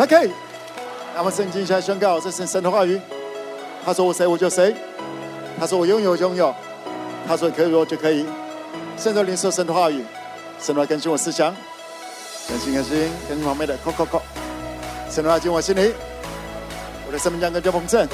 [0.00, 0.30] OK，
[1.14, 2.98] 那么圣经现在宣告，这是神的话语。
[3.84, 4.74] 他说我谁我就谁，
[5.58, 6.54] 他说我拥有拥有，
[7.28, 8.24] 他说可以我就可以。
[8.96, 10.02] 现在领受神的话语，
[10.58, 11.54] 神的话更新我思想，
[12.48, 14.22] 更新更新更新旁边的扣扣扣，
[15.10, 15.92] 神的话进我心里，
[17.06, 18.08] 我的生命将更加丰盛。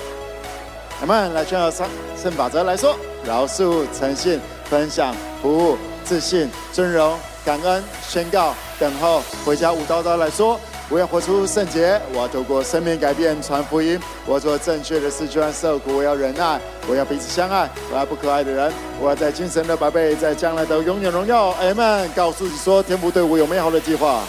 [1.01, 1.89] 我们来宣告圣
[2.21, 9.73] 圣法则来说：饶恕、诚信、分享、服务、自信、尊荣、感恩、宣告、等候、回家。
[9.73, 10.59] 舞蹈蹈来说。
[10.89, 21.53] 我要活出圣洁，我要透过生命改变传福音，我要做正确的事，就算受苦，我要忍耐，我要彼此相爱，我要不可爱的人，我要在精神的宝贝，在将来的永远荣耀。
[21.55, 22.09] Amen。
[22.15, 24.23] 告诉你说，天父对我有美好的计划。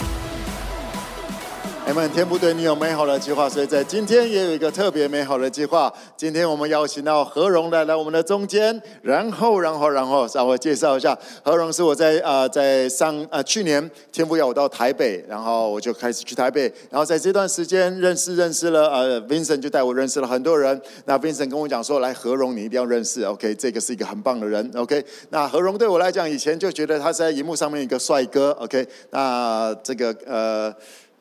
[1.87, 5.91] 你们天不对你有美好的计划，所以在今天也有一个特别美好的计划。
[6.17, 20.79] 今天我们邀请到何荣来来我们的中间，然后，然后，然后，稍微介绍一下，何荣是我在啊、呃，在上啊、呃、去年天父要我到台北，然后我就开始去台北，然后在这段时间认识认识了呃，Vincent 就带我认识了很多人。
[21.05, 25.01] 那 Vincent 跟我讲说，来何荣你一定要认识，OK，这个是一个很棒的人，OK。
[25.29, 28.85] 那何荣对我来讲，以前就觉得他是在荧幕上面一个帅哥，OK。
[29.11, 30.75] 那这个呃。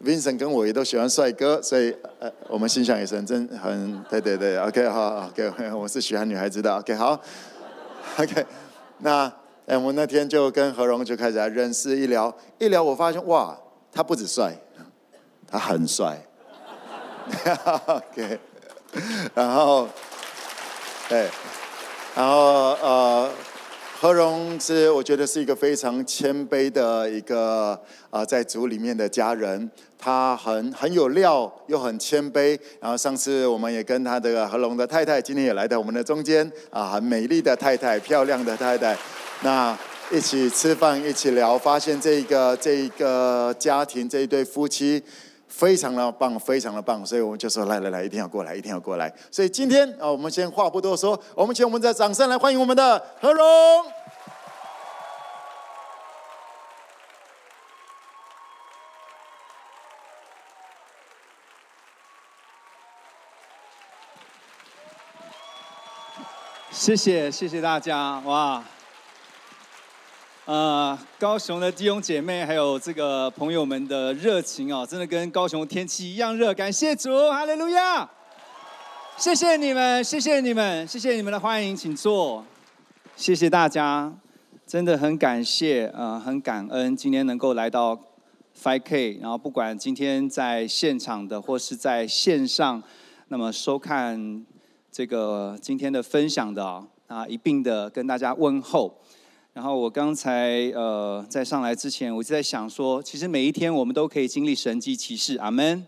[0.04, 7.18] Vincent 跟我也都喜欢帅哥，所以呃，我们心想也是很真很对对对，OK 好，OK，我是喜欢女孩子的，OK 好，
[8.18, 8.46] OK，
[8.98, 9.32] 那
[9.66, 13.58] 哎，我那天就跟何荣就开始来认识，一聊一聊，我发现哇，
[13.90, 14.52] 他不止帅，
[15.48, 16.22] 他很帅，
[17.86, 18.38] OK，
[19.34, 19.88] 然后
[21.08, 21.28] 对，
[22.14, 23.30] 然后呃。
[23.98, 27.80] 何荣是我觉得是一个非常谦卑的一个
[28.10, 32.58] 啊、在组里面的家人，他很很有料，又很谦卑。
[32.80, 38.96] 然后上次我们也跟他的何荣的太太，今天也来到我们的中间啊，很美丽的太太，漂亮的太太。
[39.42, 39.76] 那
[40.10, 45.02] 一起吃饭，一起聊，发现这个这一个家庭这一对夫妻
[45.48, 47.04] 非常的棒，非常的棒。
[47.04, 49.12] 所以我们就说来来来，一定要过来，一定要过来。
[49.30, 53.44] 所以今天啊，我们先话不多说，我们请我们的掌声来欢迎我们的何荣。
[66.86, 68.62] 谢谢谢谢大家哇，
[70.44, 78.08] 呃，高雄的弟兄姐妹还有这个朋友们的热情哦，真的跟高雄天气一样热，感谢主，哈利路亚！
[79.16, 82.44] 谢谢你们，谢谢你们，谢谢你们的欢迎，请坐。
[83.16, 84.14] 谢谢大家，
[84.64, 87.98] 真的很感谢，呃，很感恩今天能够来到
[88.62, 92.80] 5K，然后不管今天在现场的或是在线上，
[93.26, 94.46] 那么收看。
[94.96, 96.64] 这个今天的分享的
[97.06, 98.98] 啊，一并的跟大家问候。
[99.52, 105.86] 然后我刚才呃在上来之前，我就在想说，其实每一天我们都可以经历神迹奇事，阿门。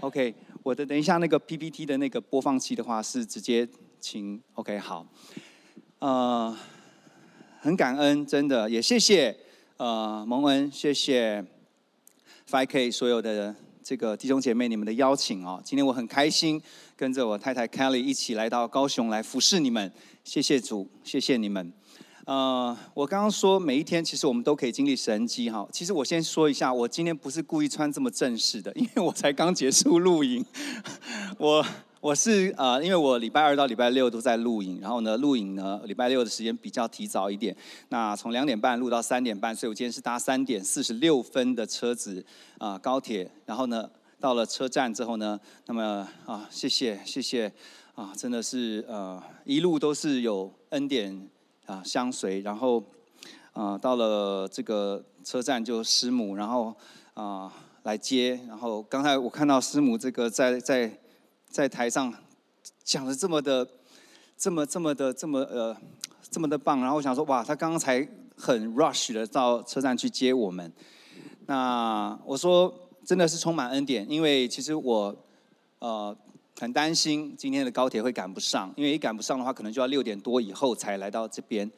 [0.00, 3.68] OK，我的等一下那个 PPT 的那个播放器的话是直接
[4.00, 5.06] 请 OK 好。
[5.98, 6.56] 呃，
[7.60, 9.36] 很感恩，真的也谢谢
[9.76, 11.44] 呃蒙恩，谢谢
[12.48, 16.62] 5K 所有的这个弟兄姐妹你们的邀请哦，今天我很开心。
[17.02, 19.90] 跟着我太太 Kelly 一起来到高雄来服侍你们，
[20.22, 21.72] 谢谢主，谢谢你们。
[22.26, 25.66] 呃，我刚刚说每一天其实我们都可以经历神迹哈。
[25.72, 30.46] 其实我先说一下，我今天不是故意穿这么正式的，因为我才刚结束录影。
[31.38, 31.66] 我
[32.00, 37.56] 我是呃，因为我礼拜二到礼拜六都在录影，然后呢录影呢礼拜六的时间比较提早一点，
[37.88, 42.24] 那从两点半录到三点半，所以我今天是搭三点四十六分的车子
[42.58, 43.90] 啊、高铁，然后呢。
[44.22, 47.52] 到了车站之后呢，那么啊，谢谢谢谢
[47.96, 51.28] 啊，真的是呃一路都是有恩典
[51.66, 52.80] 啊相随，然后
[53.52, 56.72] 啊到了这个车站就师母，然后
[57.14, 57.52] 啊
[57.82, 60.96] 来接，然后刚才我看到师母这个在在
[61.50, 62.14] 在台上
[62.84, 63.66] 讲的这么的
[64.38, 65.76] 这么这么的这么呃
[66.30, 68.06] 这么的棒，然后我想说哇，他刚刚才
[68.36, 70.72] 很 rush 的到车站去接我们，
[71.46, 72.72] 那我说。
[73.04, 75.14] 真的是充满恩典，因为其实我，
[75.80, 76.16] 呃，
[76.58, 81.70] 很担心今天的高铁会赶不上，因为一赶不上的话，可能就要六点多以后才来到这边。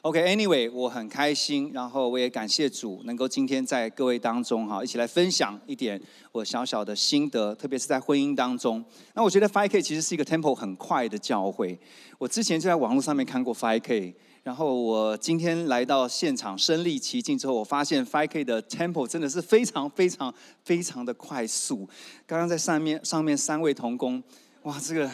[0.00, 6.00] OK，Anyway，我很开心，然后我也感谢主，能够今天在各位当中哈，一起来分享一点
[6.32, 8.84] 我小小的心得，特别是在婚姻当中。
[9.14, 11.78] 那我觉得 Five K 其实是一个 tempo 很快的教会，
[12.18, 14.14] 我之前就在网络上面看过 Five K。
[14.42, 20.34] 然后我今天来到现场身历其境之后，我发现 5K 的 tempo 真的是非常非常
[20.64, 21.88] 非常的快速。
[22.26, 24.20] 刚刚在上面上面三位同工，
[24.62, 25.08] 哇，这个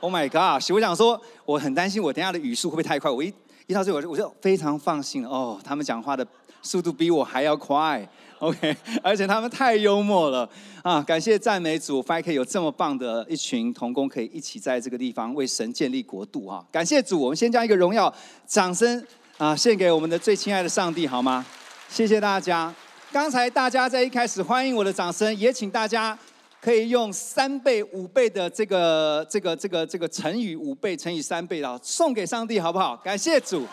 [0.00, 0.60] Oh my God！
[0.72, 3.08] 我想说，我很担心我等下的语速会不会太快。
[3.08, 3.32] 我一
[3.68, 6.26] 一到这，我就我就非常放心了哦，他们讲话的
[6.60, 8.08] 速度比我还要快。
[8.40, 10.48] OK， 而且他们太幽默了
[10.82, 11.02] 啊！
[11.02, 16.64] 感谢赞美主，5K 有这么棒的一群同工，可以一起在这个地方为神建立国度啊！
[16.72, 18.12] 感谢主，我们先将一个荣耀
[18.46, 19.06] 掌声
[19.36, 21.44] 啊献给我们的最亲爱的上帝，好吗？
[21.90, 22.74] 谢谢大家。
[23.12, 26.18] 刚才大家在一开始欢迎我的掌声，也请大家
[26.62, 32.96] 可以用三倍、五倍的这个、这个、这个、这个乘以五倍乘以三倍的送给上帝，好不好？
[33.04, 33.66] 感谢主，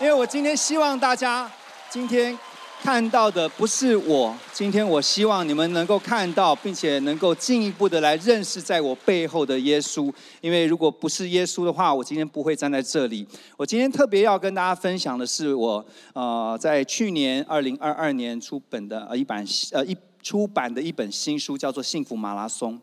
[0.00, 1.50] 因为我今天希望大家
[1.90, 2.38] 今天。
[2.82, 10.12] 看到的不是我，今天我希望你们能够看到，并且能够进一步的来认识在我背后的耶稣。
[10.40, 13.24] 因为如果不是耶稣的话，我今天不会站在这里。
[13.56, 22.74] 我今天特别要跟大家分享的是我呃在去年二零二二年出本的呃一版呃一出版的一本新书，叫做《幸福马拉松》。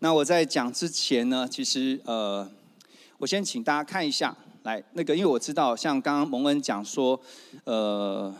[0.00, 2.46] 那我在讲之前呢，其实呃，
[3.16, 7.18] 我先请大家看一下，来那个，因为我知道像刚刚蒙恩讲说，
[7.64, 8.30] 呃。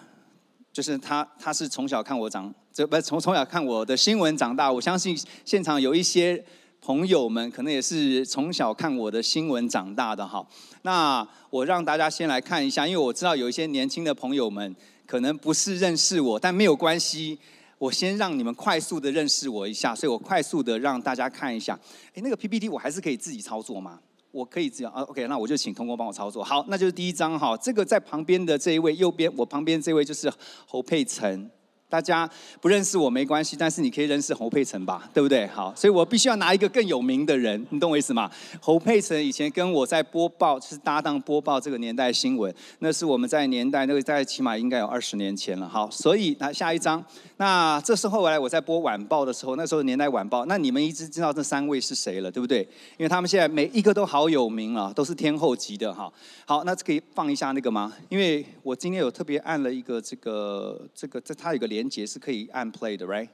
[0.75, 4.71] 就是他，他是从小看我长，这不从从小看我的新闻长大。
[4.73, 6.45] 我相信现场有一些
[6.81, 10.45] 朋友们，可能也是从小看我的新闻长大的哈。
[10.83, 14.75] 那我让大家先来看一下，因为我知道有一些年轻的朋友们
[15.07, 17.39] 可能不是认识我，但没有关系，
[17.79, 21.79] 我先让你们快速的认识我一下，所以我快速的让大家看一下。
[22.15, 24.01] 诶，那个 PPT 我还是可以自己操作吗？
[24.35, 26.43] 我可以这样啊，OK，那我就请通过帮我操作。
[26.43, 30.29] 好，那就是第一张哈，这个在旁边的这一位，右边我旁边这位就是
[30.67, 31.49] 侯佩岑。
[31.87, 32.29] 大家
[32.61, 35.47] 不认识我没关系，但是你可以认识侯佩岑吧，对不对？
[35.47, 38.29] 好，所以我必须要拿一个更有名的人，你懂我意思吗？
[38.61, 45.69] 侯佩岑以前跟我在播报，就是搭档播报这个年代新闻，那是我们在年代那个在起码应该有二十年前了。
[45.69, 47.05] 好，所以那下一张，
[47.37, 52.61] 那这是后来我在播晚报的时候，那时候年代晚报，那你们一直知道这三位是谁了，对不对？
[52.99, 56.13] 因为他们现在每一个都好有名啊，都是天后级的哈。
[56.45, 57.93] 好，那可以放一下那个吗？
[58.09, 61.85] 因为我今天有特别按了一个这个这个这它有个连。
[61.85, 63.29] 接是可以按 play 的，right？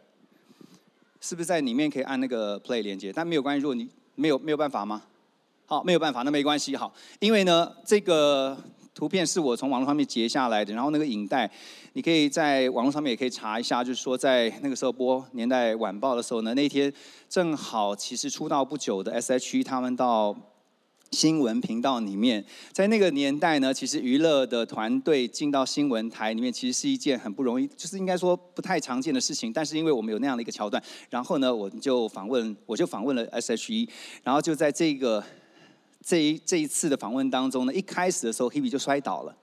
[1.18, 3.10] 是不是在里面可以按那个 play 连接？
[3.10, 5.00] 但没有关系，如果你没有没有办法吗？
[5.64, 6.76] 好，没有办法，那没关系。
[6.76, 8.58] 好，因为呢，这个
[8.94, 11.50] 图片是我从网络上面截下来的，然后那个影带，
[11.94, 16.92] 你可以在网络上面也可以查一下，就是说在那个时候播年代晚报的时候呢，那天
[17.28, 20.36] 正好其实出道不久的 S.H.E 他们到。
[21.12, 29.52] 新闻频道里面，在那个年代呢，其实娱乐的团队进到新闻台里面，其实是一件很不容易，就是应该说不太常见的事情。
[29.52, 33.88] 但是因为我们有那样的一个桥段，然后呢，我就访问，我就访问了 S.H.E，
[34.22, 35.20] 然后就在这个
[36.04, 39.36] 这一这一次的访问当中呢，一开始的时候，Hebe 就摔倒了。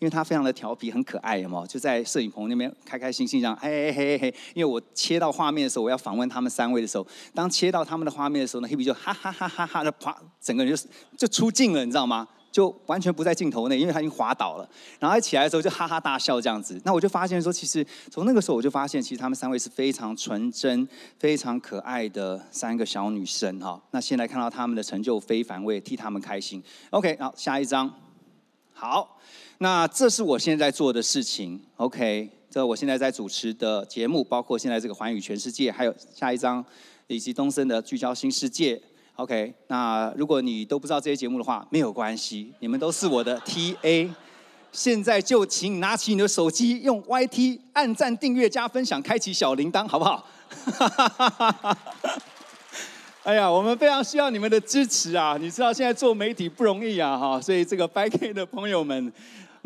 [0.00, 1.64] 因为他非常的调皮，很可爱，有冇？
[1.66, 4.34] 就在摄影棚那边开开心心这样，嘿嘿嘿嘿。
[4.52, 12.28] 因为我切到画面的时候，我要访问他们三位的时候，当切到他们的画面的时候呢，Hebe 就哈哈哈哈哈的啪，整个人就就出镜了，你知道吗？
[12.54, 14.70] 就完全不在镜头内，因为他已经滑倒了。
[15.00, 16.80] 然后一起来的时候就哈哈大笑这样子。
[16.84, 23.82] 那我就发现说，其实从那个时候我就发现，其实他们三位是非常纯真、非常可爱的三个小女生哈。
[23.90, 26.62] 那现在看到他们的成就非凡，我也替他们开心。
[26.90, 27.92] OK，好，下一张，
[28.72, 29.18] 好。
[29.58, 32.30] 那这是我现在做的事情，OK？
[32.48, 36.64] 这我现在在主持的节目，包括现在这个环宇全世界，还有下一张，
[37.08, 38.80] 以及东森的聚焦新世界
[39.16, 39.54] ，OK？
[39.68, 44.10] 那如果你都不知道这些节目的话，没有关系，你们都是我的 TA。
[44.72, 50.26] 现在就请拿起你的手机，用 YT 按赞、订阅、加分享、开启小铃铛，好不好？
[50.48, 51.78] 哈哈哈哈哈
[53.22, 55.36] 哎呀，我们非常需要你们的支持啊！
[55.40, 59.12] 你知道现在做媒体不容易啊，哈，所以这个 5K 的朋友们。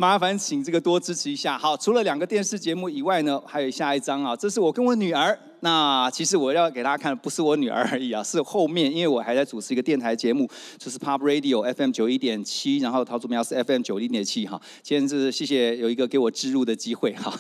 [0.00, 1.58] 麻烦请这个多支持一下。
[1.58, 5.37] 好，除了两个电视节目以外呢，还有下一张啊，这是我跟我女儿。
[5.60, 10.48] 那其实我要给大家看的不是我女儿而已啊，是后面，因为我还在主持一个电台节目，
[10.78, 14.60] 就是 Pop Radio FM 九一点七，然后桃竹苗是 FM 九零点七哈。
[14.82, 17.34] 今天是谢谢有一个给我置入的机会哈。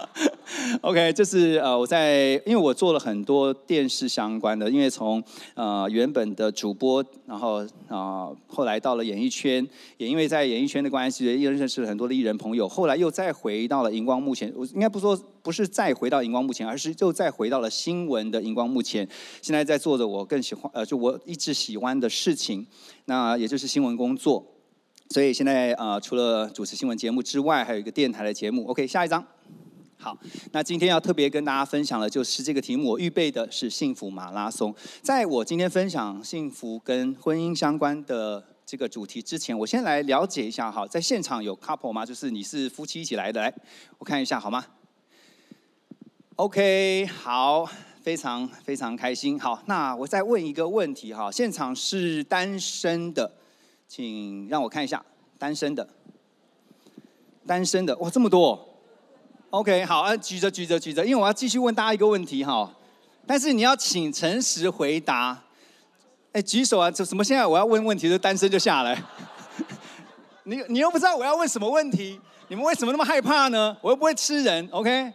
[0.82, 5.22] OK，这是呃我在，因为我做了很多电视相关的，因为从
[5.54, 15.18] 呃原本的主播，然后啊、呃、后来到了演艺圈，也因为在演艺圈的关系，也认识了很多的艺人朋友，后来又再回到了荧光幕前，我应该不说。
[15.46, 19.08] 不是再回到荧光幕前，而是就再回到了新闻的荧光幕前。
[19.40, 22.66] 现在在做着我更喜欢，呃，就我一直喜欢的事情，
[23.04, 24.44] 那也就是新闻工作。
[25.10, 28.66] 所以现在呃，除了主持新闻节目之外，还有一个电台的节目。
[28.66, 29.24] OK，下一张。
[29.96, 30.18] 好，
[30.50, 34.74] 那今天要特别跟大家分享的就是这个题目，我预备的是幸福马拉松。
[35.00, 42.04] 在我今天分享幸福跟婚姻相关的这个主题之前，我先来了解一下哈，在现场有 couple 吗？
[42.04, 43.54] 就是你是夫妻一起来的，来，
[43.98, 44.64] 我看一下好吗
[46.36, 47.68] ？OK，好，
[48.02, 49.40] 非常非常开心。
[49.40, 53.32] 好，那我再问一个问题哈，现场是单身的，
[53.88, 55.04] 请让我看一下
[55.38, 55.88] 单身的，
[57.46, 58.68] 单身的哇这么多
[59.50, 62.70] ，OK，好啊，举着举着举着，因为我要继续问大家一个问题哈，
[63.26, 65.42] 但是你要请诚实回答。
[66.32, 66.90] 哎，举手啊！
[66.90, 67.24] 就什么？
[67.24, 69.02] 现在我要问问题，就单身就下来。
[70.44, 73.74] 你你又不知道我要问什么问题，你们为什么那么害怕呢？
[73.80, 75.10] 我又不会吃人，OK？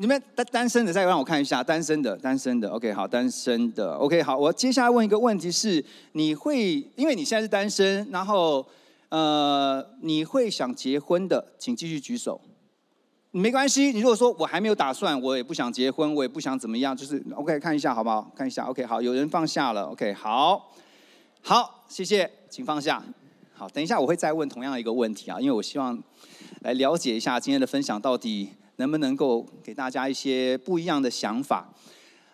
[0.00, 2.92] 你们单单身的再让我看一下，单身的单身的，OK？
[2.92, 4.22] 好，单身的，OK？
[4.22, 8.64] 好，我接下来问一个问题是：你会因为你现在是单身，然后
[9.08, 12.40] 呃，你会想结婚的，请继续举手。
[13.32, 18.30] 没关系，你如果说我还没有打算，我也不想结婚，我也不想怎么样，就是 OK，看一下好不好？
[18.36, 20.70] 看一下 OK，好，有人放下了，OK，好，
[21.42, 23.02] 好，谢谢，请放下。
[23.52, 26.00] 好，等一下我会再问同样一个问题啊，因为我希望
[26.60, 31.68] 来了解一下今天的分享到底能不能够给大家一些不一样的想法。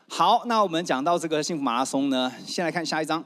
[0.07, 3.25] 好，那我们讲到这个幸福马拉松呢，先来看下一张。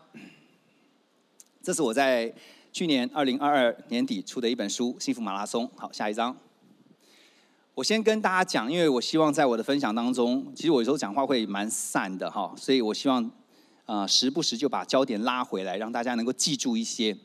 [1.60, 2.32] 这是我在
[2.72, 5.66] 去年二零二二年底出的一本书《幸福马拉松》。
[5.74, 6.36] 好，下一张。
[7.74, 13.28] 我先跟大家讲，因为我希望在我的分享当中，其实我有时候讲话会蛮散的哈，所以我希望，
[13.86, 17.16] 呃，时不时就把焦点拉回来，让大家能够记住一些。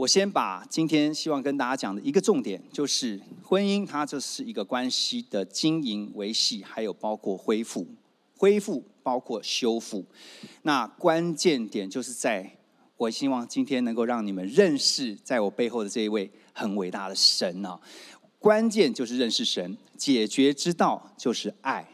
[0.00, 7.86] 我先把今天希望跟大家讲的一个重点，就是婚姻，它就是一个关系的经营维系，还有包括恢复，
[8.34, 10.02] 恢复包括修复。
[10.62, 12.50] 那关键点就是在，
[12.96, 17.78] 我希望今天能够让你们认识，在我背后的这一位很伟大的神啊。
[18.38, 21.86] 关键就是认识神，解决之道就是爱，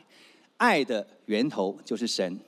[0.59, 2.39] 爱的源头就是神。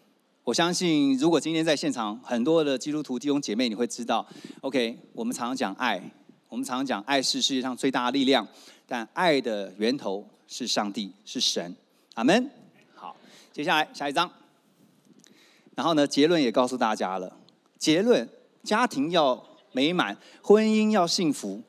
[0.48, 4.26] 我相信，如果今天在现场很多的基督徒弟兄姐妹，你会知道
[4.62, 6.02] ，OK，我们常常讲爱，
[6.48, 8.48] 我们常常讲爱是世界上最大的力量，
[8.86, 11.76] 但爱的源头是上帝，是神。
[12.14, 12.50] 阿门。
[12.94, 13.14] 好，
[13.52, 14.30] 接下来下一章。
[15.74, 17.36] 然后呢，结论也告诉大家了，
[17.76, 18.26] 结论：
[18.62, 21.60] 家庭要美满，婚姻要幸福。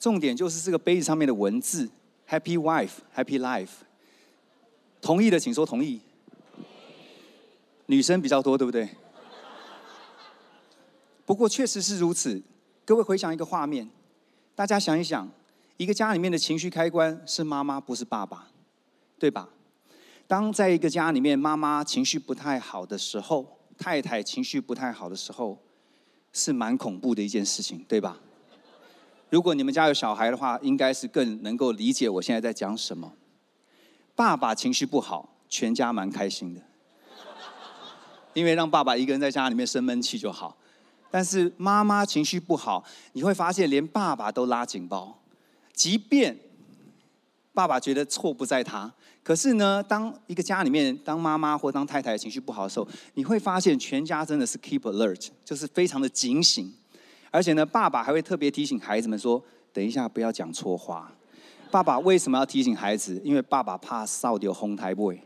[0.00, 1.86] 重点就是这个杯子上面的文字
[2.26, 3.68] ：Happy wife, happy life。
[5.02, 6.00] 同意的请说同意。
[7.92, 8.88] 女生比较多，对不对？
[11.26, 12.42] 不过确实是如此。
[12.86, 13.86] 各位回想一个画面，
[14.54, 15.30] 大家想一想，
[15.76, 18.48] 一个家里面的情绪开关是妈妈，不是爸爸，
[19.18, 19.50] 对吧？
[20.26, 25.58] 当在一个家里面，妈妈情绪不太好的时候，太太情绪不太好的时候，
[26.32, 28.18] 是蛮恐怖的一件事情，对吧？
[29.28, 33.12] 如果你们家有小孩的话，应该是更能够理解我现在在讲什么。
[34.14, 36.62] 爸爸情绪不好，全家蛮开心的，
[38.34, 40.56] 因为让爸爸一个人在家里面生闷气就好。
[41.10, 45.22] 但是妈妈情绪不好，你会发现连爸爸都拉警报，
[45.74, 46.38] 即便
[47.52, 48.90] 爸爸觉得错不在他，
[49.22, 56.72] 可是呢，当一个家里面当妈妈或当太太情绪不好的时候，你会发现全家真的是 keep alert，就是非常的警醒。
[57.30, 61.12] 而且呢，爸爸还会特别提醒孩子们说：“等一下不要讲错话。”
[61.70, 63.20] 爸爸为什么要提醒孩子？
[63.24, 65.22] 因为爸爸怕烧掉红台位，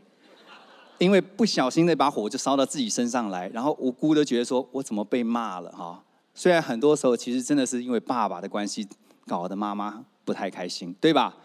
[0.97, 8.87] 因为不小心那把火就烧到自己身上来，然后无辜的觉得说：“我怎么被骂了？”哈，虽然很多时候其实真的是因为爸爸的关系
[9.25, 11.35] 搞得妈妈不太开心，对吧？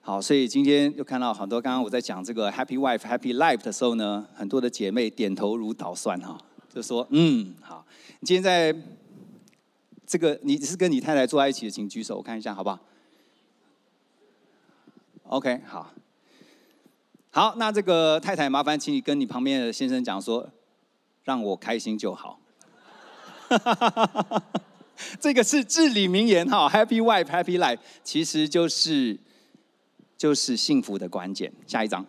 [0.00, 6.38] 好，所以今天又看到很多刚刚我在讲这个 Happy Wife Happy Life 的时候呢，很多的姐妹点头如捣蒜哈，
[6.72, 7.84] 就说：“嗯，好。”
[8.20, 8.74] 你今天在。
[10.08, 12.78] 这个你是跟你太太坐在一起的，请举手，我看一下，好不好
[15.24, 15.92] ？OK，好，
[17.36, 20.48] 好，那这个太太，麻烦请你跟你旁边的先生讲说，
[21.22, 22.40] 让我开心就好。
[25.20, 29.18] 这个是至理名言哈，Happy wife, happy life，其实就是
[30.16, 31.52] 就是幸福的关键。
[31.66, 32.06] 下一章，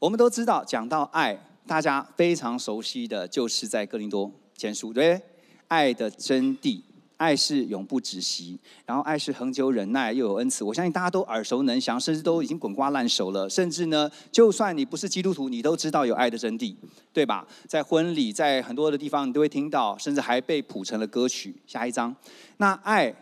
[0.00, 5.22] 我们都知道，讲到爱，大家非常熟悉的就是在哥林多前书，对。
[5.68, 6.82] 爱的真谛，
[7.20, 10.64] 爱是永不止息，然后爱是恒久忍耐，又有恩慈。
[10.64, 13.46] 我相信大家都耳熟能详，甚至都已经滚瓜烂熟了。
[13.46, 16.74] 甚至呢，就算你不是基督徒，你都知道有爱的真谛，
[17.12, 17.46] 对吧？
[17.66, 21.54] 在婚礼，在很多的地方，你都会听到，甚至还被谱成了歌曲。
[21.66, 22.16] 下一章，
[22.56, 23.14] 那爱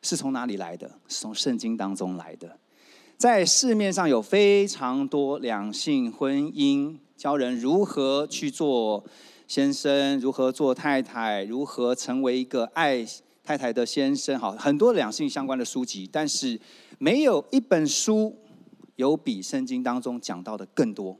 [0.00, 0.90] 是从哪里来的？
[1.08, 2.56] 是从圣经当中来的。
[3.18, 9.04] 在市面上有非常多两性婚姻，教人如何去做。
[9.52, 11.44] 先生如何做太太？
[11.44, 13.06] 如何成为一个爱
[13.44, 14.38] 太太的先生？
[14.38, 16.58] 好，很多两性相关的书籍，但是
[16.96, 18.34] 没有一本书
[18.96, 21.18] 有比圣经当中讲到的更多，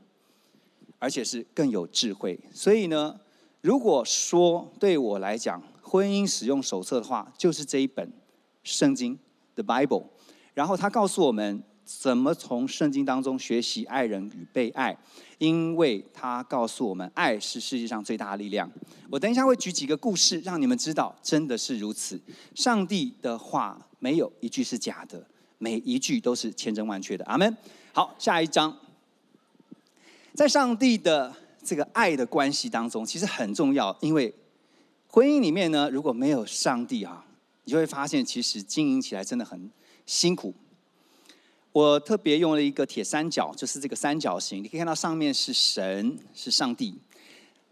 [0.97, 2.39] 而且是更有智慧。
[2.51, 3.19] 所以呢，
[3.61, 8.11] 如果说对我来讲，婚姻使用手册的话，就是这一本
[8.63, 9.19] 圣经
[9.53, 10.05] The Bible。
[10.55, 11.61] 然后他告诉我们。
[11.85, 14.97] 怎么从圣经当中学习爱人与被爱？
[15.37, 18.71] 因为他告诉我们，爱是世界上最大的力量。
[19.09, 22.19] 我等一下会举几个故事，让你们知道真的是如此。
[22.55, 25.25] 上帝的话没有一句是假的，
[25.57, 27.25] 每一句都是千真万确的。
[27.25, 27.57] 阿门。
[27.91, 28.77] 好，下一章，
[30.33, 34.33] 在上帝的这个爱的关系当中，其实很重要，因为
[35.07, 37.25] 婚姻里面呢，如果没有上帝啊，
[37.65, 39.69] 你就会发现其实经营起来真的很
[40.05, 40.53] 辛苦。
[41.73, 46.95] 我特别用了一个铁三角，就是这个三角形，你可以看到上面是神，是上帝。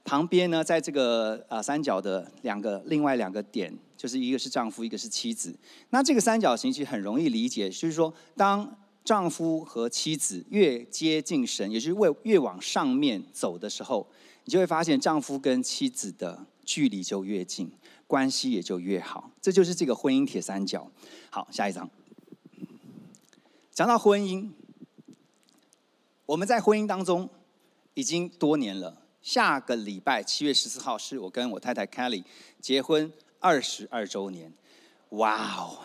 [0.04, 5.56] 旁边呢，在这个啊三角的两个另外两个点，就是一个是丈夫，一个是妻子。
[5.92, 14.08] 那这个三角形其实很容易理解，就是说，当丈夫和妻子越接近神，也就是越越往上面走的时候，
[14.46, 17.72] 你就会发现丈夫跟妻子的距离就越近，
[18.08, 19.30] 关系也就越好。
[19.40, 20.90] 这就是这个婚姻铁三角。
[21.30, 21.88] 好，下一张。
[23.82, 24.48] 讲到婚姻，
[26.28, 27.28] 我们在婚姻当中
[27.96, 28.96] 已经多年了。
[29.24, 32.24] 下个礼拜七月十四号是我跟我太太 Kelly
[32.60, 34.54] 结婚二十二周年，
[35.10, 35.80] 哇哦！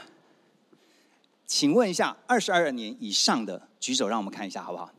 [1.47, 4.91] 请问一下，二十二年以上的举手，让我们看一下好不好？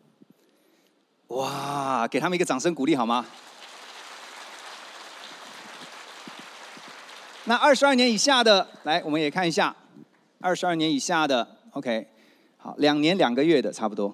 [1.27, 3.27] 哇，给他们一个掌声鼓励好吗？
[7.44, 9.75] 那二十二年以下的，来，我们也看一下，
[10.42, 12.10] 二十二年以下的，OK，
[12.68, 14.14] 好，两年两个月的差不多，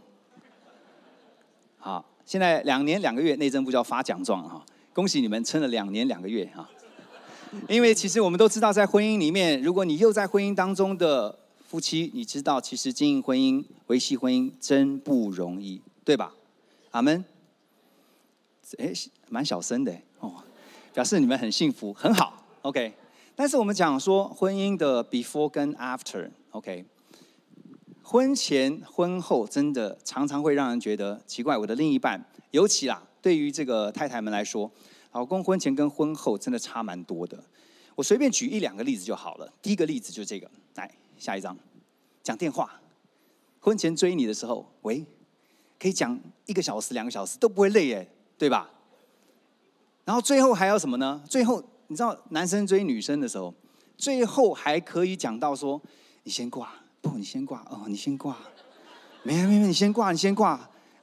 [1.79, 2.05] 好。
[2.24, 6.69] 现在两年两个月，内政部就要发奖状哈，恭喜你们撑了两年两个月哈。
[7.67, 11.36] 因为其实我们都知道，在婚姻里面，如果你又在婚姻当中的
[11.67, 16.36] 夫妻，你知道其实经营婚姻、维系婚姻真不容易，对吧？
[16.91, 17.25] 阿门。
[18.77, 18.93] 哎，
[19.29, 20.36] 蛮小声的哦，
[20.93, 22.45] 表示你们很幸福，很好。
[22.62, 22.93] OK，
[23.36, 26.86] 但是我们讲说婚姻的 before 跟 after，OK。
[28.13, 31.58] 婚前婚后真的常常会让人觉得奇怪。
[31.58, 34.72] 我的另一半，尤其啦，对于这个太太们来说，
[35.13, 37.43] 老公婚前跟婚后真的差蛮多的。
[37.96, 39.51] 我随便举一两个例子就好了。
[39.63, 41.58] 第一个例子就是这个，来下一张，
[42.22, 42.79] 讲电话。
[43.60, 45.03] 婚前追你的时候，喂，
[45.79, 48.70] 可以讲一个小时、两个小时都不会累耶，对吧？
[50.06, 51.23] 然后最后还要什么呢？
[51.28, 53.52] 最后你知道男生追女生的时候，
[53.97, 55.82] 最后还可以讲到说，
[56.21, 56.71] 你先挂。
[57.03, 58.37] 不，你先挂哦，你先挂，
[59.23, 60.51] 没有没有，你先挂，你先挂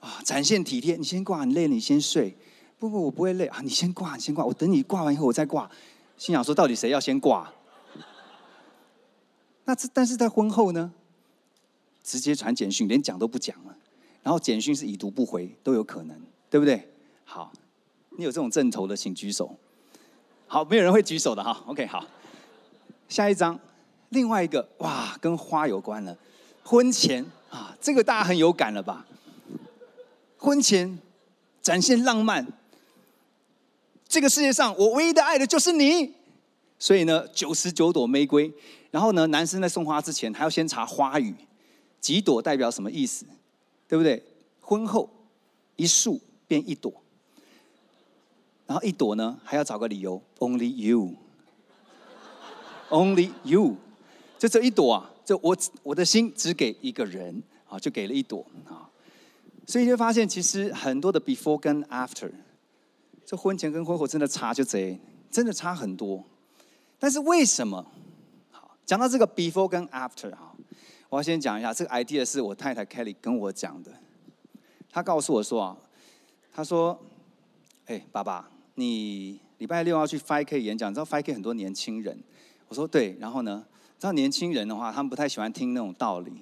[0.00, 2.34] 啊，展现体贴，你先挂，你累了你先睡。
[2.78, 5.70] 不不，我不会累啊，你先挂，你先挂，我等你挂完以后我再挂。
[6.16, 7.52] 心想说，到底谁要先挂？
[9.66, 10.90] 那这但是在婚后呢，
[12.02, 13.76] 直接传简讯，连讲都不讲了，
[14.22, 16.90] 然后简讯是已读不回都有可能，对不对？
[17.24, 17.52] 好，
[18.16, 19.54] 你有这种阵头的，请举手。
[20.46, 21.62] 好，没有人会举手的哈。
[21.66, 22.02] OK，好，
[23.06, 23.60] 下一张。
[24.10, 26.16] 另外一个哇，跟花有关了。
[26.62, 29.06] 婚前啊，这个大家很有感了吧？
[30.36, 30.98] 婚前
[31.60, 32.46] 展现浪漫，
[34.08, 36.14] 这个世界上我唯一的爱的就是你。
[36.78, 38.52] 所以呢，九十九朵玫瑰。
[38.90, 41.34] 然后呢，男生在送花之前还要先查花语，
[42.00, 43.24] 几朵代表什么意思，
[43.86, 44.24] 对不对？
[44.60, 45.08] 婚后
[45.76, 46.92] 一束变一朵，
[48.66, 50.74] 然后一朵呢还要找个理由，Only
[52.88, 53.76] you，Only you。
[54.40, 58.88] 就这一朵啊，就我我的心只给一个人啊，就给了一朵啊，
[59.66, 62.30] 所以就发现其实很多的 before 跟 after，
[63.26, 64.98] 这婚前跟婚后真的差就贼，
[65.30, 66.24] 真的差很多。
[66.98, 67.84] 但是为什么？
[68.50, 70.56] 好，讲到这个 before 跟 after 哈，
[71.10, 73.92] 我要先讲一下这个 idea 是我太太 Kelly 跟我讲的。
[74.90, 75.76] 她告诉我说啊，
[76.50, 76.98] 她说，
[77.84, 82.18] 哎，爸爸，你礼拜六要去 5K 演讲，你知道 5K 很多年轻人。
[82.68, 83.66] 我说对，然后呢？
[84.00, 86.32] 知道年轻人的话，他们不太喜欢听那种道理，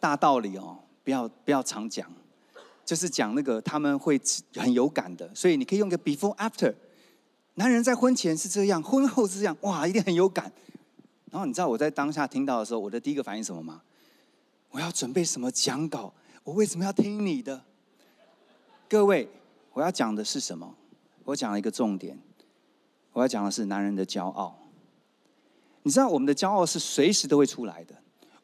[0.00, 2.10] 大道理哦，不要不要常讲，
[2.82, 4.18] 就是讲那个他们会
[4.54, 5.30] 很有感的。
[5.34, 6.74] 所以你可以用个 before after，
[7.56, 10.50] 男人在婚前是这样，婚后是这样，哇，一定很有感。
[11.30, 13.82] 然后你知道我在当下听到的时候，我的第一个反应什么吗？
[14.70, 16.10] 我要准备什么讲稿？
[16.42, 17.62] 我为什么要听你的？
[18.88, 19.28] 各位，
[19.74, 20.74] 我要讲的是什么？
[21.24, 22.18] 我讲了一个重点，
[23.12, 24.56] 我要讲的是男人的骄傲。
[25.82, 27.94] 你知道我们的骄傲是随时都会出来的，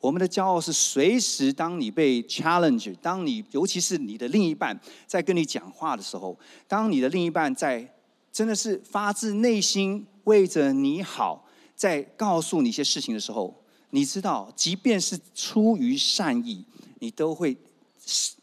[0.00, 7.94] 我们的骄傲是随时当你被 challenge，当你尤其是你的另一半在跟你讲话的时候，当你的另一半在
[8.32, 16.64] 真的是发自内心为着你好，在告诉你一些事情的时候，你知道，即便是出于善意，
[17.00, 17.54] 你都会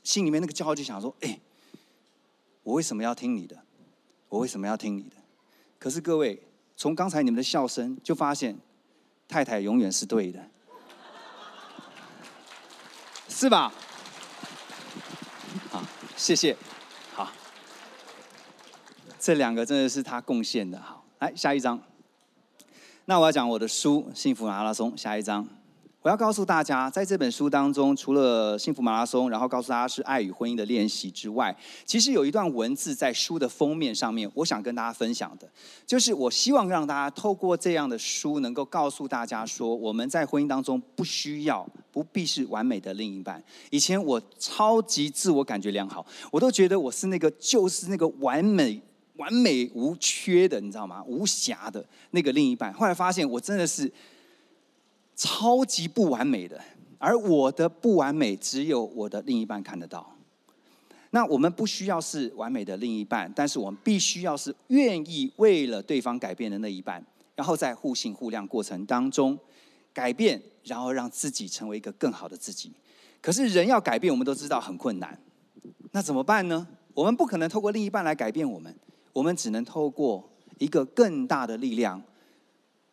[0.04, 1.40] 心里面那个骄傲就想说：哎，
[2.62, 3.58] 我为什么要听你的？
[4.30, 5.16] 我为什么要听你的？
[5.80, 6.40] 可是各位，
[6.78, 8.56] 从刚才你们的笑声就发现。
[9.34, 10.40] 太太永远是对的，
[13.28, 13.74] 是吧？
[15.72, 15.84] 好，
[16.16, 16.56] 谢谢。
[17.16, 17.32] 好，
[19.20, 20.80] 这两个真的是他贡献的。
[20.80, 21.82] 好，来下一张。
[23.06, 24.92] 那我要讲我的书《幸福马拉松》。
[24.96, 25.48] 下一张，
[26.04, 35.50] 我要告诉大家，在这本书当中，除了幸福马拉松，然后告诉大家是爱与婚姻的练习之外，其实有一段文字在书的封面上面，我想跟大家分享的，
[35.88, 43.42] 就是我希望让大家透过这样的书，能够告诉大家说，我们在婚姻当中不需要、不必是完美的另一半。
[43.70, 48.82] 以前我超级自我感觉良好，我都觉得我是那个就是那个完美、
[49.16, 51.02] 完美无缺的，你知道吗？
[51.08, 52.74] 无瑕的那个另一半。
[52.74, 53.90] 后来发现，我真的是。
[55.16, 56.60] 超级不完美的，
[56.98, 60.10] 而我的不完美只有我的另一半看得到。
[61.12, 69.38] 那我们不需要是完美的另一半，但是我们必须要是愿意为了对方改变的那一半，然后在互信互谅过程当中
[69.94, 72.72] 改变，然后让自己成为一个更好的自己。
[73.22, 75.16] 可是人要改变，我们都知道很困难。
[75.92, 76.68] 那怎么办呢？
[76.96, 78.76] 我们不可能透过另一半来改变我们，
[79.14, 82.02] 我们只能透过一个更大的力量。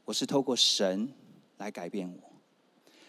[0.05, 1.09] 我是透过神。
[1.61, 2.33] 来改变我，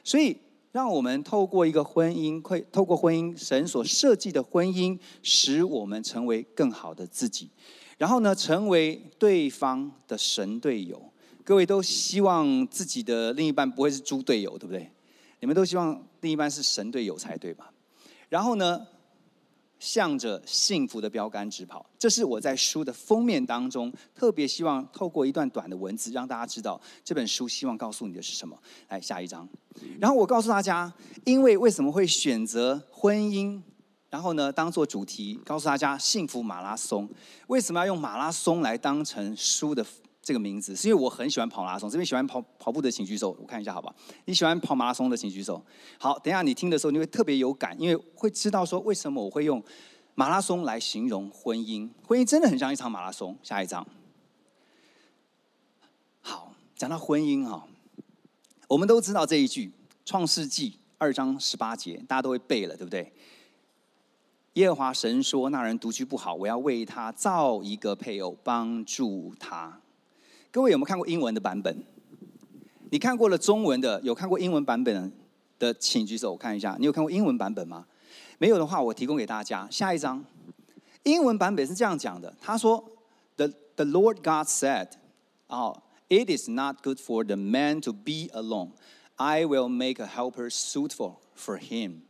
[0.04, 0.38] 所以
[0.74, 7.50] 让我们透过一个婚姻，会透过婚姻，神所设计的婚姻，使我们成为更好的自己，
[7.98, 11.02] 然后呢，成为对方的神队友。
[11.44, 14.92] 各位都希望自己的另一半不会是猪队友，对不对？
[15.40, 17.74] 你们都希望另一半是神队友才对吧？
[18.28, 18.86] 然后呢，
[19.82, 28.56] 向着幸福的标杆直跑，这是我在书的封面当中特别希望透过一段短的文字，让大家知道这本书希望告诉你的是什么。
[28.90, 29.50] 来，下一章。
[30.00, 30.94] 然后我告诉大家，
[31.26, 33.60] 因为为什么会选择婚姻，
[34.12, 37.10] 然后呢，当做主题，告诉大家幸福马拉松，
[37.48, 39.84] 为什么要用马拉松来当成书的？
[40.22, 43.96] 这个名字是因为我很喜欢跑马拉松，这边喜欢跑跑步的请举手，我看一下好不好？
[44.26, 45.64] 你喜欢跑马拉松的请举手。
[45.98, 49.64] 好，等下你听的时候你会特别有感，因为会知道说为什么我会用
[50.14, 51.90] 马拉松来形容婚姻。
[52.06, 53.36] 婚姻真的很像一场马拉松。
[53.42, 53.86] 下一章。
[56.22, 57.68] 好，讲到婚姻哈，
[58.68, 59.68] 我们都知道这一句
[60.06, 63.12] 《创世纪》二章十八节，大家都会背了，对不对？
[64.54, 69.82] 耶和华神说：“那人独居不好，我要为他造一个配偶，帮助他。”
[70.52, 71.82] 各位有没有看过英文的版本？
[72.90, 75.10] 你看过了中文的，有看过英文版本
[75.58, 76.76] 的，请举手，我看一下。
[76.78, 77.86] 你有看过英文版本吗？
[78.38, 79.66] 没有的话，我提供给大家。
[79.72, 80.22] 下一章，
[81.04, 82.84] 英文版本是这样讲的：他说
[83.38, 84.90] ，The the Lord God said，
[85.48, 88.72] 哦，It is not good for the man to be alone.
[89.16, 92.02] I will make a helper suitable for him。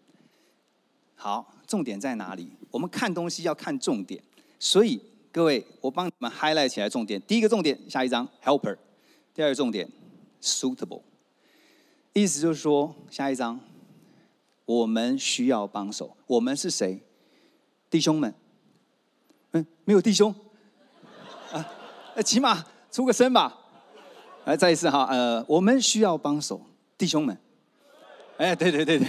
[1.13, 2.53] 好，重点在哪里？
[2.71, 4.23] 我们看东西要看重点，
[4.57, 4.99] 所以。
[5.33, 7.21] 各位，我帮你们 highlight 起来重点。
[7.21, 8.75] 第一个重点，下一章 helper；
[9.33, 9.89] 第二个重点
[10.41, 11.01] ，suitable。
[12.11, 13.57] 意思就是说，下一章
[14.65, 16.17] 我们需要帮手。
[16.27, 17.01] 我们是谁？
[17.89, 18.33] 弟兄们？
[19.51, 20.35] 嗯，没有弟兄。
[21.53, 21.65] 啊，
[22.21, 23.57] 起码出个声吧。
[24.43, 26.61] 来，再一次哈，呃，我们需要帮手，
[26.97, 27.37] 弟兄们。
[28.35, 29.07] 哎，对对对对，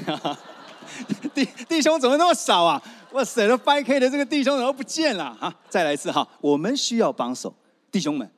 [1.35, 2.83] 弟弟兄怎么那么少啊？
[3.13, 5.55] 哇塞，那 5K 的这个弟兄怎么不见了啊？
[5.69, 7.55] 再来一次哈，我们需要帮手，
[7.91, 8.31] 弟兄们。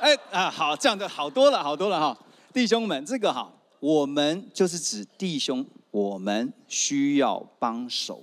[0.00, 2.18] 哎啊，好，这样就好多了，好多了哈，
[2.52, 8.22] 弟兄们，这个哈，我们就是指弟兄，我们需要帮手，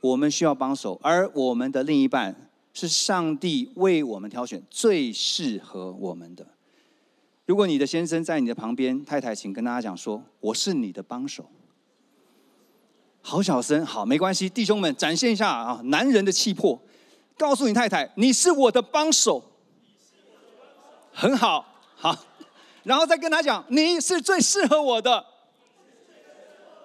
[0.00, 6.46] 我们需要帮手，而我们的另一半是上帝为我们挑选最适合我们的。
[7.44, 11.44] 如果你的先生在你的旁边，太太，请跟大家讲说，我是你的帮手。
[13.26, 16.78] 好小声，好，没关系，弟兄们，展现一下啊，男人的气魄，
[17.38, 19.42] 告诉你太太，你是我的帮手，
[21.10, 21.64] 很好，
[21.96, 22.14] 好，
[22.82, 25.24] 然后再跟他讲，你是最适合我的，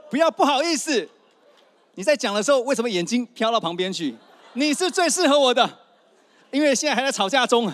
[0.10, 1.10] 不要不好意思，
[1.96, 4.16] 你在讲的时候，为什么眼睛飘到旁边去？
[4.54, 5.70] 你是最适合我的，
[6.52, 7.70] 因为现在还在吵架中。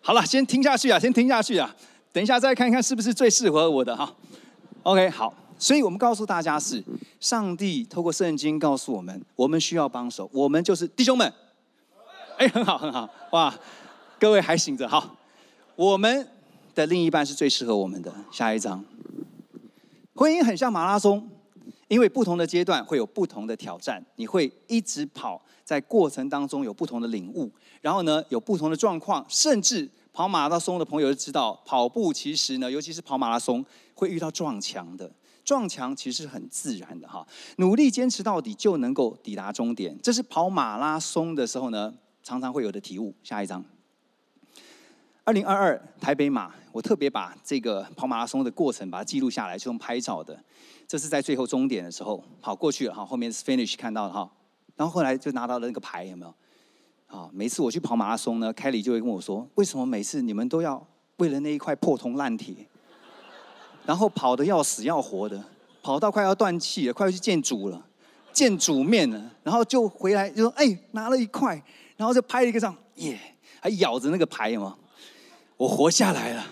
[0.00, 1.76] 好了，先听下去啊，先听下去啊，
[2.10, 4.16] 等一下再看看是不是最适合我的哈。
[4.84, 5.34] OK，好。
[5.60, 6.82] 所以我们告诉大家是，
[7.20, 11.30] 上帝透过圣经告诉我们，我们需要帮手，我们就是弟兄们。
[12.38, 13.54] 哎，很好很好，哇，
[14.18, 15.14] 各位还醒着好，
[15.76, 16.26] 我们
[16.74, 18.10] 的另一半是最适合我们的。
[18.32, 18.82] 下一章，
[20.14, 21.28] 婚姻很像马拉松，
[21.88, 27.50] 因为不同的阶段会有不同的挑战，你会一直跑，在过程当中有不同的领悟，
[27.82, 33.62] 然后呢有不同的状况，甚至跑马拉松的朋友就知道，跑步其实呢，尤其是跑马拉松
[33.94, 35.10] 会遇到撞墙的。
[35.50, 43.12] 撞墙其实是很自然的哈，努力坚持到底就能够抵达终点，这是跑马拉松的时候呢，常常会有的体悟。
[43.24, 43.64] 下一章，
[45.24, 50.40] 二零二二台北马，我特别把这个跑马拉松的过程把它记录下来，是用拍照的。
[50.86, 54.30] 这是在最后终点的时候跑过去了哈，后面是 finish 看到了哈，
[54.76, 56.32] 然后后来就拿到了那个牌，有没有？
[57.08, 60.86] 啊，每次我去跑马拉松呢，凯里就会跟我说，为什么每次你们都要
[61.16, 62.68] 为了那一块破铜烂铁？
[63.90, 65.44] 然后跑得要死要活的，
[65.82, 67.86] 跑到快要断气了，快要去见主了，
[68.32, 71.60] 见主面了，然后就回来就说：“哎，拿了一块。”
[71.98, 73.18] 然后就拍了一个照，耶，
[73.58, 74.78] 还咬着那个牌嘛，
[75.56, 76.46] 我活下来了。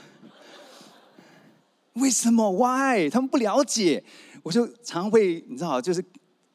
[1.92, 3.08] 为什么？Why？
[3.08, 4.02] 他们不了解，
[4.42, 6.04] 我就常会你知道，就是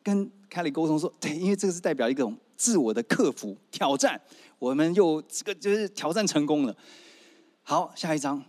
[0.03, 4.19] 跟凯莉沟通说，对，因为这个是代表一种自我的克服挑战，
[4.59, 6.75] 我们又这个就是挑战成功了。
[7.61, 8.43] 好，下一张。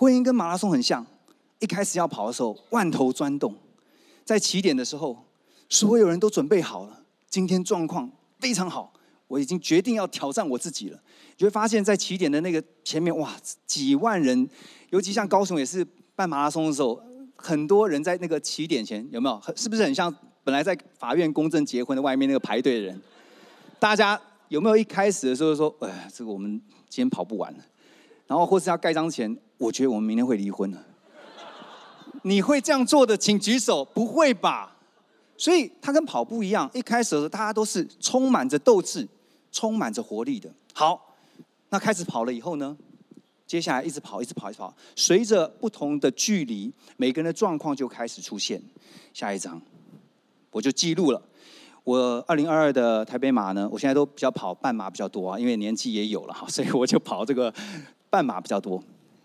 [0.00, 1.04] 婚姻跟马拉松很像，
[1.58, 3.52] 一开始要跑的时候，万头钻动，
[4.24, 5.24] 在起点的时候，
[5.68, 8.08] 所有人都准备好了，今天状况
[8.38, 8.92] 非常好，
[9.26, 11.00] 我已经决定要挑战我自己了。
[11.38, 13.34] 你会发现在起点的那个前面，哇，
[13.66, 14.48] 几万人，
[14.90, 15.84] 尤其像高雄也是
[16.14, 17.02] 办马拉松的时候，
[17.34, 19.42] 很多人在那个起点前，有没有？
[19.56, 23.02] 是不是很像本来在法院公证结婚的外面那个排队的人？
[23.80, 27.64] 大家有没有一开始的时候说，哎，这个我们今天跑不完了，
[28.28, 29.36] 然后或是要盖章前。
[29.56, 30.86] 我觉得我们明天会离婚了。
[32.22, 33.84] 你会这样做的，请举手。
[33.84, 34.76] 不会吧？
[35.36, 39.08] 所以它跟跑步一样，一开始的时候大家都是充满着斗志、
[39.50, 40.48] 充满着活力的。
[40.72, 41.16] 好，
[41.70, 42.76] 那开始跑了以后呢？
[43.46, 44.74] 接下来一直跑，一直跑，一直跑。
[44.94, 48.60] 随着不同的距离，每个人的状况就开始出现。
[49.14, 49.60] 下一张，
[50.50, 51.22] 我就记录了。
[51.82, 57.52] 我二零二二的台北马呢，我现在都比较跑半马比较多啊，因为年纪也有了哈，所以我就跑这个
[58.10, 58.82] 半马比较多。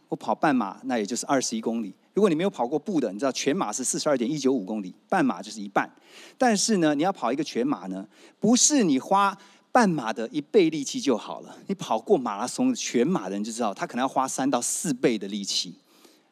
[0.09, 1.93] 我跑半马，那也就是二十一公里。
[2.13, 5.89] 如果你没有跑过步的，你知道全马是四十二点一九五公里，半马就是一半。
[6.37, 8.07] 但是呢，你要跑一个全马呢，
[8.39, 9.35] 不是你花
[9.71, 11.57] 半马的一倍力气就好了。
[11.65, 15.73] 你跑过马拉松全马的人就知道，他可能要花三到四倍的力气。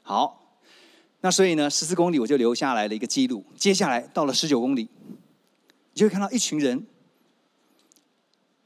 [0.03, 0.59] 好，
[1.21, 3.43] 那所以呢，十四公里我就留下来了一个记录。
[3.55, 4.87] 接下来到了十九公里，
[5.93, 6.85] 你就会看到一群人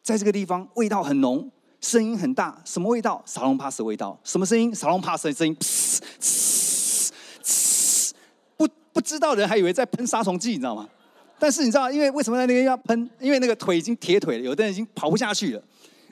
[0.04, 1.50] 在这个地方，味道很浓。
[1.86, 3.22] 声音很大，什么味道？
[3.28, 4.20] 沙龙帕斯味道。
[4.24, 4.74] 什么声音？
[4.74, 5.56] 沙龙帕斯的声音。
[5.62, 8.14] 嘶嘶嘶，
[8.58, 10.90] 不不知道的人还以为在喷杀虫剂，你知道吗？
[11.38, 13.08] 但是你知道，因为为什么在那边要喷？
[13.20, 15.62] 因为那个腿已经铁腿了，有的人已经跑不下去了。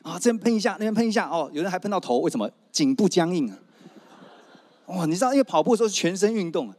[0.04, 2.48] 啊，这边喷一下，那边喷一下，哦，有人还喷到头，为什么？
[2.72, 3.58] 颈部僵硬啊。
[4.86, 6.72] 哇，你知道，因为跑步的时候是全身运动，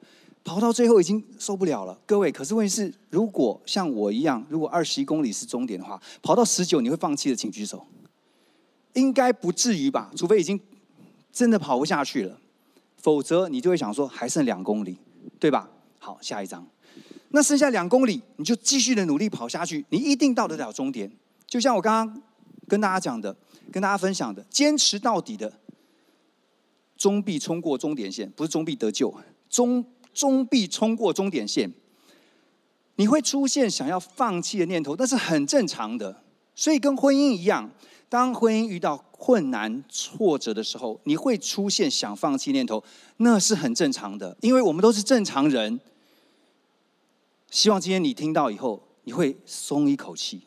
[0.44, 1.98] 跑到最后已经受不了了。
[2.06, 7.84] 各位，可是问题是，如果像我一样，如果二十一公里是终点的话，跑到十九你会放弃的，请举手。
[8.94, 10.58] 应该不至于吧，除非已经
[11.32, 12.40] 真的跑不下去了，
[12.96, 14.96] 否则你就会想说还剩两公里，
[15.38, 15.68] 对吧？
[15.98, 16.66] 好，下一张。
[17.30, 21.10] 那剩下两公里，你就继续的努力跑下去，你一定到得了终点。
[21.46, 22.22] 就像我刚刚
[22.68, 23.36] 跟大家讲的，
[23.72, 25.52] 跟大家分享的，坚持到底的，
[26.96, 29.12] 终必冲过终点线，不是终必得救，
[29.50, 31.72] 终终必冲过终点线。
[32.94, 36.22] 你会出现想要放弃的念头，那是很正常的。
[36.54, 37.68] 所以跟婚姻一样。
[38.14, 42.80] 当婚姻遇到困难、挫折的时候，你会出现想放弃念头，
[43.16, 45.80] 那是很正常的，因为我们都是正常人。
[47.50, 50.42] 希望今天你听到以后，你会松一口气，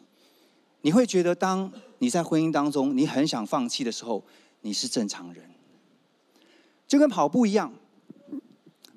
[0.80, 4.24] 你会觉得，当你在婚姻当中，你很想放弃的时候，
[4.62, 5.44] 你是正常人。
[6.88, 7.74] 就跟跑步一样，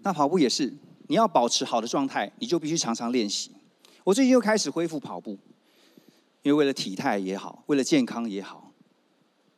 [0.03, 0.73] 那跑步也是，
[1.09, 3.51] 你要保持好的状态，你就必须常常练习。
[4.05, 5.37] 我最近又开始恢复跑步。
[6.43, 8.60] 因为为了体态也好，为了健康也好，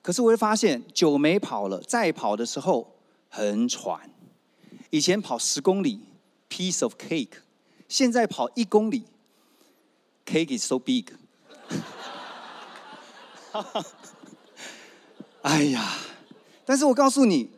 [0.03, 2.97] 可是我会发现久没跑了，再跑的时候
[3.29, 4.11] 很喘。
[4.91, 6.01] 以前跑十公里
[6.51, 7.35] ，piece of cake，
[7.88, 9.05] 现在跑一公里
[10.27, 11.07] ，cake is so big。
[15.43, 15.97] 哎呀，
[16.65, 17.51] 但是我告诉你，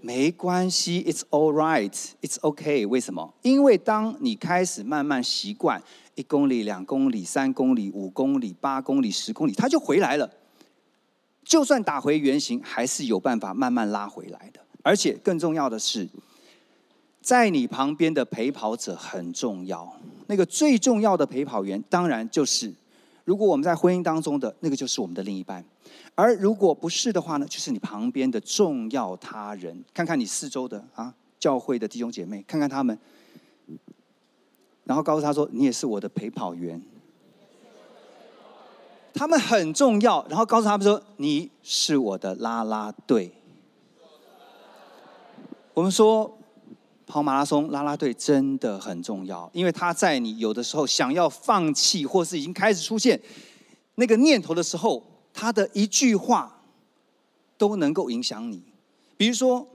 [0.00, 2.86] 没关系，it's all right，it's okay。
[2.86, 3.34] 为什么？
[3.42, 5.82] 因为当你开始慢慢习惯。
[6.16, 10.30] 一公里、两公里、三公里、五公里、八公里、十公里，它就回来了。
[11.54, 14.58] 就算打回原形，还是有办法慢慢拉回来的。
[14.82, 16.08] 而且更重要的是，
[17.22, 19.96] 在你旁边的陪跑者很重要。
[20.26, 22.74] 那个最重要的陪跑员，当然就是，
[23.24, 25.64] 如果我们在婚姻当中的那个，就是我们的另一半。
[26.16, 29.80] 而如果不是的话呢，就是你旁边的重要他人。
[29.94, 32.98] 看看你四周的啊，教会的弟兄姐妹，看看他们。
[34.82, 36.82] 然后告诉他说：“你也是我的陪跑员，
[39.14, 43.32] 他们很重要。”然后告诉他们说：“你是我的拉拉队。”
[45.72, 46.36] 我们说
[47.06, 53.18] 跑马拉松拉拉队真的很重要，因为他在你有的时候想要放弃，或是已经开始出现
[53.94, 56.60] 那个念头的时候，他的一句话
[57.56, 58.62] 都能够影响你。
[59.16, 59.66] 比如说，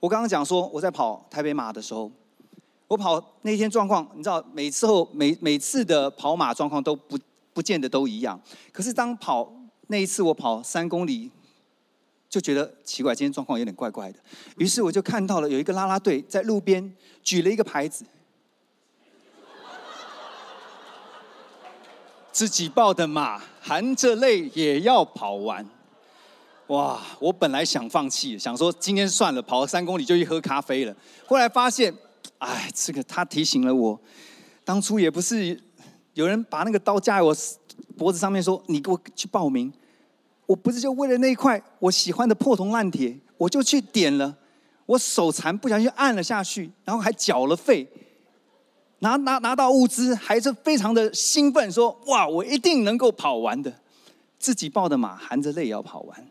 [0.00, 2.12] 我刚刚讲说我在跑台北马的时候。
[2.86, 7.18] 我跑那天状况，你知道，每次后每每次的跑马状况都不
[7.54, 8.38] 不见得都一样。
[8.70, 9.50] 可是当跑
[9.86, 11.30] 那一次我跑三公里，
[12.28, 14.18] 就觉得奇怪，今天状况有点怪怪的。
[14.58, 18.04] 于是我就看到了有一个拉拉队在路边举了一个牌子，
[22.32, 25.64] 自己抱的马含着泪也要跑完。
[26.68, 26.98] 哇！
[27.20, 30.96] 我本来想放弃，想说今天算了，跑了三公里就去喝咖啡了。
[31.26, 31.94] 后来发现，
[32.38, 34.00] 哎，这个他提醒了我，
[34.64, 35.62] 当初也不是
[36.14, 37.36] 有人把那个刀架在我
[37.96, 39.72] 脖子上面说，你给我去报名，
[40.46, 44.36] 我不是就为了那一块我喜欢的破铜烂铁，我就去点了，
[44.86, 47.88] 我手残不小心按了下去，然后还缴了费，
[49.00, 53.80] 拿拿拿到物资，还是非常的兴奋，说哇，我一定能够跑完的，
[54.38, 56.26] 自己报的马含着泪也要跑完。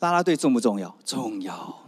[0.00, 0.96] 拉拉队重不重要？
[1.04, 1.81] 重要。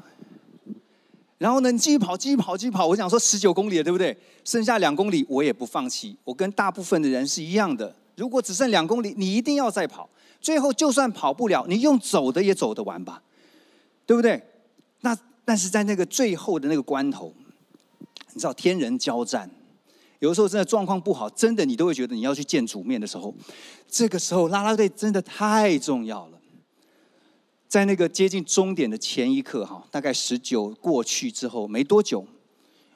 [1.39, 2.87] 然后呢，你继续跑，继续跑，继续跑。
[2.87, 4.17] 我想说十九公里了，对不对？
[4.45, 6.17] 剩下两公里，我也不放弃。
[6.25, 7.95] 我跟大部分的人是一样的。
[8.17, 10.09] 如果只剩两公里，你一定要再跑。
[10.41, 13.23] 最后就算跑不了，你用走的也走得完吧，
[14.07, 14.43] 对不对？
[15.01, 17.35] 那但是在那个最后的那个关头，
[18.33, 19.51] 你知道天人交战，
[20.21, 23.35] 有的时候真的状况不好，真的你都会觉得你要去见主面的时候，
[23.89, 26.34] 这个时候啦啦队真的太重要了。
[27.75, 32.25] 在那个接近终点的前一刻，哈，大概十九过去之后没多久，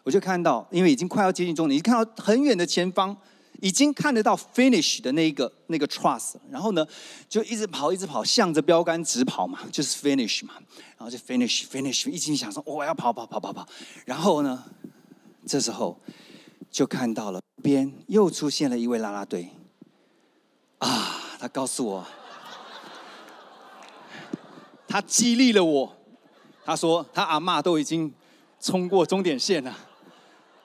[0.05, 3.17] 我就看到，因为已经快要接近终点，你看到很远的前方，
[3.61, 6.87] 已经看得到 finish 的那一个那个 trust，然后呢，
[7.29, 10.55] 就一直跑，一直跑，向着标杆直跑嘛，就是 finish 嘛，
[10.97, 13.67] 然后就 finish finish，一心想说我要跑跑跑跑跑，
[14.05, 14.63] 然后呢，
[15.45, 16.01] 这时候
[16.71, 19.49] 就看到了边又出现了一位啦啦队，
[20.79, 22.07] 啊，他告诉我。
[24.89, 25.95] 他激励了我，
[26.65, 28.13] 他说他阿嬷都已经
[28.59, 29.77] 冲过终点线了。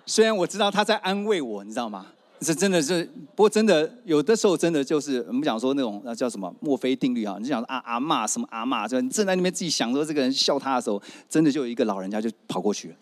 [0.06, 2.08] 虽然我知道他在安慰我，你知道吗？
[2.40, 3.06] 这真的是，
[3.36, 7.38] 不过真的有的时候真的就是我们讲说那种那叫什么墨菲定律啊？
[7.40, 12.96] 你就讲阿阿嬷什么阿嬷，就你正在那边自己想说这个人笑他的时候，真的就有一个老人家就跑过去了。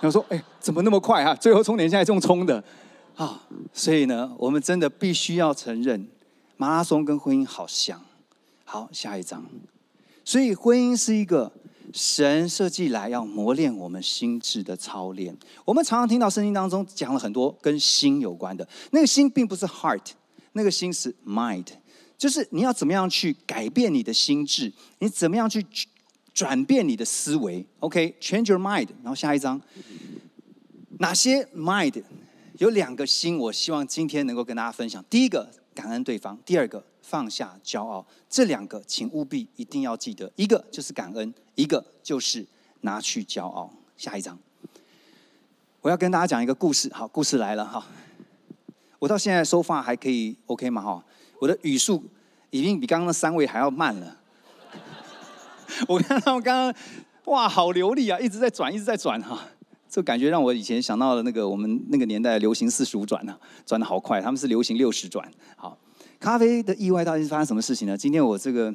[0.00, 1.34] 然后说：“哎，怎么那么快啊？
[1.34, 2.62] 最后终点线还这么冲的
[3.14, 3.40] 啊！”
[3.72, 6.06] 所以呢，我们真的必须要承认，
[6.56, 8.00] 马拉松跟婚姻好像。
[8.64, 9.44] 好，下一章。
[10.26, 11.50] 所以婚姻是一个
[11.94, 15.34] 神设计来要磨练我们心智的操练。
[15.64, 20.02] 我们常常听到圣经当中讲了很多跟心有关的，那个心并不是 heart，
[20.52, 21.66] 那个心是 mind，
[22.18, 25.64] 就是你要怎么样去改变你的心智，你怎么样去
[26.34, 27.64] 转变你的思维。
[27.78, 28.88] OK，change your mind。
[29.04, 29.60] 然后下一章，
[30.98, 32.02] 哪些 mind？
[32.58, 35.04] 有两个心，我希望今天能够跟大家分享。
[35.08, 36.84] 第一个，感恩对方；第二个。
[37.08, 42.44] 放下骄傲，这两个请务必一定要记得，一个就是感恩，一个就是
[42.80, 43.70] 拿去骄傲。
[43.96, 44.36] 下一章，
[45.82, 46.92] 我要跟大家讲一个故事。
[46.92, 47.86] 好，故事来了哈。
[48.98, 50.82] 我到现在说话还可以 OK 吗？
[50.82, 51.04] 哈，
[51.40, 52.02] 我的语速
[52.50, 54.16] 已经比刚刚那三位还要慢了。
[55.86, 56.74] 我看到刚刚
[57.26, 59.46] 哇，好流利啊，一直在转，一直在转哈。
[59.88, 65.30] 这感觉让我以前想到了那个我们那个年代流行四十五转呢，转的好快，他们是流行六十转。
[65.56, 65.78] 好。
[66.18, 67.96] 咖啡的意外到底是发生什么事情呢？
[67.96, 68.72] 今天我这个，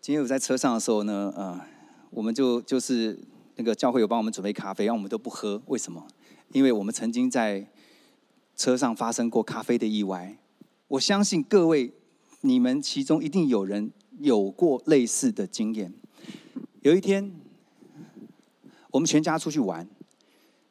[0.00, 1.60] 今天我在车上的时候呢，呃，
[2.10, 3.18] 我们就就是
[3.56, 6.06] 那个教会有帮我们准备咖啡，然后我们都不喝，为什么？
[6.52, 7.68] 因为我们曾经在
[8.56, 10.38] 车上发生过咖啡的意外。
[10.86, 11.92] 我相信各位，
[12.42, 15.92] 你们其中一定有人有过类似的经验。
[16.82, 17.34] 有一天，
[18.92, 19.86] 我们全家出去玩，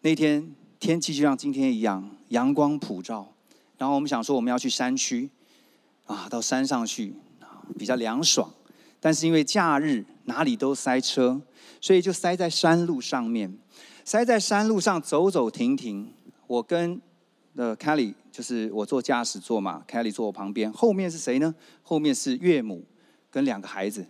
[0.02, 3.34] 那天天气就像今天一样，阳光普照。
[3.78, 5.30] 然后我们想说我们要去山区，
[6.06, 7.14] 啊，到山上去，
[7.78, 8.52] 比较凉爽。
[9.00, 11.40] 但是因为假日哪里都塞车，
[11.80, 13.56] 所以就塞在山路上面。
[14.04, 16.12] 塞在山路上走走停停。
[16.48, 17.00] 我跟
[17.56, 20.72] 呃 Kelly 就是我坐驾驶座嘛，Kelly 坐我旁边。
[20.72, 21.54] 后面是谁呢？
[21.84, 22.84] 后面是岳母
[23.30, 24.06] 跟两个孩子。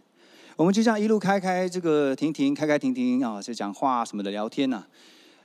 [0.56, 4.88] 我们就这样一路开开这个停停开开停停啊，就讲话什么的聊天呐、啊。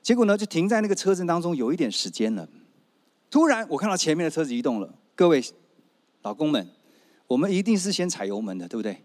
[0.00, 2.48] 结果呢，就停在那个车阵当中有一点时间了。
[3.32, 4.94] 突然，我看到前面的车子移动了。
[5.14, 5.42] 各位
[6.20, 6.68] 老公们，
[7.26, 9.02] 我们一定是先踩油门的，对不对？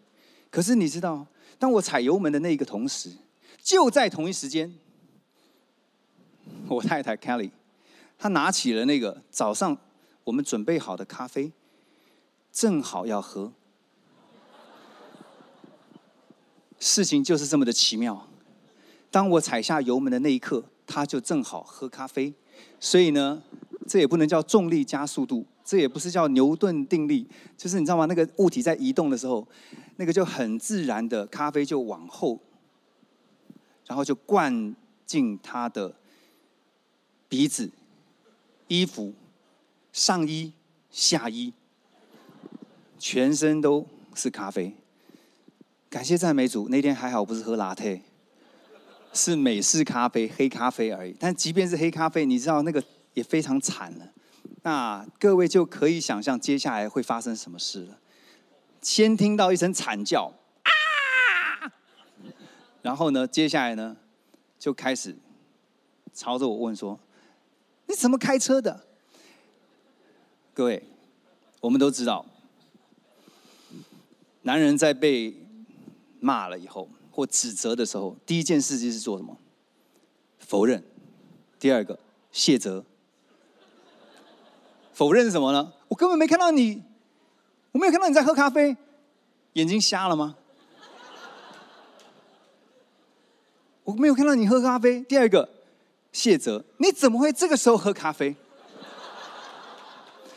[0.51, 1.25] 可是你知道，
[1.57, 3.09] 当我踩油门的那一个同时，
[3.63, 4.75] 就在同一时间，
[6.67, 7.51] 我太太 Kelly，
[8.17, 9.77] 她拿起了那个早上
[10.25, 11.53] 我们准备好的咖啡，
[12.51, 13.53] 正好要喝。
[16.79, 18.27] 事情就是这么的奇妙。
[19.09, 22.33] 当我踩下油门的那一刻，她就正好喝咖啡。
[22.77, 23.41] 所以呢。
[23.87, 27.25] 这也不能叫重力加速度，这也不是叫牛顿定律，
[27.57, 28.05] 就是你知道吗？
[28.05, 29.47] 那个物体在移动的时候，
[29.95, 32.39] 那个就很自然的咖啡就往后，
[33.85, 34.75] 然后就灌
[35.05, 35.95] 进他的
[37.29, 37.69] 鼻子、
[38.67, 39.13] 衣服、
[39.91, 40.51] 上衣、
[40.91, 41.53] 下衣，
[42.99, 44.75] 全身都是咖啡。
[45.89, 48.01] 感谢赞美主，那天还好不是喝 Latte，
[49.13, 51.15] 是美式咖啡，黑咖啡而已。
[51.17, 52.83] 但即便是黑咖啡，你知道那个
[53.17, 54.13] 也非常惨了。
[54.61, 57.97] 那各位就可以想象接下来会发生什么事了。
[58.79, 60.69] 先听到一声惨叫啊，
[62.83, 63.97] 然后呢，接下来呢，
[64.59, 65.17] 就开始
[66.13, 66.99] 朝着我问说
[67.87, 68.85] ：“你怎么开车的？”
[70.53, 70.83] 各位，
[71.59, 72.23] 我们都知道，
[74.43, 75.33] 男人在被
[76.19, 79.35] 骂了以后或指责的时候，第一件事就是做什么？
[80.37, 80.83] 否认。
[81.59, 81.97] 第二个，
[82.31, 82.85] 卸责。
[84.97, 85.73] 否认什么呢？
[85.89, 86.81] 我根本没看到你。
[87.71, 88.75] 我没有看到你在喝咖啡，
[89.53, 90.35] 眼睛瞎了吗？
[93.83, 95.03] 我没有看到你喝咖啡。
[95.03, 95.47] 第二个，
[96.11, 98.35] 谢哲，你怎么会这个时候喝咖啡？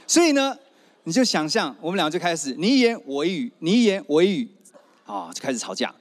[0.07, 0.59] 所以呢，
[1.05, 4.51] 你就想象我们两个就开始你一言我一语，你一言我一语，
[5.07, 5.95] 啊，就开始吵架。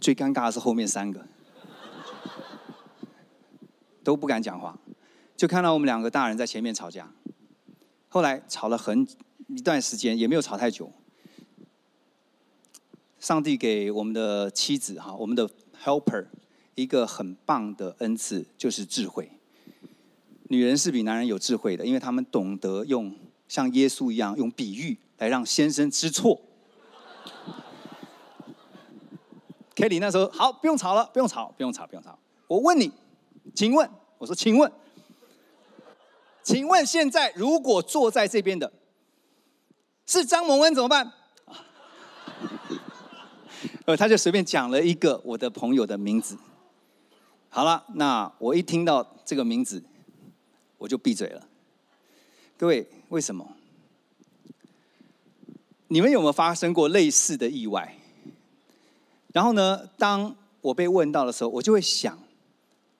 [0.00, 1.26] 最尴尬的是后面三个
[4.04, 4.78] 都不敢讲话，
[5.36, 7.12] 就看到我们两个大人在前面吵架。
[8.08, 9.06] 后来吵了很。
[9.48, 10.90] 一段时间也没有吵太久。
[13.20, 15.48] 上帝给我们的妻子哈，我们的
[15.84, 16.26] helper
[16.74, 19.30] 一个很棒的恩赐，就是智慧。
[20.44, 23.14] 女人是比男人有智慧的，因为他们懂得用
[23.46, 26.40] 像耶稣一样用比喻来让先生知错。
[29.76, 32.18] Kelly 那时候好，不用吵了，不用吵，不用吵，不用吵。
[32.48, 32.90] 我问你，
[33.54, 34.72] 请问，我说，请问，
[36.44, 38.72] 请问现在如果坐在这边的。
[40.06, 41.10] 是张蒙恩怎么办？
[43.86, 46.36] 呃，他就随便讲了一个我的朋友的名字。
[47.48, 49.82] 好了，那我一听到这个名字，
[50.76, 51.48] 我就闭嘴了。
[52.58, 53.56] 各位，为什么？
[55.88, 57.96] 你们有没有发生过类似的意外？
[59.32, 62.18] 然后呢，当我被问到的时候，我就会想，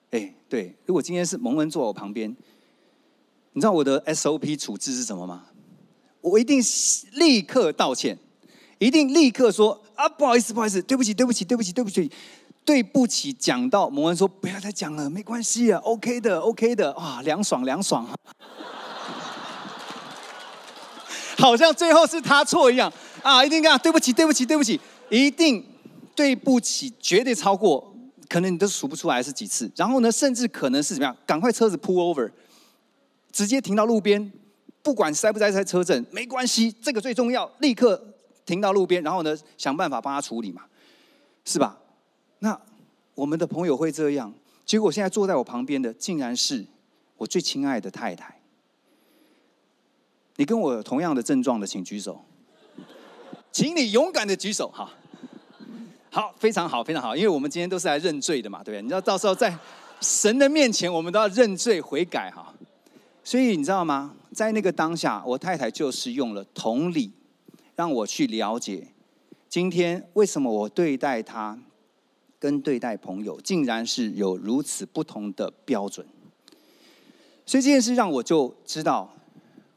[0.09, 2.35] 哎，对，如果今天是蒙恩坐我旁边，
[3.55, 5.45] 你知道我的 SOP 处置是什么吗？
[6.19, 6.61] 我一定
[7.13, 8.17] 立刻道歉，
[8.79, 12.11] 一定立刻说啊，不好意思，不好意思，对不起，对不起，对不起，对不起，
[12.65, 13.31] 对不起。
[13.31, 18.05] 讲到某人说不要再讲了，没关系啊，OK 的，OK 的，啊，凉爽凉爽，
[21.37, 22.91] 好像最后是他错一样
[23.23, 23.45] 啊！
[23.45, 24.77] 一定啊，对不起，对不起，对不起，
[25.09, 25.65] 一定
[26.13, 27.95] 对不起，绝对超过，
[28.27, 29.71] 可能你都数不出来是几次。
[29.77, 31.15] 然后呢，甚至可能是怎么样？
[31.25, 32.29] 赶快车子 pull over，
[33.35, 34.31] 直接停到路边。
[34.81, 37.51] 不管塞不塞在车阵，没关系，这个最重要。
[37.59, 38.01] 立刻
[38.45, 40.61] 停到路边，然后呢，想办法帮他处理嘛，
[41.43, 41.77] 是吧？
[42.39, 42.57] 那
[43.13, 44.33] 我们的朋友会这样，
[44.65, 46.65] 结果现在坐在我旁边的，竟然是
[47.17, 48.39] 我最亲爱的太太。
[50.37, 52.23] 你跟我同样的症状的，请举手。
[53.51, 54.89] 请你勇敢的举手，哈。
[56.11, 58.81] 好，非常好，非常好，因为我们今天都是来认罪的嘛，对不对？
[58.83, 59.57] 你知道，到时候在
[59.99, 62.53] 神的面前，我们都要认罪悔改，哈。
[63.25, 64.15] 所以你知道吗？
[64.31, 67.11] 在那个当下，我太太就是用了同理，
[67.75, 68.87] 让我去了解，
[69.49, 71.59] 今天为什么我对待她
[72.37, 76.05] 跟对待朋友，竟然是有如此不同的标准。
[77.47, 79.11] 所以这件事让我就知道，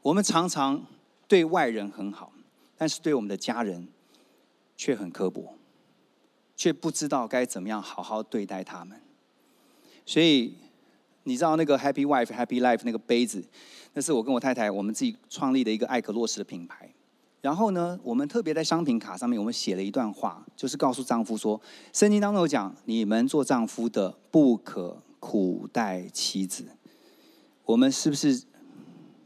[0.03, 0.85] 我们常常
[1.27, 2.31] 对外人很好，
[2.77, 3.87] 但是对我们的家人
[4.77, 5.55] 却很刻薄，
[6.55, 9.01] 却不知道该怎么样好好对待他们。
[10.05, 10.53] 所以。
[11.23, 13.43] 你知道那个 Happy Wife Happy Life 那个杯子，
[13.93, 16.93] 那是我跟我太太我们自己创立的一个艾可洛斯的品牌。
[17.41, 21.61] 然后呢，我们特别在商品卡上面我们写了一段话，就是告诉丈夫说，
[21.93, 26.67] 圣经当中有讲，你们做丈夫的不可苦待妻子。
[27.63, 28.43] 我们是不是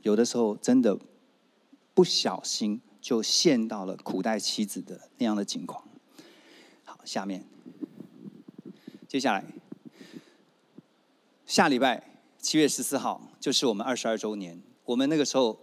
[0.01, 0.95] 有的时候真的
[1.93, 5.83] 不小心就陷到了苦待妻子的那样的境况？
[6.83, 7.43] 好，下面
[9.07, 9.43] 接下来。
[11.45, 12.01] 下礼拜
[12.39, 14.61] 七月十四号就是我们二十二周年。
[14.85, 15.59] 我们那个时候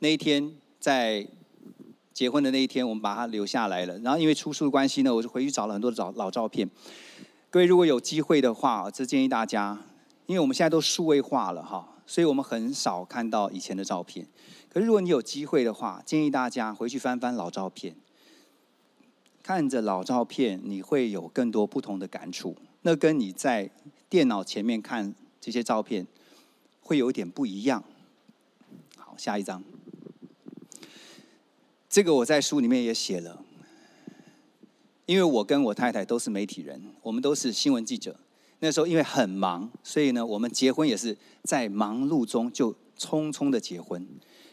[0.00, 1.26] 那一天在
[2.12, 3.98] 结婚的那一天，我们把它留下来了。
[4.00, 6.68] 然后因为出书的关系呢，我就回去找了很多的老老照片。
[7.48, 9.78] 各位如果有机会的话，这建议大家，
[10.26, 14.28] 因为我们现在都数位化了哈，所以我们很少看到以前的照片。
[14.68, 17.96] 可是如果你有机会的话，建议大家回去翻翻老照片，
[19.42, 22.54] 看着老照片，你会有更多不同的感触。
[22.82, 23.70] 那跟你在
[24.08, 26.06] 电脑前面看这些照片，
[26.80, 27.82] 会有点不一样。
[28.96, 29.62] 好，下一张。
[31.88, 33.42] 这个我在书里面也写了，
[35.06, 38.16] 因为我跟我太太都是媒体人，我们都是新闻记者。
[38.60, 44.06] 那时候因为很忙，所以呢，我们结婚也是在忙碌中就匆匆的结婚，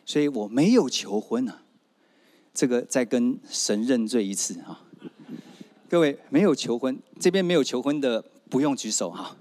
[0.06, 1.62] 所以我没有求婚啊。
[2.54, 4.82] 这个再跟神认罪一次啊。
[5.90, 9.36] 各位没有求婚，这边没有求婚的不用举手哈。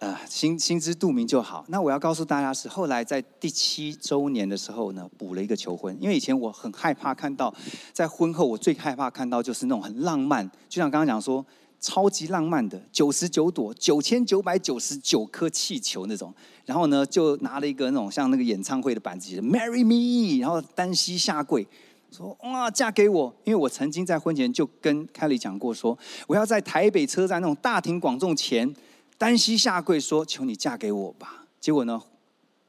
[0.00, 1.64] 呃，心心知肚明就好。
[1.66, 5.96] 那我要告诉大家是，后来在第七周年的时候呢，补了一个求婚。
[6.00, 7.52] 因为以前我很害怕看到，
[7.92, 11.44] 在婚后我最害怕看到就是那种很浪漫，就像刚刚讲说，
[11.80, 16.32] 超级浪漫的九十九朵九千九百九十九颗气球那种。
[16.64, 21.66] 然后呢，就拿了一个那种像那个演唱会的板子，Marry me，然后单膝下跪，
[22.12, 23.34] 说哇，嫁给我。
[23.42, 28.72] 因为我曾经在婚前就跟凯莉讲过说，说我要在台北车站那种大庭广众前。
[29.18, 32.00] 单膝下跪说：“求你嫁给我吧。”结果呢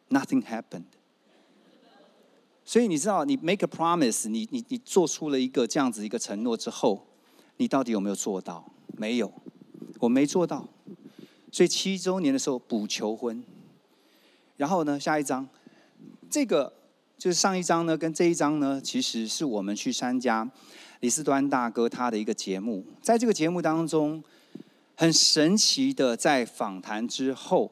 [0.10, 0.86] ，nothing happened。
[2.66, 7.06] 所以你知道，你 make a promise，你你你做出了一个这样子一个承诺之后，
[7.58, 8.66] 你到底有没有做到？
[8.98, 9.32] 没有，
[10.00, 10.68] 我没做到。
[11.52, 13.44] 所以七周年的时候补求婚。
[14.58, 15.48] 然后呢，下一张，
[16.32, 16.74] 这个
[17.16, 20.50] 就是上一张呢，跟这一张呢，其实是我们去参加
[21.02, 24.24] 李斯端大哥他的一个节目，在这个节目当中。
[25.00, 27.72] 很神奇的，在访谈之后，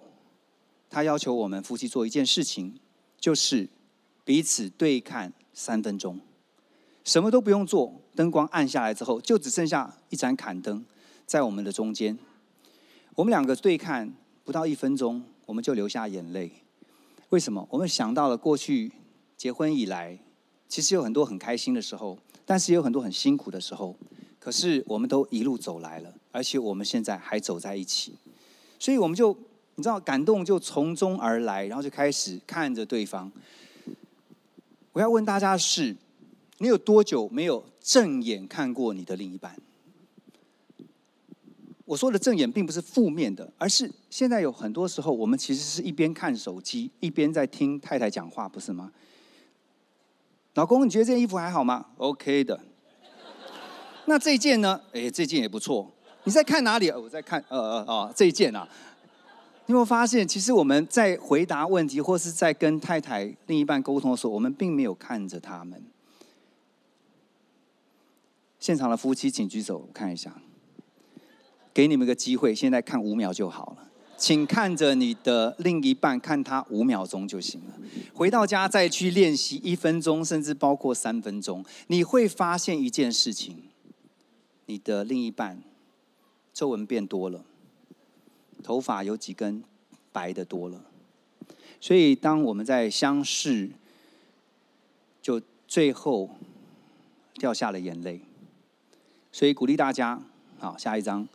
[0.89, 2.79] 他要求我们夫妻做一件事情，
[3.19, 3.67] 就是
[4.23, 6.21] 彼此对看三分钟，
[7.03, 10.85] 什么都不用做，灯光暗下来之后，就只剩下一盏坎灯
[11.25, 12.17] 在我们的中间。
[13.15, 14.13] 我们两个对看
[14.45, 16.49] 不到一分钟，我们就流下眼泪。
[17.27, 17.67] 为什么？
[17.69, 18.93] 我们想到了过去
[19.35, 20.17] 结婚以来，
[20.69, 23.97] 其实有很多很开心的时候，但是也有很多很辛苦的时候。
[24.39, 28.13] 可是我们都一路走来了，而且我们现在还走在一起，
[28.77, 29.35] 所以我们就
[29.73, 33.31] 你知道感动就从中而来，然后就开始看着对方。
[34.93, 35.95] 我要问大家的是：
[36.59, 39.57] 你有多久没有正眼看过你的另一半？
[41.85, 48.91] 我说的正眼并不是负面的，而是现在有很多时候，我们其实是一边看手机，一边在听太太讲话，不是吗？
[50.53, 52.59] 老公，你觉得这件衣服还好吗？OK 的。
[54.05, 54.79] 那这件呢？
[54.93, 55.91] 哎，这件也不错。
[56.27, 56.89] 你在看哪里？
[56.89, 58.67] 我在看，呃呃哦，这一件啊。
[59.65, 65.81] 你有没有发现，其实我们在回答问题，或是在跟太太另一半沟通的时候，我们并没有看着他们。
[68.59, 70.35] 现场的夫妻，请举手，我看一下。
[71.73, 73.87] 给你们个机会，现在看五秒就好了。
[74.17, 77.73] 请看着你的另一半，看他五秒钟就行了。
[78.13, 83.63] 回到家再去练习一分钟，甚至包括三分钟，你会发现一件事情。
[84.65, 85.61] 你的另一半
[86.57, 87.45] 皱纹变多了，
[88.63, 89.63] 头发有几根
[90.11, 90.83] 白的多了，
[91.79, 93.69] 所以当我们在相视，
[95.21, 96.31] 就最后
[97.35, 98.21] 掉下了眼泪。
[99.31, 100.19] 所以鼓励大家，
[100.57, 101.27] 好，下一张，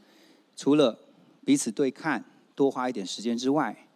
[0.56, 0.98] 除了
[1.44, 2.24] 彼此对看，
[2.56, 3.86] 多花一点时间之外，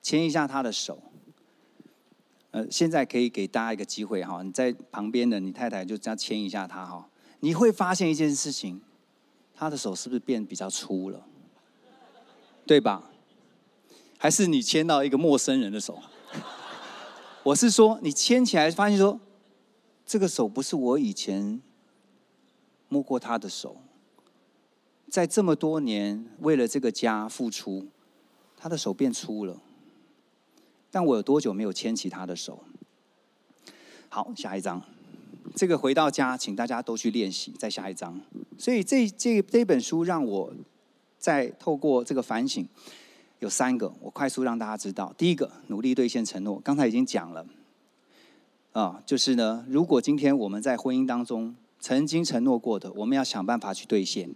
[0.00, 1.02] 牵一下他的手。
[2.52, 7.08] 呃，现在可以给大家一个机会哈，你在旁边的你太太就这样牵一下他哈。
[7.40, 8.80] 你会发现一件事情，
[9.62, 11.24] 他的手是不是变比较粗了？
[12.66, 13.12] 对吧？
[14.18, 16.02] 还是你牵到一个陌生人的手？
[17.44, 19.20] 我是说，你牵起来发现说，
[20.04, 21.62] 这个手不是我以前
[22.88, 23.76] 摸过他的手。
[25.08, 27.86] 在这么多年为了这个家付出，
[28.56, 29.60] 他的手变粗了。
[30.90, 32.64] 但我有多久没有牵起他的手？
[34.08, 34.82] 好，下一张。
[35.54, 37.52] 这个回到家，请大家都去练习。
[37.58, 38.20] 再下一章，
[38.58, 40.52] 所以这这这本书让我
[41.18, 42.66] 再透过这个反省，
[43.38, 45.14] 有三个，我快速让大家知道。
[45.16, 47.46] 第一个，努力兑现承诺，刚才已经讲了，
[48.72, 54.34] 啊，就是呢，如果今天我们在婚姻当中曾经承诺过的，我们要想办法去兑现。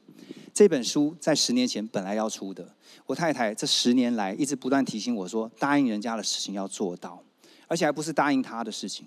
[0.53, 2.75] 这本书在十年前本来要出的，
[3.07, 7.23] 我太太这十年来一直不断提醒我说，答应人家的事情要做到，
[7.69, 9.07] 而且还不是答应他的事情。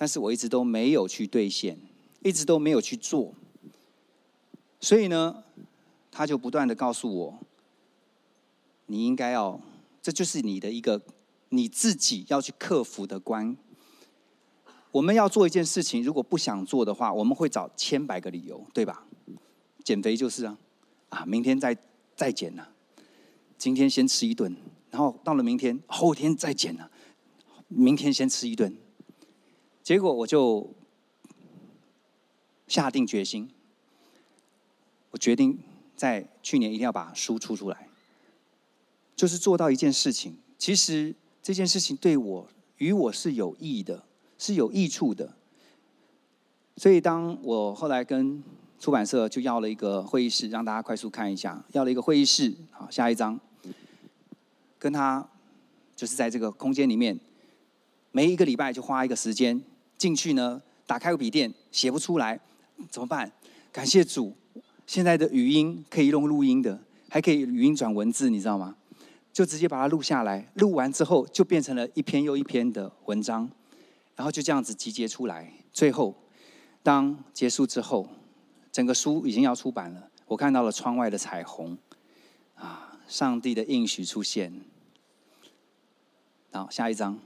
[0.00, 1.78] 但是我一直都没有去兑现，
[2.22, 3.34] 一直都没有去做，
[4.80, 5.44] 所以呢，
[6.10, 7.38] 他就不断的告诉我，
[8.86, 9.60] 你应该要，
[10.00, 11.02] 这就是你的一个
[11.50, 13.54] 你自己要去克服的关。
[14.90, 19.04] 我们要做一件事情，如果不想做的话，我们会找千百个理由，对吧？
[19.84, 20.56] 减肥就是啊，
[21.10, 21.76] 啊，明天再
[22.16, 22.66] 再减呢，
[23.58, 24.56] 今天先吃一顿，
[24.90, 26.88] 然后到了明天后天再减呢，
[27.68, 28.74] 明天先吃一顿。
[29.90, 30.72] 结果我就
[32.68, 33.50] 下定决心，
[35.10, 35.58] 我决定
[35.96, 37.88] 在去年一定要把书出出来，
[39.16, 40.38] 就是做到一件事情。
[40.56, 41.12] 其实
[41.42, 44.04] 这件事情对我与我是有益的，
[44.38, 45.34] 是有益处的。
[46.76, 48.40] 所以当我后来跟
[48.78, 52.54] 出版社就要了一个会议室，让大家快速看一下，要了一个会议室。
[52.70, 53.40] 好，下一张，
[54.78, 55.28] 跟他
[55.96, 57.18] 就是在这个空间里面，
[58.12, 59.60] 每一个礼拜就花一个时间。
[60.00, 62.40] 进去呢，打开个笔电，写不出来，
[62.88, 63.30] 怎么办？
[63.70, 64.34] 感谢主，
[64.86, 66.80] 现在的语音可以用录音的，
[67.10, 68.74] 还可以语音转文字，你知道吗？
[69.30, 73.50] 就直接把它录下来，录完之后就变成了一篇又一篇的文章，
[74.16, 75.52] 然后就这样子集结出来。
[75.70, 76.14] 最后，
[76.82, 78.08] 当结束之后，
[78.72, 81.76] 整个书已经要出版了，我看到了窗外的彩虹，
[82.54, 84.62] 啊，上帝的应许出现。
[86.52, 87.18] 好，下一张，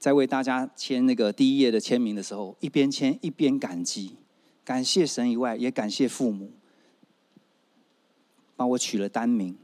[0.00, 4.16] 在为大家签那个第一页的签名的时候，一边签一边感激，
[4.64, 6.50] 感谢神以外，也感谢父母，
[8.56, 9.58] 帮我取了单名。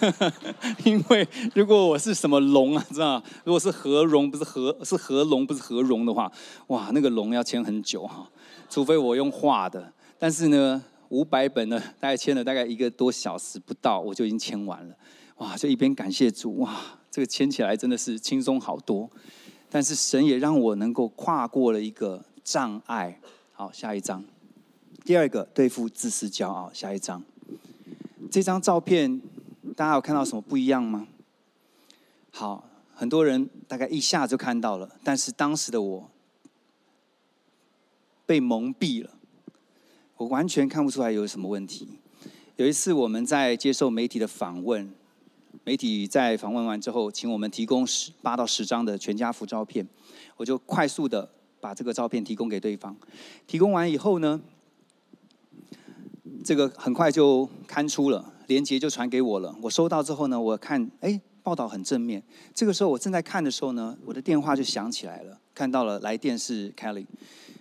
[0.84, 3.22] 因为如果我是什么龙啊，知道？
[3.44, 6.32] 如果是何荣，不是何，是何龙，不是何荣的话，
[6.66, 8.28] 哇，那个龙要签很久哈，
[8.68, 9.92] 除非我用画的。
[10.18, 14.94] 但是呢，五百本呢，大概签了大概一个多小时不到，我就已经签完了。
[15.40, 19.10] 哇，就一边感谢主，哇，这个牵起来真的是轻松好多。
[19.70, 23.18] 但是神也让我能够跨过了一个障碍。
[23.52, 24.22] 好，下一张，
[25.04, 26.70] 第二个对付自私骄傲。
[26.74, 27.22] 下一张，
[28.30, 29.20] 这张照片。
[29.76, 31.06] 大家有看到什么不一样吗？
[32.32, 36.10] 好，很多人大概一下就看到了，但是当时的我
[38.26, 39.10] 被蒙蔽了，
[40.16, 41.88] 我完全看不出来有什么问题。
[42.56, 44.92] 有一次我们在接受媒体的访问，
[45.64, 49.86] 媒体在访问完之后，请我们提供十八到十张的全家福照片，
[50.36, 51.28] 我就快速的
[51.60, 52.96] 把这个照片提供给对方。
[53.46, 54.40] 提供完以后呢，
[56.44, 58.32] 这个很快就刊出了。
[58.46, 59.54] 连结就传给我了。
[59.62, 62.20] 我收到之后呢，我看，哎，报道很正面。
[62.52, 67.06] 这个时候我正在看的时候呢，我的电话就响起来了，看到了来电是 Kelly，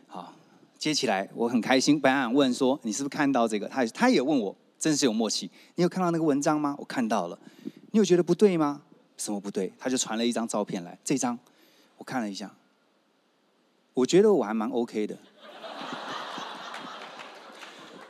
[0.08, 0.34] 好，
[0.80, 2.02] 接起来，我很开心。
[2.02, 3.68] 本来想问说，你是不是看到这个？
[3.68, 5.52] 他他也问我，真是有默契。
[5.76, 6.76] 你有看到那个文章吗？
[6.80, 7.38] 我看到了。
[7.92, 8.82] 你有觉得不对吗？
[9.18, 9.74] 什么不对？
[9.78, 11.38] 他就传了一张照片来，这张
[11.98, 12.50] 我看了一下，
[13.94, 15.18] 我觉得我还蛮 OK 的。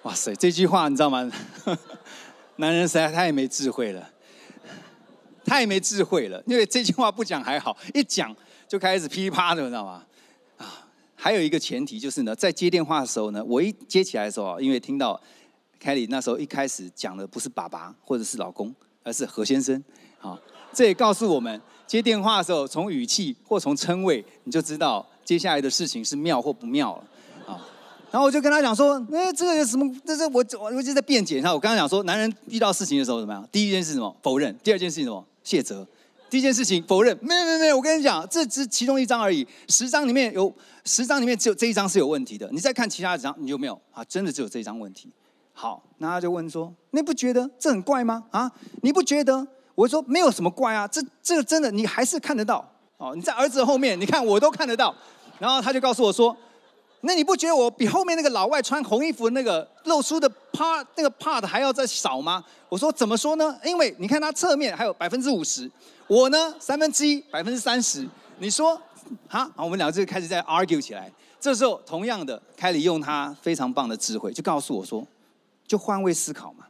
[0.04, 1.30] 哇塞，这句话你知道吗？
[2.58, 4.10] 男人实在太没智慧了，
[5.44, 6.44] 太没智慧了。
[6.46, 8.36] 因为这句话不讲还好，一讲
[8.68, 10.06] 就开始噼啪的，你知道吗？
[10.58, 15.20] 啊，还有一个前提就是呢，在接电话的时候呢，我一接起来的时候，因为听到
[15.80, 18.74] 凯莉那时候一开始讲的不是爸爸或者是老公，
[19.04, 19.84] 而是何先生。
[20.20, 20.38] 好，
[20.74, 27.54] 这也告诉我们，接电话的时候从语气或从称谓，你就知道接下来的事情是妙或不妙了。
[27.54, 27.66] 啊
[28.12, 29.88] 然后我就跟他讲说，哎，这个有什么？
[30.04, 31.54] 这是我我我就在辩解然后。
[31.54, 33.48] 我刚刚讲说，男人遇到事情的时候怎么样？
[33.52, 34.18] 第一件事什么？
[34.24, 34.58] 否认。
[34.64, 35.24] 第二件事什么？
[35.44, 35.88] 谢责。
[36.28, 37.78] 第一件事情否认，没有没有没有。
[37.78, 39.48] 我跟你讲，这只其中一张而已。
[39.68, 40.52] 十张里面有
[40.86, 42.50] 十张里面只有这一张是有问题的。
[42.52, 43.80] 你再看其他的张，你有没有？
[43.92, 45.12] 啊，真的只有这一张问题。
[45.62, 48.24] 好，那他就问说，你不觉得这很怪吗？
[48.32, 48.50] 啊，
[48.82, 49.46] 你不觉得？
[49.76, 52.66] 我说没有什么怪啊，这这个真的你还是看得到。
[52.96, 54.96] 哦，你在儿子后面，你看我都看得到。
[55.38, 56.34] 然后他就告诉我说。
[57.02, 62.42] 那你不觉得我比后面那个老外穿红衣服那个露出的 part 那个 part 还要再少吗？
[62.70, 63.58] 我说怎么说呢？
[63.66, 65.70] 因为你看他侧面还有百分之五十，
[66.08, 68.08] 我呢三分之一百分之三十。
[68.40, 68.82] 你说，
[69.28, 71.12] 好，我们两个就开始在 argue 起来。
[71.40, 75.02] 这时候，同样的，凯里用他非常棒的智慧，就告诉我说，
[75.70, 76.66] 就换位思考嘛。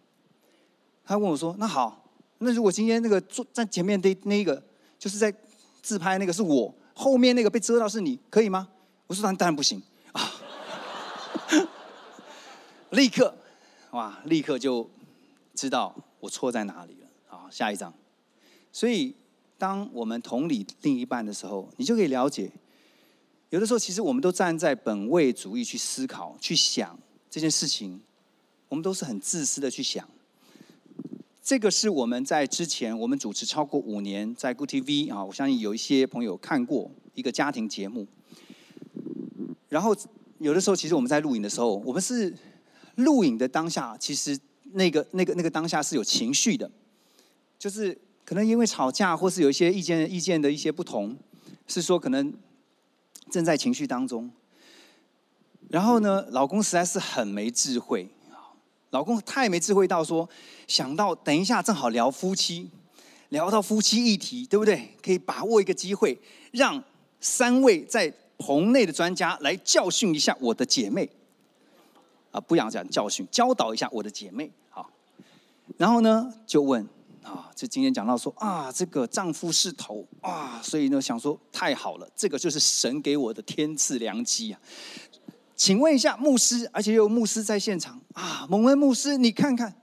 [1.05, 2.03] 他问我说，那好，
[2.39, 4.61] 那如果今天那个坐在前面的那一个，
[4.99, 5.33] 就是在
[5.81, 8.67] 自拍那个是我，后面那个被遮到是你，可以吗？
[9.07, 9.81] 我说当然当然不行。
[10.11, 10.21] 啊！
[12.91, 13.33] 立刻，
[13.91, 14.19] 哇！
[14.25, 14.89] 立刻就
[15.53, 17.07] 知道我错在哪里了。
[17.27, 17.93] 好，下一张。
[18.71, 19.15] 所以，
[19.57, 22.51] 当我们同理另一半的时候，你就可以了解，
[23.49, 27.99] 有的时候其实我们都站在本位主义去思考、去想这件事情，
[28.69, 30.07] 我们都是很自私的去想。
[31.43, 38.07] 这个是我们在之前我们主持超过五年，在 Good TV 啊，我相信有一些朋友看过一个家庭节目。
[39.67, 39.95] 然后
[40.37, 42.33] 有的时候，其实我们在录影的时候，我们是
[42.95, 44.39] 录影的当下，其实
[44.73, 46.69] 那个那个那个当下是有情绪的，
[47.57, 51.17] 就是可能因为吵架，或是有一些意见意见的一些不同，
[51.67, 52.31] 是说可能
[53.31, 54.29] 正在情绪当中。
[55.69, 58.09] 然后呢，老公实在是很没智慧，
[58.91, 60.27] 老公太没智慧到说，
[60.67, 62.69] 想到等一下正好聊夫妻，
[63.29, 64.95] 聊到夫妻议题，对不对？
[65.01, 66.19] 可以把握一个机会，
[66.51, 66.83] 让
[67.19, 68.13] 三位在。
[68.41, 71.09] 棚内的专家来教训一下我的姐妹，
[72.31, 74.89] 啊，不想讲教训，教导一下我的姐妹，好。
[75.75, 76.87] 然后呢，就问
[77.21, 84.61] 啊，这今天讲到说啊，这个丈夫是头啊，所以呢，想说太好了，这个就是神给我的天赐良机啊。
[85.59, 89.75] 请问一下牧师，而且有牧师在现场啊，蒙恩牧师，你看看，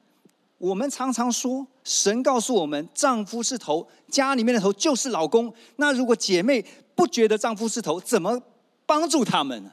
[0.57, 5.53] 我们常常说神告诉我们，丈夫是头，家里面的头就是老公。
[5.77, 6.65] 那如果姐妹，
[6.95, 8.41] 不觉得丈夫是头，怎么
[8.87, 9.73] 帮助他们呢。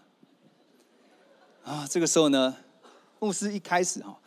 [1.64, 2.54] 啊，这个时候呢，
[3.20, 4.20] 牧师一开始哈，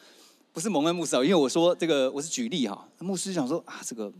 [0.54, 4.10] 不是蒙恩牧师啊，因为我说这个我是举例哈，牧师想说啊，这个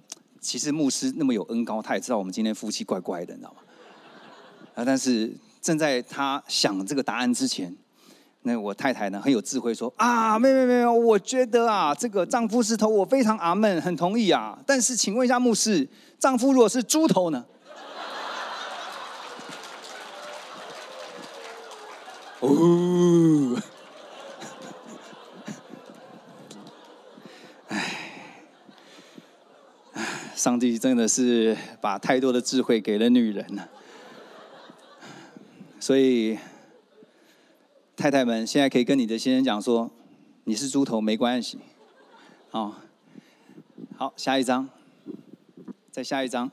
[0.42, 3.62] 其实牧师那么有恩高，他也知道我们今天夫妻怪怪的，你知道吗？
[4.74, 5.34] 啊，但是
[5.66, 7.76] 正在他想这个答案之前，
[8.42, 14.56] 那我太太呢很有智慧说啊，没有没有没有，我觉得啊，这个丈夫是头，我非常阿门，很同意啊。
[14.64, 15.88] 但是请问一下牧师，
[16.20, 17.44] 丈夫如果是猪头呢？
[22.38, 23.60] 哦，
[27.66, 27.92] 哎，
[30.36, 33.68] 上帝真的是把太多的智慧给了女人了，
[35.87, 36.37] 所以
[37.95, 39.89] 太太们现在可以跟你的先生讲说，
[40.43, 41.61] 你是猪头没关系，
[42.51, 42.74] 哦，
[43.95, 44.68] 好，下一张，
[45.93, 46.51] 再下一张，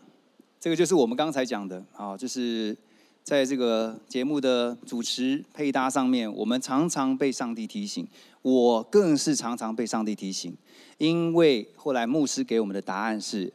[0.59, 2.77] 这个就是我们刚才讲的，啊，就是。
[3.23, 8.05] 在这个节目的主持配搭上面，我们常常被上帝提醒，
[8.43, 10.55] 我更是常常被上帝提醒，
[10.99, 13.51] 因为后来牧师给我们的答案是：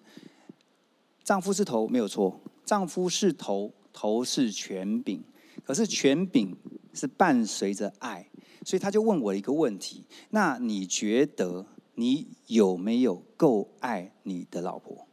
[1.22, 5.22] 丈夫是头没有错，丈夫是头，头是权柄，
[5.68, 6.56] 可是权柄
[6.94, 8.26] 是伴随着爱，
[8.64, 15.06] 所以他就问我一个问题：那你觉得你有没有够爱你的老婆？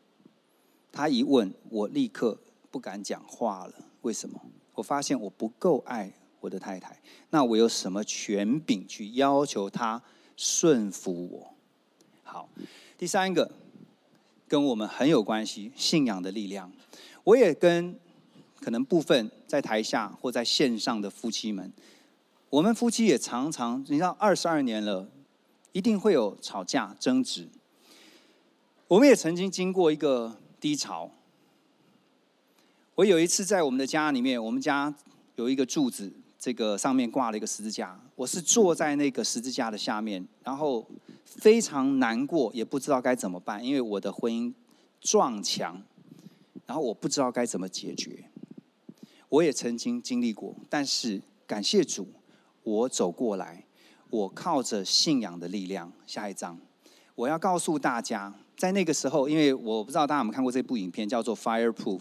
[0.94, 2.40] 他一问，我立刻
[2.72, 3.74] 不敢讲话了。
[4.04, 4.40] 为什么？
[4.76, 7.02] 我发现我不够爱我的太太，
[7.32, 10.02] 那我有什么权柄去要求她
[10.38, 11.54] 顺服我？
[12.24, 12.48] 好，
[12.98, 13.52] 第三个
[14.48, 16.72] 跟我们很有关系，信仰的力量。
[17.26, 18.00] 我也跟
[18.62, 21.72] 可能部分在台下或在线上的夫妻们，
[22.50, 25.10] 我们夫妻也常常，你知道，二十二年了，
[25.72, 27.48] 一定会有吵架争执。
[28.90, 31.10] 我们也曾经经过一个低潮。
[32.96, 34.94] 我有一次在我们的家里面，我们家
[35.38, 37.98] 有一个柱子，这个上面挂了一个十字架。
[38.18, 40.86] 我是坐在那个十字架的下面，然后
[41.24, 44.54] 非常难过，也不知道该怎么办，因为我的婚姻
[45.00, 45.82] 撞墙，
[46.66, 48.26] 然后我不知道该怎么解决。
[49.30, 52.08] 我也曾经经历过，但是感谢主，
[52.64, 53.66] 我走过来，
[54.10, 55.92] 我靠着信仰的力量。
[56.06, 56.58] 下一章，
[57.16, 62.00] 我要告诉大家，在那个时候，因为我不知道大家有没有看过这部影片，叫做《Fireproof》。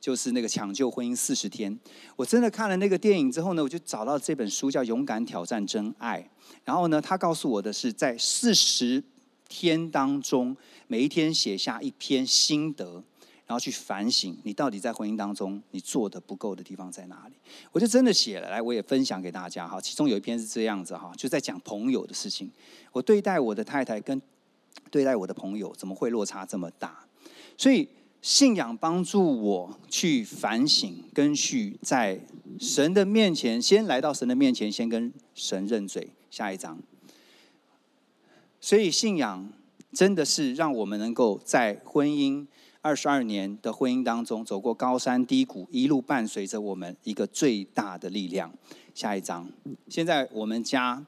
[0.00, 1.80] 就是那个抢救婚姻四十天，
[2.14, 6.20] 我真的看了那个电影之后呢，我就找到这本书叫《勇敢挑战真爱》。
[6.62, 9.02] 然后呢，他告诉我的是，在四十
[9.48, 10.54] 天当中，
[10.88, 13.02] 每一天写下一篇心得，
[13.46, 17.34] 然后去反省你到底在婚姻当中你做的不够的地方在哪里。
[17.72, 19.80] 我就真的写了来，我也分享给大家哈。
[19.80, 22.50] 其中有一篇是这样子哈，就在讲朋友的事情。
[22.92, 24.20] 我对待我的太太跟
[24.90, 27.06] 对待我的朋友，怎么会落差这么大？
[27.56, 27.88] 所以。
[28.24, 32.18] 信仰帮助我去反省，跟去在
[32.58, 36.08] 神的面前，先来到神的面前，先跟神认罪。
[36.30, 36.78] 下一章。
[38.62, 39.52] 所以信仰
[39.92, 42.46] 真的是让我们能够在婚姻
[42.84, 48.52] 二十二年的婚姻当中走过高山低谷，一路伴随着我们一个最大的力量。
[48.94, 49.48] 下一章。
[49.88, 51.02] 现在我们家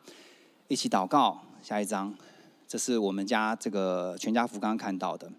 [0.68, 1.43] 一起祷告。
[1.62, 2.14] 下一章，
[2.66, 5.31] 这是我们家这个全家福刚刚看到的。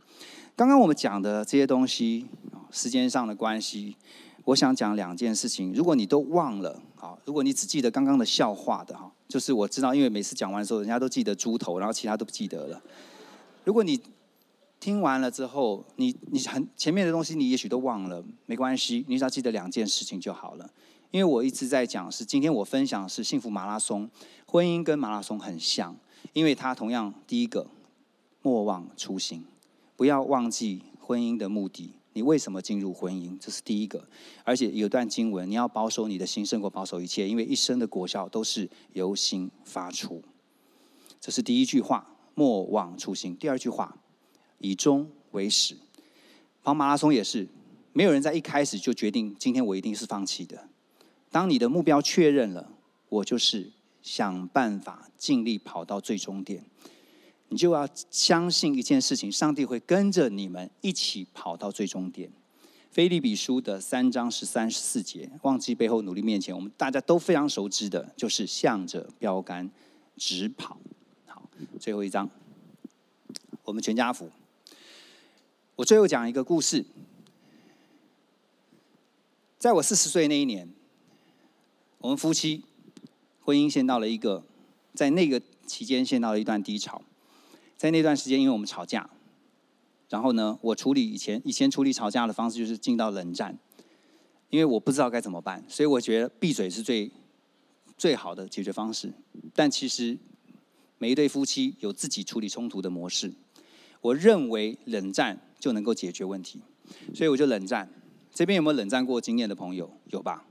[0.55, 2.27] 刚刚我们讲的这些东西，
[2.69, 3.95] 时间上的关系，
[4.45, 5.73] 我想讲两件事情。
[5.73, 12.79] 如果你都忘了，好，如果你只记得刚刚的笑话的哈，就是我知道，因为每次讲完的时候，人家都记得猪头，然后其他都不记得了。
[13.63, 13.99] 如果你
[14.88, 20.69] 听完了之后，你你很前面的东西你也许都忘了，没关系，你只要记得两件事情就好了。
[21.11, 24.09] 因为我一直在讲是今天我分享的是幸福马拉松，
[24.45, 25.93] 婚姻跟马拉松很像，
[26.31, 27.67] 因为它同样第一个
[28.41, 29.43] 莫忘初心。
[29.97, 33.38] 不要忘记婚姻的目的，你为什么进入婚姻？
[33.41, 34.07] 这是第一个。
[34.45, 40.23] 而且有段经文，你要保守你的心胜过保守一切，因为一生的果效都是由心发出。
[41.19, 43.35] 这是第一句话，莫忘初心。
[43.35, 43.97] 第二句话，
[44.60, 45.76] 以终为始。
[46.64, 47.47] 跑马拉松也是，
[47.93, 50.68] 没有人在一开始就决定今天我一定是放弃的。
[51.32, 52.72] 当你的目标确认了，
[53.10, 56.64] 我就是想办法尽力跑到最终点。
[57.49, 62.30] 你就要相信一件事情，上帝会跟着你们一起跑到最终点。
[62.91, 69.70] 腓立比书的三章十三十四节，忘记背后努力面前，我们大家都非常熟知的，就是向着标杆
[70.18, 70.78] 直跑。
[71.26, 71.49] 好，
[71.80, 72.30] 最后一章，
[73.64, 74.30] 我们全家福。
[75.78, 76.84] 我最后讲一个故事，
[79.59, 80.67] 在我四十岁那一年，
[81.99, 82.63] 我们夫妻
[83.41, 84.43] 婚姻陷到了一个，
[84.95, 87.03] 在那个期间陷到了一段低潮。
[87.78, 89.07] 在那段时间，因为我们吵架，
[90.09, 93.55] 然后呢，我处理以前以前处理吵架的方式就是进到冷战，
[94.49, 97.11] 因为我不知道该怎么办，所以我觉得闭嘴是最
[97.99, 99.13] 最好的解决方式。
[99.53, 100.17] 但其实
[100.97, 103.32] 每一对夫妻有自己处理冲突的模式。
[104.01, 106.62] 我认为冷战就能够解决问题，
[107.14, 107.89] 所以我就冷战。
[108.34, 109.91] 这边有没有冷战过经验的朋友？
[110.05, 110.45] 有吧？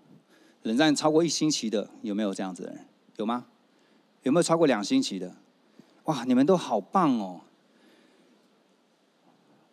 [0.63, 2.87] 冷战超过一星期的有没有这样子的人？
[3.17, 3.47] 有吗？
[4.23, 5.37] 有没有超过两星期的？
[6.05, 7.43] 哇，你们都好棒哦！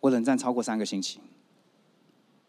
[0.00, 1.18] 我冷战超过三个星期，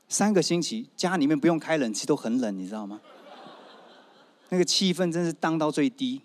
[0.07, 3.01] 三个星期家里面不用开冷气都很冷，你知道吗？
[4.49, 6.21] 那个气氛真是当到最低，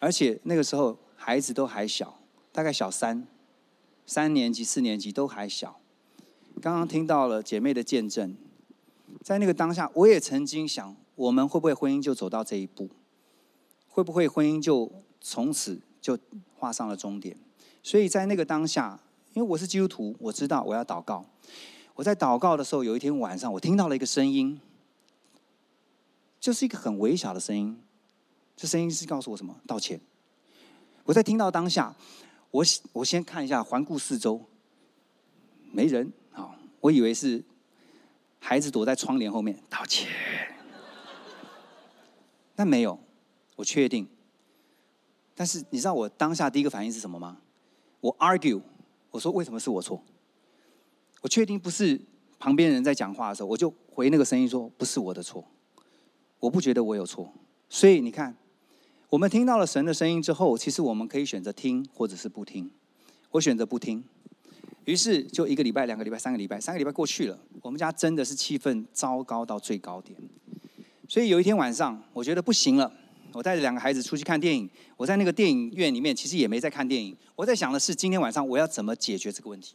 [0.00, 2.18] 而且那个时候孩子都还小，
[2.50, 3.24] 大概小三。
[4.10, 5.78] 三年级、四年级都还小，
[6.60, 8.34] 刚刚听到了姐妹的见证，
[9.22, 12.90] 在那个当下，我也曾经想，我们会不会婚姻就走到这一步？
[13.88, 14.90] 会不会婚姻就
[15.20, 16.18] 从此就
[16.56, 17.36] 画上了终点？
[17.84, 18.98] 所以在那个当下，
[19.34, 21.24] 因为我是基督徒，我知道我要祷告。
[21.94, 24.60] 我在祷告的时候，有一天晚上，我听到了一个声音，
[26.40, 27.80] 就是一个很微小的声音，
[28.56, 29.54] 这声音是告诉我什么？
[29.68, 30.00] 道歉。
[31.04, 31.94] 我在听到当下。
[32.50, 34.44] 我我先看一下，环顾四周，
[35.72, 36.12] 没人。
[36.32, 37.44] 好，我以为是
[38.40, 40.08] 孩子躲在窗帘后面道歉，
[42.56, 42.98] 但没有，
[43.56, 44.08] 我确定。
[45.34, 47.38] 但是你知道我当下第一个反应是什么吗？
[48.00, 48.60] 我 argue，
[49.10, 50.02] 我说为什么是我错？
[51.22, 52.00] 我确定不是
[52.38, 55.44] 旁边人在讲话的时候，我就回那个声音说不是我的错，
[56.40, 57.32] 我不觉得我有错。
[57.68, 58.36] 所以你看。
[59.10, 62.70] 我们听到了神的声音之后，其实我们可以选择听，或者是不听。
[63.32, 64.04] 我选择不听，
[64.84, 70.16] 于是就一个礼拜、两个礼拜、三个礼拜，三个礼拜过去了，我们家真的是气氛糟糕到最高点。
[71.08, 72.92] 所以有一天晚上，我觉得不行了，
[73.32, 74.70] 我带着两个孩子出去看电影。
[74.96, 79.74] 我在那个电影院里面，其实也没在看电影，我在想的是今天晚上我要怎么解决这个问题。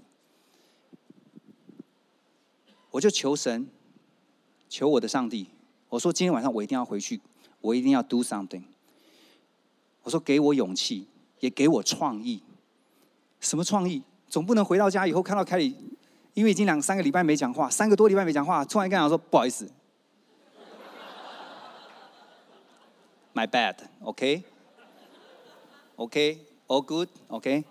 [2.92, 3.68] 我就求神，
[4.70, 5.48] 求我的上帝，
[5.90, 7.20] 我说今天晚上我一定要回去，
[7.60, 8.64] 我一定要 do something。
[10.06, 11.08] 我说：“给我勇气，
[11.40, 12.44] 也给我创意。
[13.40, 14.04] 什么创意？
[14.30, 15.76] 总不能回到家以后看到凯莉，
[16.36, 19.68] 因为已经两三个礼拜没讲话，三个多礼拜没讲话，突然跟我说不好意思
[23.34, 24.52] ，My bad，OK，OK，All
[26.84, 27.64] good，OK，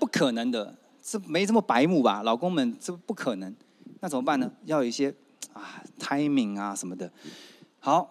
[0.00, 2.24] 不可能的，这没这么白目吧？
[2.24, 3.54] 老公们，这不可能。
[4.00, 4.50] 那怎么办呢？
[4.64, 5.14] 要有一些
[5.52, 7.12] 啊 timing 啊什么的。
[7.78, 8.10] 好。”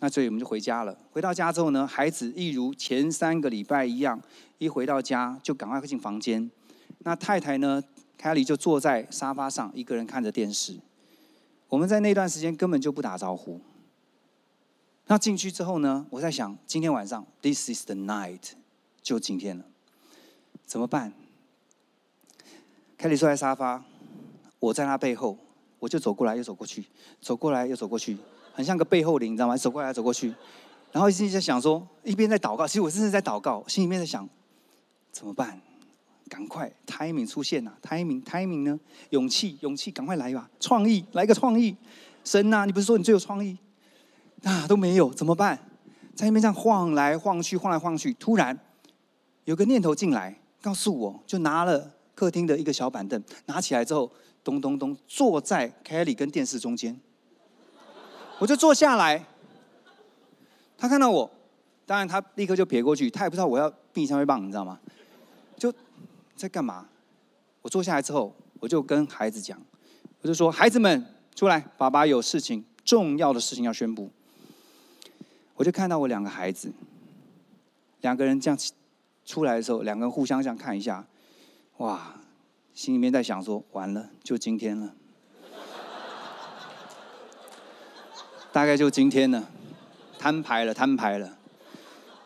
[0.00, 0.96] 那所以我们就回家了。
[1.12, 4.20] 回到家之后呢，孩子一如前三个礼拜一样，
[4.58, 6.50] 一回到家就赶快进房间。
[7.00, 7.82] 那太太呢，
[8.18, 10.78] 凯莉就坐在沙发上，一个人看着电视。
[11.68, 13.60] 我们在那段时间根本就不打招呼。
[15.06, 18.52] 那进去之后呢，我在想，今天晚上，This is the night，
[19.02, 19.64] 就今天了，
[20.64, 21.12] 怎么办？
[22.96, 23.84] 凯莉坐在沙发，
[24.58, 25.36] 我在她背后，
[25.78, 26.86] 我就走过来又走过去，
[27.20, 28.16] 走过来又走过去。
[28.52, 29.56] 很像个背后灵，你知道吗？
[29.56, 30.34] 走过来走过去，
[30.92, 32.66] 然后一直在想说，一边在祷告。
[32.66, 34.28] 其实我真的在祷告，心里面在想，
[35.12, 35.60] 怎么办？
[36.28, 38.78] 赶快，timing 出现呐！timing，timing 呢？
[39.10, 40.48] 勇气，勇气，赶快来吧！
[40.60, 41.76] 创意，来个创意！
[42.22, 43.58] 神呐，你不是说你最有创意？
[44.44, 45.58] 啊，都没有，怎么办？
[46.14, 48.56] 在那边这样晃来晃去，晃来晃去，突然
[49.44, 54.08] 有个念头进来，告诉我，就拿了客厅的一个小板凳，拿起来之后，
[54.44, 56.96] 咚咚咚，坐在 Kelly 跟电视中间。
[58.40, 59.24] 我就坐下来，
[60.78, 61.30] 他看到我，
[61.84, 64.80] 当然他立刻就撇过去，他也不知道我要闭上面棒，你知道吗？
[65.58, 65.72] 就
[66.34, 66.88] 在干嘛？
[67.60, 69.60] 我坐下来之后，我就跟孩子讲，
[70.22, 74.10] 我就说：“孩子们出来，爸爸有事情，重要的事情要宣布。”
[75.56, 76.72] 我就看到我两个孩子，
[78.00, 78.58] 两个人这样
[79.26, 81.06] 出来的时候，两个人互相这样看一下，
[81.76, 82.14] 哇，
[82.72, 84.94] 心里面在想说：“完了，就今天了。”
[88.52, 89.48] 大概就今天了，
[90.18, 91.36] 摊牌了，摊牌了。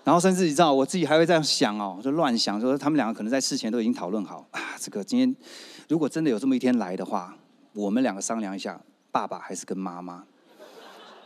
[0.02, 4.60] 然后甚至你知道，我自己还会这样想哦，就乱想，说他们两个可能在事前都已经讨论好啊。
[4.78, 5.34] 这个今天
[5.88, 7.36] 如果真的有这么一天来的话，
[7.72, 10.24] 我们两个商量一下，爸爸还是跟妈妈。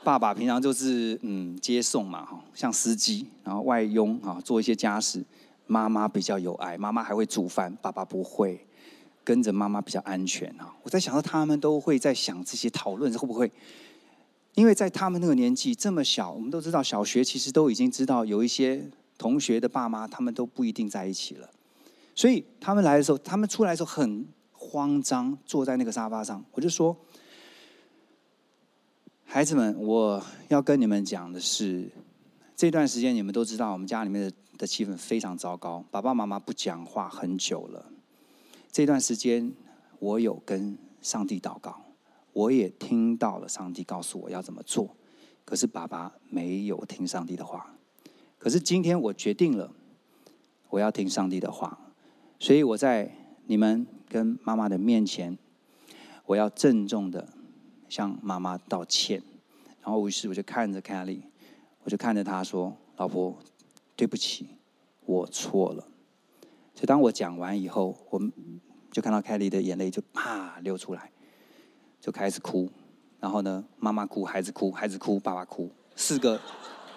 [0.05, 5.24] 爸爸平常就是嗯接送嘛哈，像司机，然后外佣啊做一些家事。
[5.66, 8.66] 妈妈比较有爱，妈妈还会煮饭，爸爸不会，
[9.22, 10.72] 跟着妈妈比较安全啊。
[10.82, 13.53] 我在想到，他们都会在想这些讨论会不会？
[14.59, 18.84] 因为在他们那个年纪这么小，我们都知道小学其实都已经知道有一些
[19.16, 21.48] 同学的爸妈他们都不一定在一起了，
[22.12, 26.44] 所以他们来的时候，他们出来的时候很慌张，坐在那个沙发上。
[26.50, 26.96] 我就说
[29.24, 31.88] ：“孩子们，我要跟你们讲的是，
[32.56, 37.86] 这段时间你们都知道，我们家里面的的气氛非常糟糕，爸爸妈妈不讲话很久了。
[38.72, 39.52] 这段时间
[40.00, 41.80] 我有跟上帝祷告。”
[42.39, 44.95] 我也听到了上帝告诉我要怎么做，
[45.45, 47.74] 可是爸爸没有听上帝的话。
[48.39, 49.72] 可是今天我决定了，
[50.70, 51.76] 我要听上帝的话，
[52.39, 53.12] 所以我在
[53.47, 55.36] 你们跟妈妈的面前，
[56.26, 57.28] 我要郑重的
[57.89, 59.20] 向妈妈道歉。
[59.82, 61.22] 然后于是我就看着 Kelly，
[61.82, 63.36] 我就看着她说：“老婆，
[63.97, 64.47] 对不起，
[65.07, 65.82] 我错了。”
[66.76, 68.32] 所以当我讲完以后，我们
[68.93, 71.11] 就看到凯莉的眼泪就啪流出来，
[72.09, 72.66] 就开始哭。
[73.20, 76.40] 然后呢，妈妈哭，孩子哭，孩子哭，爸爸哭，四个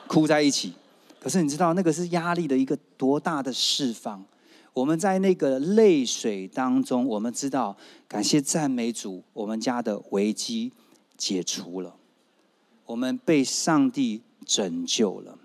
[0.07, 0.74] 哭在一起。
[1.20, 4.24] 可是你知道那个是压力的一个多大的释放？
[4.72, 7.76] 我们在那个泪水当中，我们知道
[8.07, 10.72] 感谢赞美主，我们家的危机
[11.18, 11.93] 解除了，
[12.86, 15.38] 我们被上帝拯救了。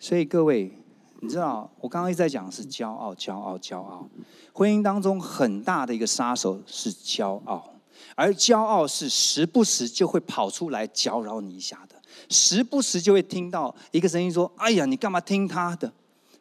[0.00, 0.76] 所以各位。
[1.22, 4.08] 你知道，我刚刚一直在讲是骄傲，骄傲，骄傲。
[4.54, 7.74] 婚姻当中很大的一个杀手是骄傲，
[8.20, 11.96] 而骄傲是时不时就会跑出来搅扰你一下的，
[12.28, 15.90] 时不时就会听到一个声音说：“哎呀，你干嘛听他的？”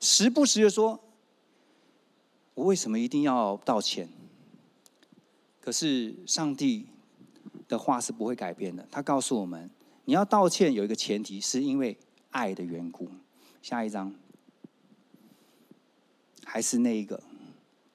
[0.02, 1.00] 时不时就说
[2.54, 4.10] ：“我为什么一定要道歉？”
[5.64, 6.86] 可是上帝
[7.70, 9.70] 的话是不会改变的，他告诉我们：
[10.04, 11.98] 你要道歉有一个前提，是因为
[12.32, 13.08] 爱的缘故。
[13.62, 14.14] 下一章。
[16.44, 17.24] 还是那一个，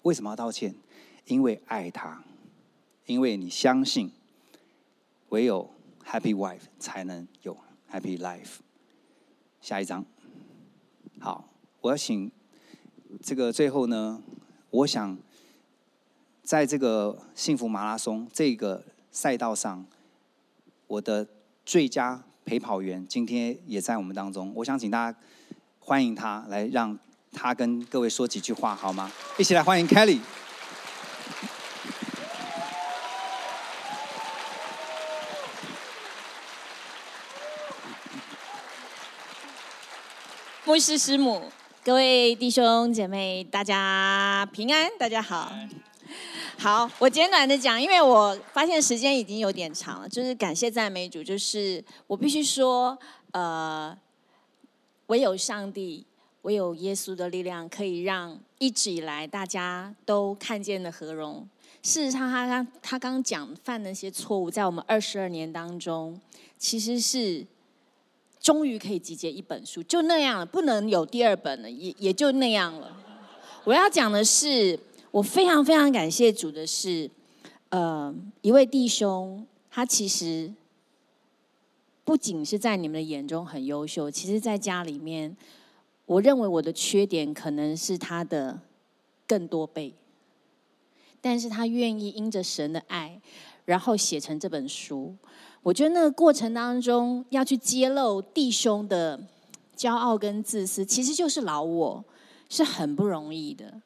[0.04, 0.74] 为什么要道歉？
[1.26, 2.24] 因为爱他，
[3.06, 4.10] 因为你相信，
[5.28, 5.70] 唯有
[6.04, 7.56] happy wife 才能有
[7.90, 8.58] happy life。
[9.60, 10.04] 下一章，
[11.20, 11.48] 好，
[11.80, 12.30] 我要请
[13.22, 14.22] 这个最后呢，
[14.70, 15.16] 我想
[16.42, 19.86] 在这个幸福马拉松这个赛道上，
[20.86, 21.26] 我的
[21.64, 25.18] 最佳陪跑员今天也在我们当中，我想请大家
[25.78, 26.98] 欢迎他来让。
[27.36, 29.10] 他跟各位说几句话好吗？
[29.36, 30.20] 一起来欢迎 Kelly。
[40.74, 41.40] 牧师师母，
[41.84, 45.52] 各位弟兄姐妹，大家平安，大家好。
[46.58, 52.98] 好，我简短的讲，因为我发现时间已经有点长了，就是感谢赞美主，就是我必须说，
[53.30, 53.96] 呃，
[55.06, 56.04] 唯有上帝。
[56.42, 61.48] 唯有耶稣的力量可以让一直以来大家都看见的何荣。
[61.84, 66.20] 事实上，他刚他刚讲犯那些错误，在我们二十二年当中，
[66.58, 67.46] 其实是
[68.44, 72.94] 终于可以集结一本书，就那样了，不能有第二本了，也也就那样了。
[73.64, 74.78] 我要讲的是，
[75.10, 77.10] 我非常非常感谢主的是，
[77.70, 80.52] 呃，一位弟兄，他其实
[82.04, 85.34] 不仅是在你们的眼中很优秀，其实在家里面。
[86.06, 88.60] 我认为我的缺点可能是他的
[89.26, 89.94] 更多倍，
[91.22, 93.18] 但是他愿意因着神的爱，
[93.64, 95.16] 然后写成这本书。
[95.64, 99.18] 我觉得那个过程当中要去揭露弟兄的
[99.74, 102.04] 骄傲跟自私，其实就是老我，
[102.50, 103.80] 是很不容易的。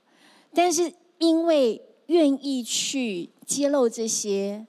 [0.53, 4.67] 但是因为愿意去揭露这些，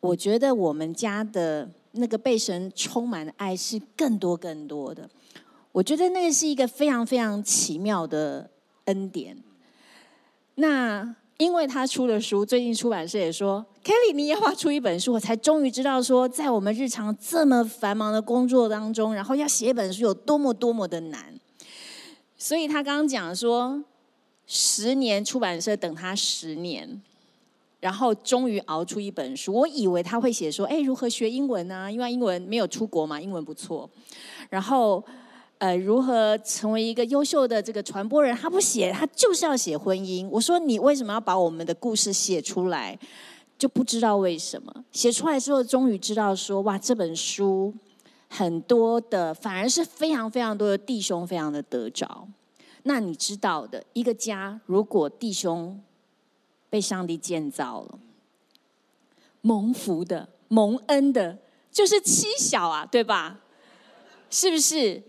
[0.00, 5.10] 我觉得我们家的那个被神充满的爱是更多更多的。
[5.72, 8.48] 我觉得那个是一个非常非常奇妙的
[8.86, 9.36] 恩典。
[10.54, 21.38] 那因为他出了书，最近出版社也说，Kelly 你也要出一本书，我才终于知道说，在我们日常这么繁忙的工作当中，然后要写一本书有多么多么的难。
[22.38, 23.84] 所以他刚刚讲说，
[24.46, 27.02] 十年出版社等他十年，
[27.80, 29.52] 然后终于熬出一本书。
[29.52, 31.92] 我以为他会写说，哎，如何学英文呢？
[31.92, 33.90] 因为英文没有出国嘛，英文不错。
[34.48, 35.04] 然后。
[35.58, 38.36] 呃，如何成为一个优秀的这个传播人？
[38.36, 40.28] 他不写，他就是要写婚姻。
[40.28, 42.98] 我说你为什么要把我们的故事写出来？
[43.58, 44.84] 就不知道为什么。
[44.92, 47.72] 写出来之后，终于知道说，哇，这本书
[48.28, 52.28] 很多的，反而是非常非常多的弟兄非常的得着。
[52.82, 55.82] 那你知道的，一个家如果弟兄
[56.68, 57.98] 被上帝建造了，
[59.40, 61.38] 蒙福的、蒙恩的，
[61.72, 63.40] 就是妻小啊，对吧？
[64.28, 65.02] 是不是？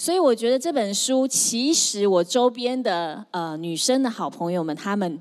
[0.00, 5.20] 所以我觉得这本书，其实我周边的呃女生的好朋友们，他们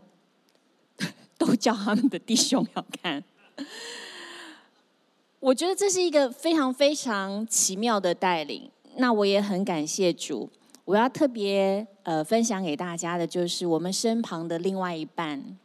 [1.36, 3.24] 都叫他们的弟兄要看。
[5.40, 8.70] 我觉得这是一个非常非常奇妙的带领。
[8.98, 10.48] 那我也很感谢主。
[10.86, 15.58] 我要特别呃分享给大家的，就是我们身旁的另外一半，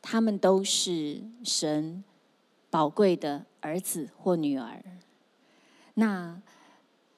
[0.00, 2.04] 他们都是神
[2.70, 4.80] 宝贵的儿子或女儿。
[5.94, 6.40] 那。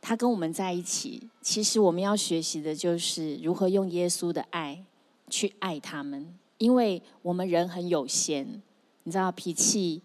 [0.01, 4.84] 他跟我们在一起，其实我们要学习的就是如何用耶稣的爱
[5.28, 8.62] 去爱他们，因为我们人很有限，
[9.05, 10.03] 你知道脾气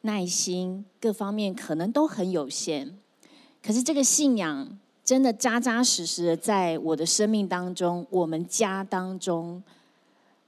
[0.00, 2.94] 耐心各方面可能都很有限，
[3.62, 9.62] 可是这个信仰真的扎扎实实的在我的生命当中，我们家当中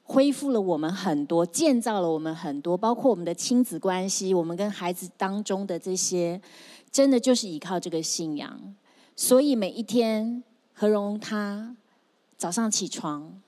[0.05, 6.40] 恢复了我们很多，建造了我们很多，包括我们的亲子关系，我们跟孩子当中的这些，
[6.90, 8.74] 真的就是依靠这个信仰。
[9.19, 10.45] 所以每一天，
[10.75, 11.75] 何荣他
[12.37, 13.41] 早上起床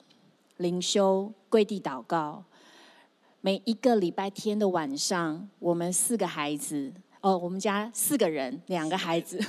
[0.57, 2.43] 灵修跪地祷告。
[3.41, 6.91] 每一个礼拜天的晚上，我们四个孩子，
[7.21, 9.39] 哦，我们家四个人，两个孩子，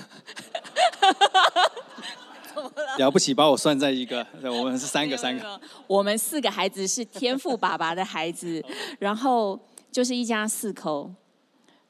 [2.98, 8.62] 了不起，把我算在一个，我们是三个，三个，我们四个孩子是天赋爸爸的孩子，
[8.98, 9.58] 然后
[9.90, 11.10] 就是一家四口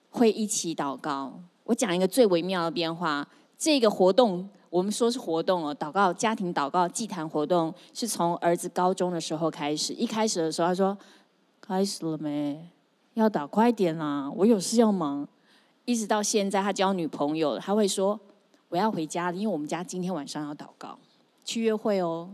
[0.09, 1.41] 会一起祷告。
[1.65, 3.29] 我讲一个最微妙的变化，
[3.61, 10.99] 这个活动我们说是活动哦，祷告家庭祷告祭坛活动是从儿子高中的时候开始，一开始的时候他说。
[11.63, 12.69] 开始了没？
[13.15, 14.29] 要打快点啦！
[14.35, 15.29] 我有事要忙。
[15.85, 18.19] 一直到现在，他交女朋友，他会说
[18.71, 20.99] ：“我要回家了，因为我们家今天晚上要祷告，
[21.45, 22.29] 去约会哦。”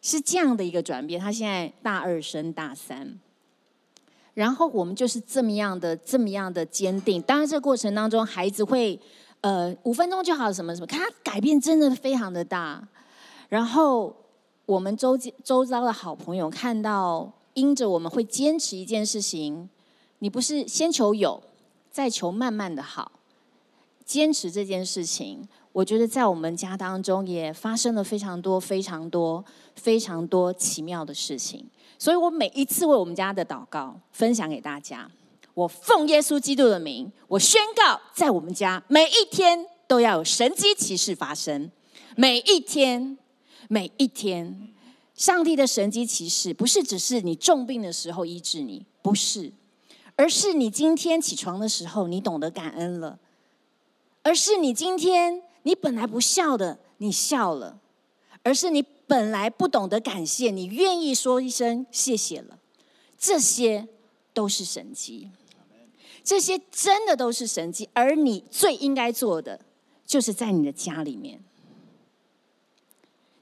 [0.00, 1.20] 是这样的一个转变。
[1.20, 3.20] 他现在大二升大三，
[4.32, 7.20] 然后我们就是这么样的、这么样的坚定。
[7.20, 8.98] 当然，这个过程当中，孩子会
[9.42, 12.82] 呃五分钟就好，什么什么，看他改变真的非常的大。
[13.48, 14.16] 然后
[14.66, 17.30] 我们周周遭的好朋友看到。
[17.54, 19.68] 因着我们会坚持一件事情，
[20.20, 21.42] 你不是先求有，
[21.90, 23.12] 再求慢慢的好。
[24.06, 29.44] 坚持这件事情，我觉得在我们家当中也发生了非常多、非常多、
[29.76, 31.68] 非常多奇妙的事情。
[31.98, 35.06] 所以我每一次为我们家的祷告分享给大家，
[35.54, 41.70] 我奉耶稣基督的名，我宣告，在我们家每一天都要有神迹奇事发生，
[42.16, 43.18] 每一天，
[43.68, 44.68] 每一天。
[45.14, 49.52] 上帝的神迹奇事不是只是你重病的时候医治你，不是，
[50.16, 53.18] 而是你今天起床的时候，你懂得感恩了；
[54.22, 57.78] 而是你今天你本来不笑的，你笑了；
[58.42, 62.58] 而是你本来不懂得感谢，你愿意说一声谢谢了。
[63.18, 63.86] 这些
[64.32, 65.28] 都是神迹，
[66.22, 67.88] 这些真的都是神迹。
[67.92, 69.60] 而你最应该做的，
[70.06, 71.40] 就是在你的家里面。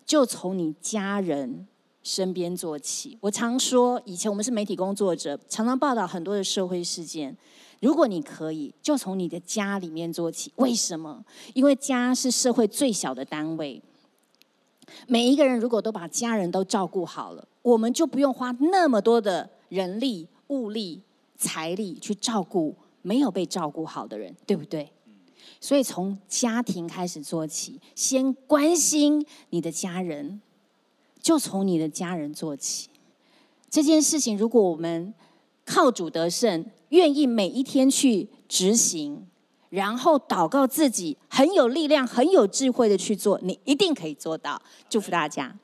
[0.06, 1.68] 就从你家人
[2.02, 3.16] 身边做起。
[3.20, 7.36] 我常说，以前我们是媒体工作者，常常报道很多的社会事件。
[7.80, 10.52] 如果你可以，就从你的家里面做起。
[10.56, 11.24] 为什么？
[11.54, 13.80] 因为家是社会最小的单位。
[15.06, 21.00] 每一个人如果都把家人都照顾好了，我们就不用花那么多的人力、物力、
[21.41, 24.93] 财力去照顾没有被照顾好的人，对不对？
[25.59, 30.43] 所以从家庭开始做起，先关心你的家人，
[31.20, 32.91] 就从你的家人做起。
[33.70, 35.14] 这件事情，如果我们
[35.64, 39.26] 靠主得胜，愿意每一天去执行，
[39.70, 44.61] 然后祷告自己很有力量、很有智慧的去做，你一定可以做到。
[44.91, 45.57] 祝福大家。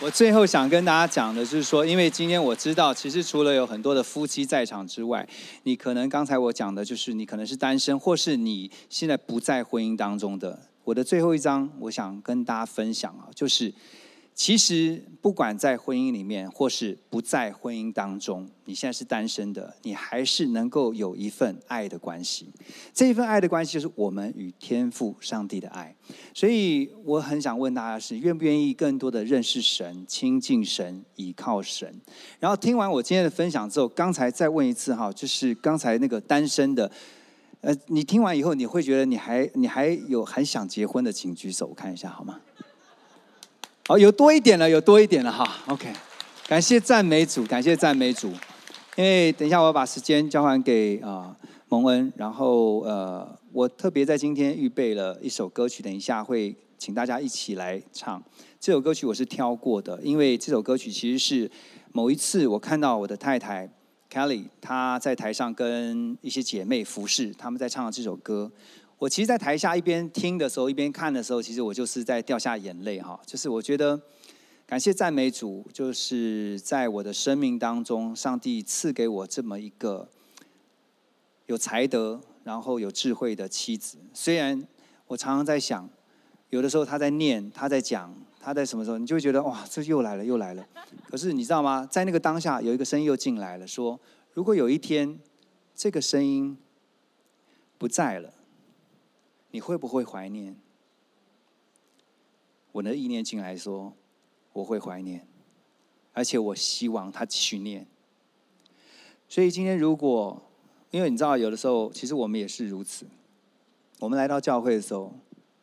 [0.00, 5.28] 我最后想跟大家讲的就是说，因为今天我知道，其实除了有很多的夫妻在场之外，
[5.64, 10.58] 你可能刚才我讲的就是你可能是单身，或是你现在不在婚姻当中的。
[10.84, 13.72] 我的最后一章，我想跟大家分享啊，就是。
[14.38, 22.48] 其实，不管在婚姻里面，或是不在婚姻当中，你现在是单身的，你还是能够有一份爱的关系。
[22.94, 25.92] 这一份爱的关系，就是我们与天赋上帝的爱。
[26.32, 32.00] 所以，我很想问大家是：愿不愿意更多的认识神、亲近神、倚靠神？
[32.38, 36.88] 然后听完我今天的分享之后，刚才再问一次哈，就是刚才那个单身的，
[37.62, 42.40] 呃，你听完以后，你会觉得你还你还有很想结婚的，请举手，我看一下好吗？
[43.88, 45.50] 好，有多一点了，有多一点了哈。
[45.66, 45.90] OK，
[46.46, 48.28] 感谢赞美主，感谢赞美主。
[48.96, 51.34] 因为等一下我要把时间交还给啊、
[51.70, 58.22] 蒙恩，然后呃，我特别在今天预备了一首歌曲，等一下会请大家一起来唱。
[58.60, 61.50] 这首歌曲我是挑过的，因为这首歌曲其实是
[61.92, 63.66] 某一次我看到我的太太
[64.12, 68.52] Kelly 她在台上跟一些姐妹服侍，他们在唱这首歌。
[68.98, 73.20] 我其实，在台下一边听的时候，一边看的时候，其实我就是在掉下眼泪哈。
[73.24, 74.00] 就是我觉得，
[74.66, 80.08] 感谢赞美主，就是在我的生命当中，上帝赐给我这么一个
[81.46, 83.98] 有才德，然后有智慧的妻子。
[84.12, 84.66] 虽然
[85.06, 85.88] 我常常在想，
[86.50, 90.66] 有的时候他在念，他在讲，他在什么时候，你就会觉得哇，这又来了，又来了。
[91.08, 91.86] 可是你知道吗？
[91.88, 94.00] 在那个当下，有一个声音又进来了，说：
[94.34, 95.20] 如果有一天，
[95.76, 96.58] 这个声音
[97.78, 98.32] 不在了。
[99.50, 100.56] 你会不会怀念？
[102.72, 103.94] 我的意念进来说，
[104.52, 105.26] 我会怀念，
[106.12, 107.86] 而且我希望他继续念。
[109.28, 110.42] 所以今天如果
[110.90, 113.06] 因为你知道，有的时候其实我们也是如此。
[113.98, 115.12] 我们来到教会的时候，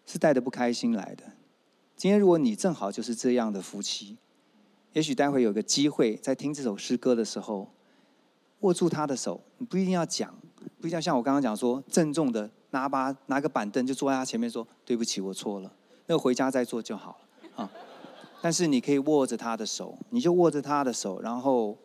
[0.06, 1.24] 是带着不开心来的。
[1.96, 4.18] 今天如果你正好就是这样的夫妻，
[4.94, 7.72] 也许待会有个机会，在听这首诗歌的时候，
[8.60, 10.38] 握住他的手，你不一定要讲，
[10.86, 15.72] 不一定要像我刚刚讲说，郑重的拿把拿个板凳就坐在他前面说：“对不起，我错了。”
[16.06, 17.72] 那个回家再做就好了啊。
[18.40, 21.76] 但是你可以握着他的手，你就握着他的手，然后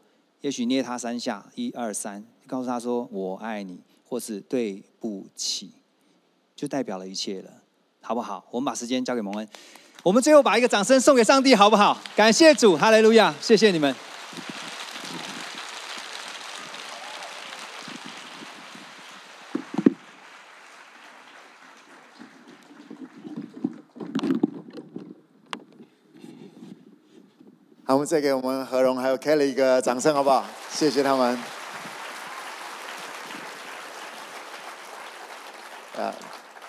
[0.43, 5.71] 也许捏他三下，一二三，告诉他说：“我爱你”或是“对不起”，
[6.55, 7.51] 就代表了一切了，
[8.03, 8.45] 好不好？
[8.51, 9.49] 我们把时间交给蒙恩。
[10.03, 11.97] 我们最后把一个掌声送给上帝，好不好？
[12.15, 13.35] 感谢主，哈利路亚！
[13.41, 13.97] 谢谢你们。
[28.01, 30.45] 们再给我们何荣还有 Kelly 一个掌声，好不好？
[30.71, 31.39] 谢谢他们。
[35.99, 36.15] 啊，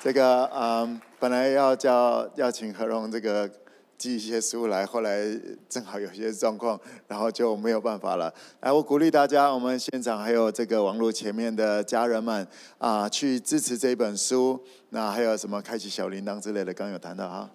[0.03, 1.01] 这个嗯。
[1.21, 3.47] 本来要叫要请何荣这个
[3.95, 5.23] 寄一些书来，后来
[5.69, 8.33] 正好有些状况，然后就没有办法了。
[8.61, 12.47] 来，我鼓励大家，我们现场还有这个网络前面的家人们
[12.79, 14.59] 啊，去支持这本书。
[14.89, 17.47] 那还有什么开启小铃铛之类的，刚有谈到哈。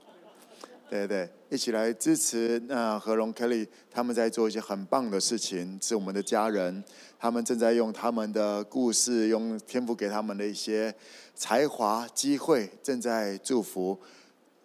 [0.89, 6.83] 对对，一起来支持那何荣 Kelly，他们在做一些很棒的事情，是我们的家人，
[7.19, 10.93] 他们正在用他们的故事，用天父给他们的一些
[11.37, 13.97] 才华、机会，正在祝福。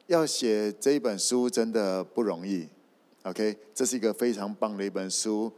[0.08, 2.68] 要写这一本书真的不容易
[3.24, 5.52] ，OK，这是一个非常棒的一本书。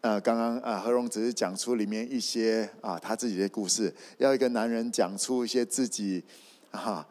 [0.00, 6.24] 呃，刚刚啊，何荣只是讲出里面一些啊他自己的故事，要一个男人讲出一些自己
[6.70, 7.06] 啊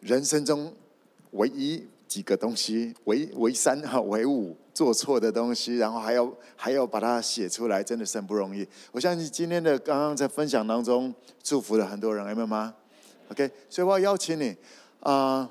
[0.00, 0.74] 人生中。
[1.34, 8.66] 唯一几个东西，为为三哈，为五做错的东西，然后还要还要把它写出来，真的是很不容易。
[8.90, 12.74] 我相信今天的刚刚在分享当中，祝福了很多人，有没有吗
[13.30, 14.56] ？OK，所以我要邀请你
[15.02, 15.48] 啊、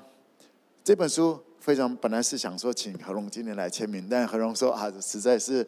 [0.84, 5.66] 这本书非常本来是想说请何荣今天来签名，但何荣说啊，实在是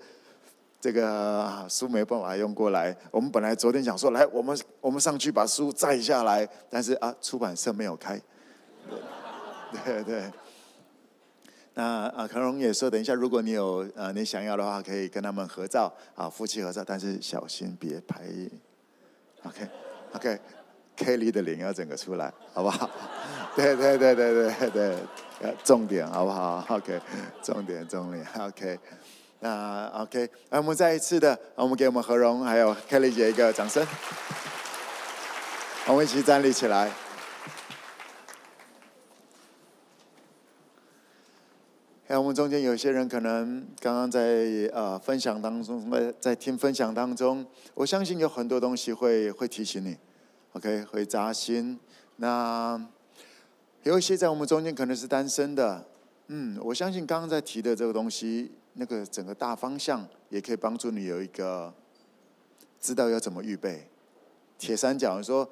[0.78, 2.94] 这个书没办法用过来。
[3.10, 8.20] 我们本来昨天想说来，我们我们上去把书摘下来，但是啊，出版社没有开。
[9.86, 10.30] 对对，
[11.74, 18.22] 那啊，何荣也说，等一下，如果你有呃你想要的话，可以跟他们合照啊，夫妻合照，但是小心别拍。
[19.44, 19.68] OK
[20.12, 20.38] OK
[20.96, 22.90] Kelly 的脸要整个出来，好不好？
[23.56, 26.62] 对对对对对对，重点好不好？
[26.68, 27.00] OK，
[27.42, 28.78] 重点重点 OK，
[29.40, 33.86] 那 OK，那我们再一次的，我们给我们何荣还有 Kelly 姐一个掌声，
[35.86, 36.90] 我们一起站立起来。
[42.12, 49.96] 那我们中间有些人可能刚刚在呃分享当中，在在听分享当中，我相信有很多东西会会提醒你
[50.52, 51.80] ，OK，会扎心。
[52.16, 52.78] 那
[53.84, 55.86] 有一些在我们中间可能是单身的，
[56.26, 61.72] 嗯，我相信刚刚在提的这个东西，那个整个大方向也可以帮助你有一个
[62.78, 63.88] 知道要怎么预备。
[64.58, 65.48] 铁三角，说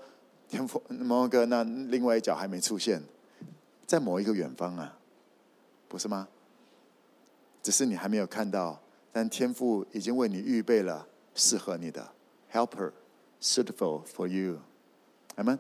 [0.47, 3.03] 天父某个那另外一角还没出现，
[3.87, 4.99] 在某一个远方啊，
[5.89, 6.28] 不是吗？
[7.62, 8.81] 只是你还没有看到，
[9.12, 12.12] 但天父已经为你预备了适合你的
[12.51, 12.93] helper
[13.41, 14.59] suitable for you，
[15.37, 15.59] 阿门。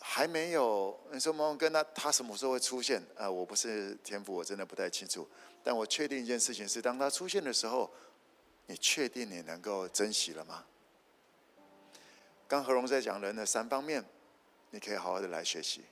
[0.00, 3.02] 还没有，你说蒙哥，那他什么时候会出现？
[3.16, 5.26] 啊，我不是天父，我真的不太清楚。
[5.62, 7.90] 但我确定一件事情是，当他出现的时候，
[8.66, 10.64] 你确定你能够珍惜了吗？
[12.46, 14.04] 刚何荣在讲人的三方面，
[14.70, 15.82] 你可以好好的来学习。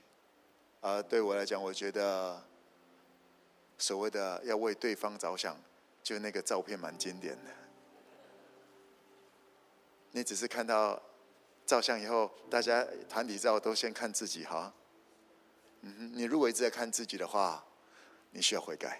[0.81, 2.50] 啊，对我来讲，我觉得。
[3.81, 5.57] 所谓的要为对方着想，
[6.03, 7.51] 就那个照片蛮经典的。
[10.11, 11.01] 你只是看到
[11.65, 14.71] 照相以后，大家团体照都先看自己哈。
[15.81, 17.65] 嗯哼，你如果一直在看自己的话，
[18.29, 18.99] 你需要悔改。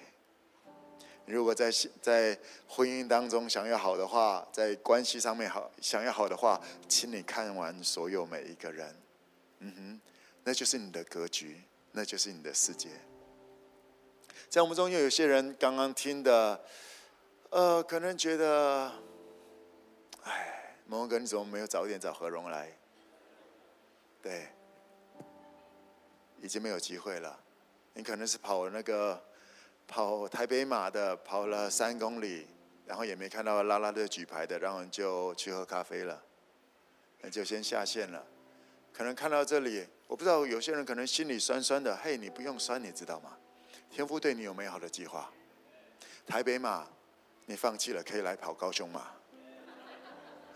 [1.28, 1.72] 如果在
[2.02, 2.38] 在
[2.68, 6.60] 婚姻当中想要好的话，在关系上面好想要好的话，
[6.90, 8.96] 请你看完所有每一个人。
[9.60, 10.02] 嗯哼，
[10.44, 12.90] 那就是你的格局，那就是你的世界。
[14.52, 16.62] 在我们中间有些人刚刚听的，
[17.52, 18.92] 呃，可能觉得，
[20.24, 22.70] 哎，蒙哥，你怎么没有早点找何荣来？
[24.22, 24.50] 对，
[26.42, 27.40] 已经没有机会了。
[27.94, 29.24] 你可能是跑那个
[29.88, 32.46] 跑台北马的，跑了三公里，
[32.86, 36.22] 然后也没看到啦啦队举牌的，然后就去喝咖啡了，
[37.22, 38.22] 那就先下线了。
[38.92, 43.38] 可能看到这里，我不知道有些人可能心里酸酸的，嘿，你不用酸，你知道吗？
[43.92, 45.30] 天父对你有美好的计划。
[46.26, 46.88] 台北马，
[47.46, 49.08] 你放弃了，可以来跑高雄马。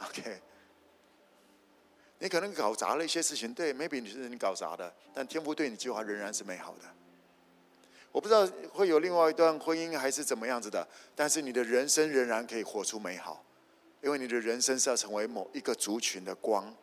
[0.07, 0.41] OK，
[2.19, 6.85] 你可能搞砸了一些事情，对，maybe 你是你搞砸的，但天父对你计划仍然是美好的。
[8.11, 13.43] 我不知道会有另外一段婚姻还是怎么样子的，但是你的人生仍然可以活出美好，
[14.01, 16.73] 因为你的人生是要成为某一个族群的光，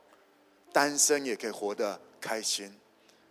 [0.70, 2.78] 单身也可以活得开心，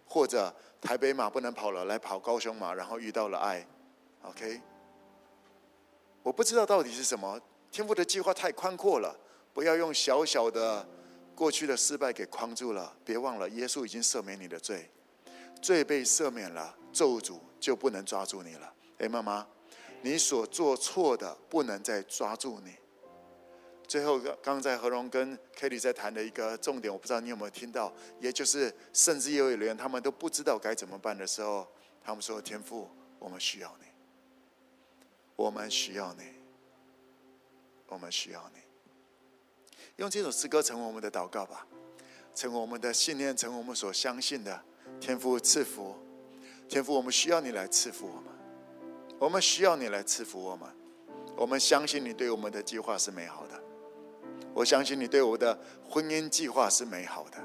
[0.07, 0.51] 或者
[0.81, 3.65] 台北马不能跑了，来跑高雄马，然后遇到了爱
[4.23, 4.59] ，OK。
[6.23, 7.39] 我不知道到底是什么，
[7.71, 9.15] 天父的计划太宽阔了，
[9.53, 10.85] 不要用小小的
[11.35, 12.93] 过去的失败给框住了。
[13.05, 14.89] 别忘了，耶稣已经赦免你的罪，
[15.61, 18.73] 罪被赦免了，咒诅就不能抓住你了。
[18.97, 19.47] 哎，妈妈，
[20.01, 22.75] 你所做错的不能再抓住你。
[23.91, 31.67] 最后，刚刚在何荣跟 Kelly 在谈的一个重点，我不知道你有没有听到，也就是甚至也有人他们都不知道该怎么办的时候，
[32.01, 32.89] 他们说：“天父，
[33.19, 33.85] 我们需要你。”
[35.35, 36.23] 我们需要你，
[37.87, 38.61] 我们需要你。
[39.97, 41.67] 用这首诗歌成为我们的祷告吧，
[42.33, 44.63] 成为我们的信念，成为我们所相信的。
[45.01, 45.97] 天父赐福，
[46.69, 48.23] 天父，我们需要你来赐福我们。
[49.19, 50.69] 我们需要你来赐福我们。
[51.35, 53.61] 我们相信你对我们的计划是美好的。
[54.53, 55.57] 我相信你对我的
[55.89, 57.37] 婚姻计划是美好的。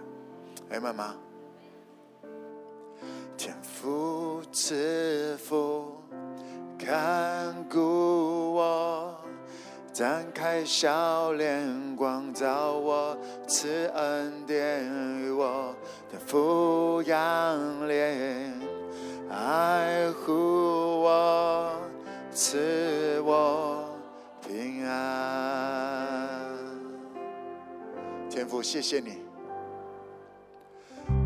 [0.70, 1.14] 哎，妈妈，
[3.36, 5.96] 天父赐福。
[6.78, 9.18] 看顾我，
[9.92, 13.16] 展开笑脸光照我，
[13.48, 14.84] 赐恩典
[15.18, 15.74] 于我，
[16.12, 18.52] 的抚养脸，
[19.30, 21.72] 爱护我，
[22.30, 23.88] 赐我
[24.46, 26.05] 平安。
[28.36, 29.12] 天父，谢谢你，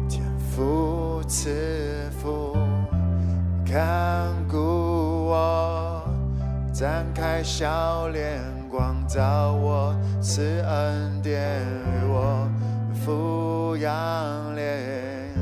[0.09, 2.57] 天父赐福，
[3.67, 5.27] 看顾。
[5.27, 6.05] 我
[6.73, 9.93] 展开笑脸光照我，
[10.23, 11.67] 赐恩典
[12.09, 12.49] 我，
[13.05, 15.35] 抚养脸，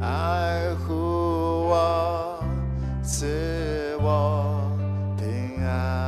[0.00, 2.42] 爱护我，
[3.02, 4.74] 赐我
[5.18, 6.03] 平安。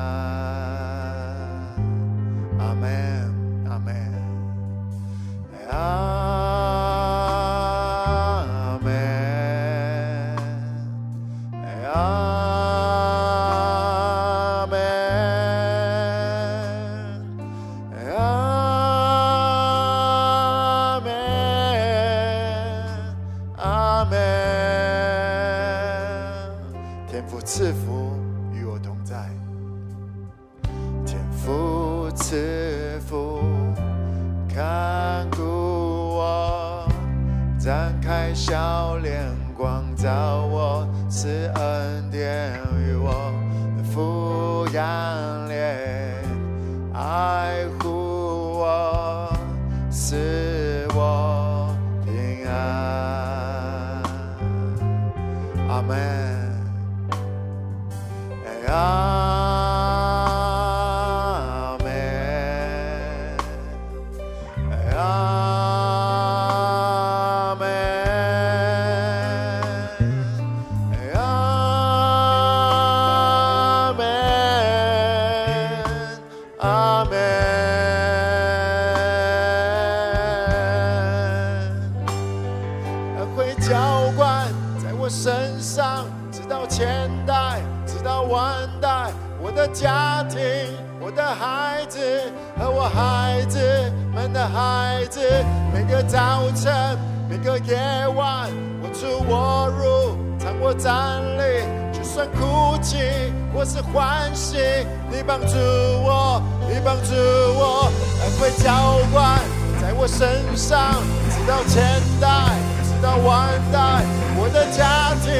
[105.47, 105.60] 帮助
[106.02, 109.39] 我，你帮助我，安慰、浇灌
[109.81, 110.97] 在我身上，
[111.31, 111.85] 直到千
[112.20, 112.51] 代，
[112.82, 114.02] 直到万代。
[114.36, 115.31] 我的家庭、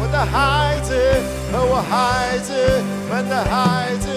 [0.00, 0.96] 我的孩子
[1.52, 2.80] 和我孩子
[3.10, 4.08] 们的孩子，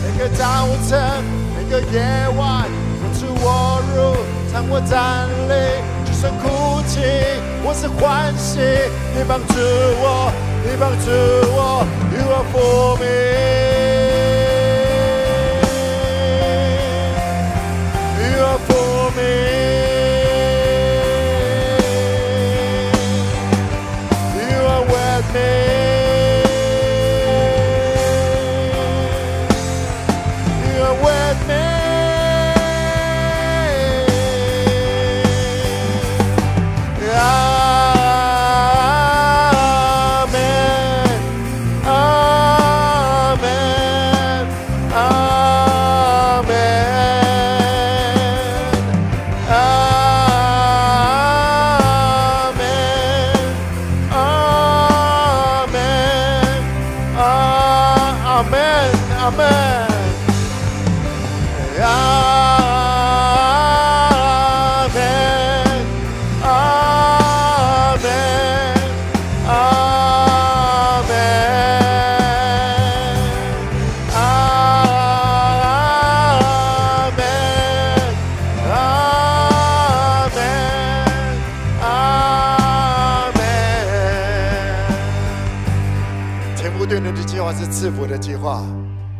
[0.00, 1.22] 每个早晨、
[1.54, 2.00] 每个夜
[2.38, 2.64] 晚，
[2.96, 4.16] 扶持我入
[4.50, 4.64] 场。
[4.70, 5.52] 我站立，
[6.06, 7.02] 就算哭泣，
[7.62, 8.60] 我是欢喜。
[9.14, 9.54] 你帮助
[10.00, 10.32] 我，
[10.64, 11.10] 你帮助
[11.52, 13.67] 我，与我复明。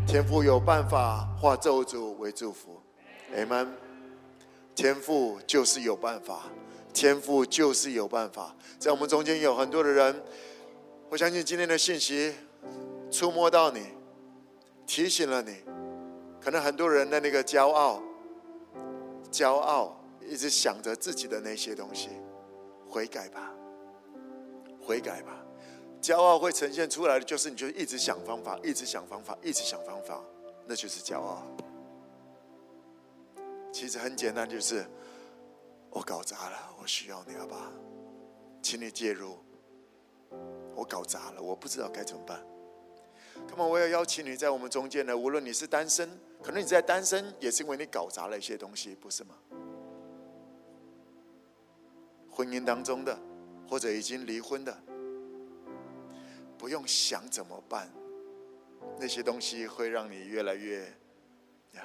[0.09, 2.81] 天父有办法化咒诅为祝福。
[3.37, 3.69] Amen。
[4.75, 6.45] 天父就是有办法，
[6.95, 8.57] 天父就是有办法。
[8.79, 10.23] 在我们中间有很多的人，
[11.11, 12.35] 我相信今天的信息
[13.11, 13.83] 触摸到你，
[14.87, 15.57] 提醒了你。
[16.41, 18.03] 可能很多人的那个骄傲，
[19.31, 22.09] 骄傲一直想着自己的那些东西，
[22.89, 23.53] 悔改吧，
[24.81, 25.33] 悔改吧。
[26.01, 30.23] 骄傲会呈现出来的就是，你就一直想方法，一直想方法，一直想方法，
[30.67, 31.43] 那就是骄傲。
[33.73, 34.87] 其实很简单，就是
[35.91, 37.71] 我搞砸了，我需要你，好吧？
[38.63, 39.37] 请你介入。
[40.75, 42.45] 我搞砸了，我不知道该怎么办。
[43.49, 46.09] 那么我要邀请你在我们中间呢，无论你是单身，
[46.43, 49.35] 可能你在单身也是因为你搞砸了一些东西，不是吗？
[52.31, 53.19] 婚姻当中的，
[53.69, 54.77] 或者已经离婚的。
[56.59, 57.89] 不用想怎么办，
[58.99, 60.85] 那些东西会让你越来越
[61.73, 61.85] 呀。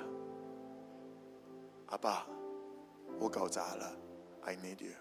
[1.87, 2.25] 阿爸，
[3.19, 3.95] 我搞砸了
[4.41, 4.91] ，I need you。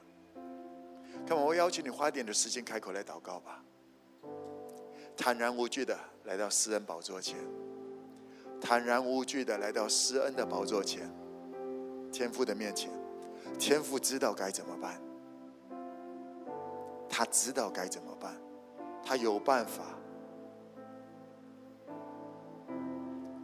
[1.27, 3.65] 看，我邀请你花点的时间开口来祷告吧，
[5.17, 7.39] 坦然无惧的来到施恩宝座前，
[8.61, 11.11] 坦然无惧的来到施恩的宝座前，
[12.13, 12.91] 天父的面前，
[13.59, 15.01] 天父知道该怎么办，
[17.09, 18.37] 他知道该怎么办。
[19.05, 19.83] 他有办法，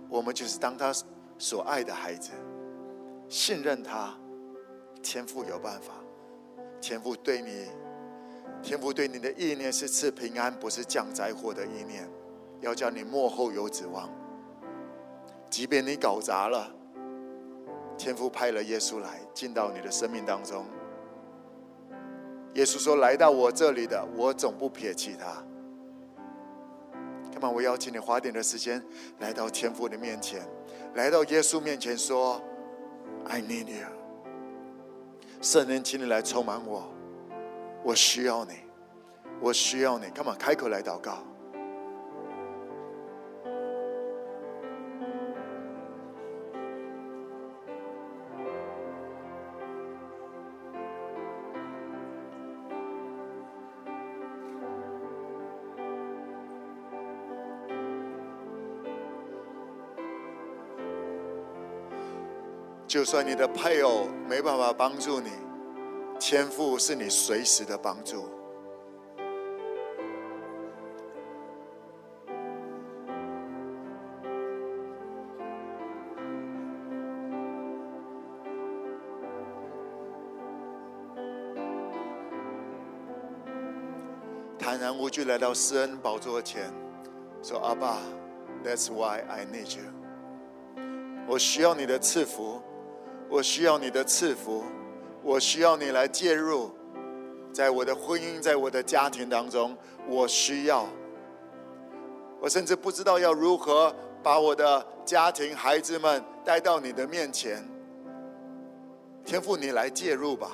[0.08, 0.92] 我们就是当他
[1.36, 2.30] 所爱的孩子，
[3.28, 4.14] 信任他，
[5.02, 5.94] 天父有办法，
[6.80, 7.66] 天父对你，
[8.62, 12.08] 天父对你的意念是赐平安，不是降灾祸的意念，
[12.60, 14.08] 要叫你幕后有指望。
[15.50, 16.70] 即便你搞砸了，
[17.96, 20.64] 天父派了耶稣来进到你的生命当中。
[22.58, 25.26] 耶稣说：“来到我这里的，我总不撇弃他。”
[27.32, 28.84] 那么，我邀请你花点的时间
[29.20, 30.42] 来到天父的面前，
[30.94, 32.42] 来到耶稣面前，说
[33.28, 33.86] ：“I need you。”
[35.40, 36.92] 圣人，请你来充满我，
[37.84, 38.54] 我需要你，
[39.40, 40.06] 我需要你。
[40.10, 40.34] 干嘛？
[40.36, 41.18] 开口来祷告。
[62.88, 65.28] 就算你的配偶没办法帮助你，
[66.18, 68.26] 天父是你随时的帮助。
[84.58, 86.72] 坦然无惧来到施恩宝座前，
[87.42, 87.98] 说：“阿爸
[88.64, 89.84] ，That's why I need you。
[91.28, 92.62] 我需要你的赐福。”
[93.28, 94.64] 我需要你的赐福，
[95.22, 96.70] 我需要你来介入，
[97.52, 99.76] 在我的婚姻，在我的家庭当中，
[100.08, 100.86] 我需要。
[102.40, 107.62] 我甚至不知道要如何把我的家庭、孩子们带到你的面前。
[109.24, 110.52] 天父，你来介入吧！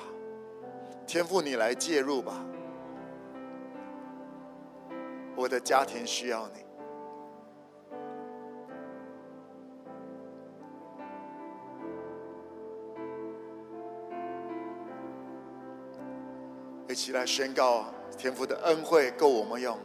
[1.07, 2.43] 天父，你来介入吧！
[5.35, 6.64] 我的家庭需要你。
[17.05, 17.85] 起来宣告
[18.17, 19.77] 天父的恩惠够我们用，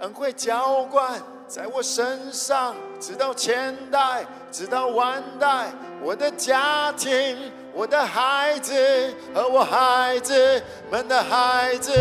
[0.00, 5.68] 恩惠浇灌在我身上，直到千代，直到万代，
[6.02, 10.60] 我的家庭，我的孩子和我孩子
[10.90, 11.92] 们的孩子，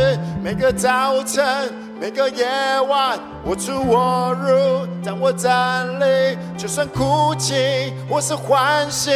[0.43, 1.88] 每个早晨。
[2.01, 2.45] 每个夜
[2.88, 9.11] 晚，我出我入，当我站立，就算哭泣或是欢喜，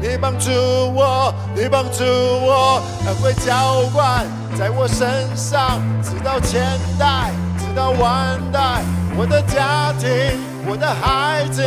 [0.00, 0.50] 你帮助
[0.94, 4.24] 我，你帮助我，恩惠浇灌
[4.58, 5.06] 在我身
[5.36, 6.62] 上，直到千
[6.98, 8.80] 代，直到万代，
[9.14, 10.08] 我的家庭，
[10.66, 11.62] 我的孩子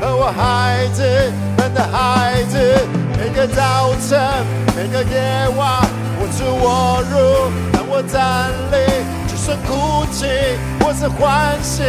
[0.00, 1.02] 和我孩子
[1.58, 2.56] 们的孩子，
[3.18, 4.20] 每个早晨，
[4.76, 5.82] 每个夜晚，
[6.20, 9.23] 我出我入，当我站立。
[9.44, 10.24] 算哭泣，
[10.80, 11.82] 或是欢喜，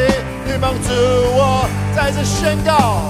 [0.46, 1.66] 你帮助我
[1.96, 3.02] 再次宣告，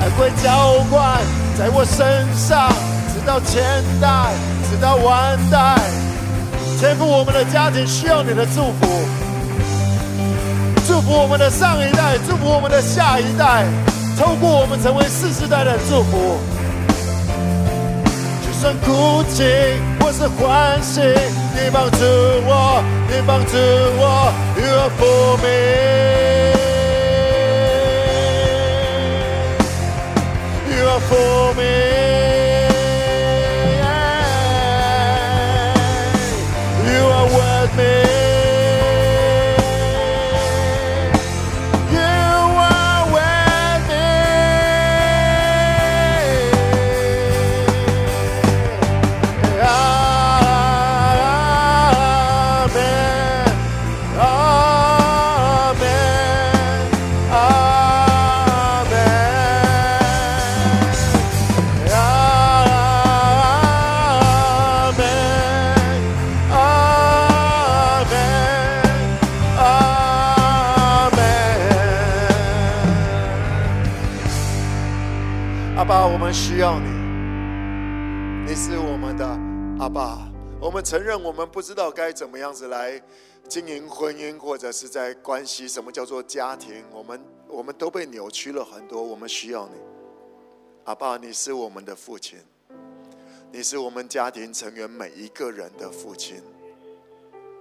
[0.00, 1.20] 恩惠浇灌
[1.58, 2.72] 在我身上，
[3.12, 3.62] 直到千
[4.00, 4.32] 代，
[4.70, 5.76] 直到万代。
[6.78, 8.88] 天赋，我们的家庭需要你的祝福，
[10.86, 13.66] 祝福我们的上一代，祝福我们的下一代，
[14.18, 16.38] 透过我们成为世世代的祝福。
[18.60, 19.42] 就算哭泣
[20.00, 21.96] 或是欢喜，你帮助
[22.44, 25.38] 我，你帮助我，You are for
[30.68, 31.99] me，You are for me。
[80.90, 83.00] 承认，我们不知道该怎么样子来
[83.48, 85.68] 经营婚姻，或者是在关系。
[85.68, 86.84] 什么叫做家庭？
[86.90, 89.00] 我们我们都被扭曲了很多。
[89.00, 89.74] 我们需要你，
[90.86, 92.40] 阿爸，你是我们的父亲，
[93.52, 96.42] 你是我们家庭成员每一个人的父亲。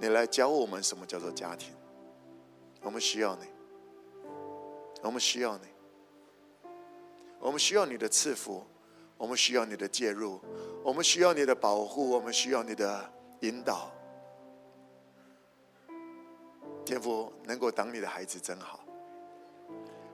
[0.01, 1.71] 你来教我们什么叫做家庭。
[2.81, 3.45] 我们需要你，
[5.03, 5.65] 我们需要你。
[7.39, 8.65] 我们需要你的赐福，
[9.17, 10.41] 我们需要你的介入，
[10.83, 13.07] 我们需要你的保护，我们需要你的
[13.41, 13.91] 引导。
[16.85, 18.79] 天父能够当你的孩子真好，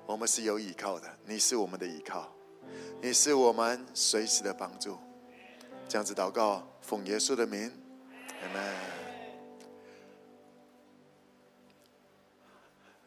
[0.06, 2.30] 我们是有依靠的，你是我们的依靠，
[3.02, 4.98] 你是我们随时的帮助。
[5.88, 7.72] 这样子祷告，奉耶稣的名，
[8.42, 8.76] 阿门。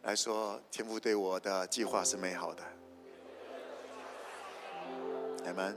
[0.04, 2.62] 来说，天父对我的计划是美好的。
[5.44, 5.76] 你们，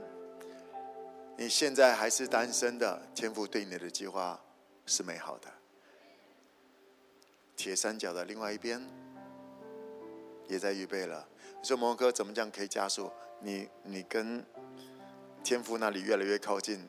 [1.42, 4.40] 你现在还是单身的，天父对你的计划
[4.86, 5.48] 是美好的。
[7.56, 8.80] 铁三角的另外一边
[10.46, 11.28] 也在预备了。
[11.60, 13.10] 你说摩哥怎么讲可以加速？
[13.40, 14.46] 你你跟
[15.42, 16.88] 天父那里越来越靠近，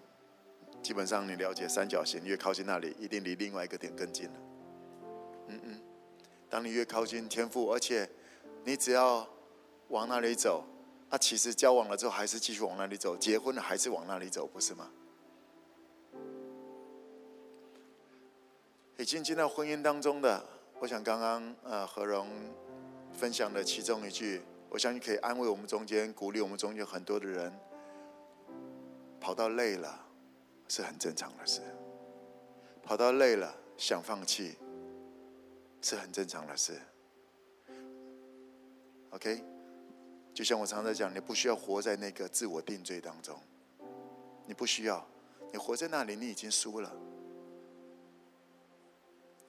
[0.84, 4.40] 基本上你了解三角形越靠近那里，一定离另外一个点更近了。
[5.48, 5.82] 嗯嗯，
[6.48, 8.08] 当你越靠近天父，而且
[8.64, 9.28] 你只要
[9.88, 10.64] 往那里走。
[11.14, 14.90] 他其实交往了之后，还是继续往那里走；结婚了，还是往那里走，不是吗？
[18.98, 20.44] 已经进到婚姻当中的，
[20.80, 22.28] 我想刚刚呃何荣
[23.12, 24.42] 分享的其中一句，
[24.72, 27.54] 我相信可以安慰我们中间、鼓励我们中间很多的人。
[29.20, 30.08] 跑到累了，
[30.68, 31.62] 是很正常的事；
[32.82, 34.56] 跑到累了，想放弃，
[35.80, 36.82] 是很正常的事。
[39.12, 39.53] OK。
[40.34, 43.40] 就像我常常讲，你不需要活在那个自我定罪当中，
[44.48, 45.06] 你不需要，
[45.52, 46.92] 你活在那里，你已经输了。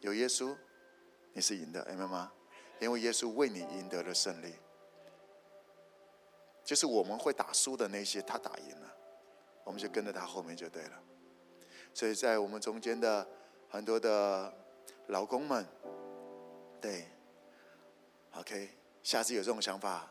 [0.00, 0.54] 有耶稣，
[1.32, 2.30] 你是赢的，明白吗？
[2.80, 4.52] 因为耶稣为你赢得了胜利，
[6.62, 8.94] 就是我们会打输的那些，他打赢了，
[9.64, 11.02] 我们就跟着他后面就对了。
[11.94, 13.26] 所以在我们中间的
[13.70, 14.52] 很多的
[15.06, 15.66] 老公们，
[16.80, 17.06] 对
[18.32, 18.68] ，OK，
[19.02, 20.10] 下次有这种想法。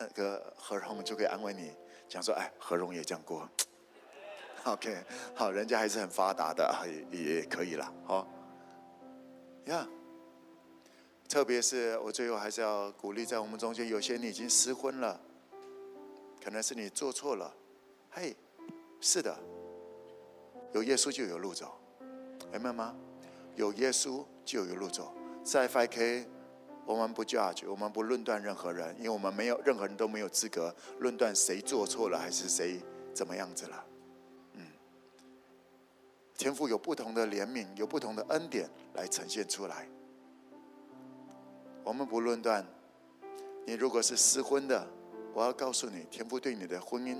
[0.00, 1.70] 那个何荣就可以安慰你，
[2.08, 3.46] 讲说：“哎，何荣也这样过。
[4.64, 5.04] ”OK，
[5.34, 6.74] 好，人家还是很发达的，
[7.12, 8.26] 也也可以了，好。
[9.66, 9.86] 呀，
[11.28, 15.20] 特别是我最后还是要鼓励，在我们中间有些你已经失婚了，
[16.42, 17.54] 可能是你做错了。
[18.10, 18.34] 嘿，
[19.02, 19.38] 是的，
[20.72, 21.78] 有耶稣就有路走，
[22.50, 22.96] 明白吗？
[23.54, 25.14] 有耶稣就有路走，
[25.44, 26.26] 在 5K。
[26.90, 32.80] 我们不 judge，我们不论断任何人，因为我们没有任何人都没有资格论断谁做错了还是谁
[33.14, 33.84] 怎么样子了。
[34.54, 34.66] 嗯，
[36.36, 39.88] 天父有不同的怜悯，有不同的恩典来呈现出来。
[41.84, 42.66] 我们不论断，
[43.64, 44.84] 你如果是失婚的，
[45.32, 47.18] 我要告诉你，天父对你的婚姻，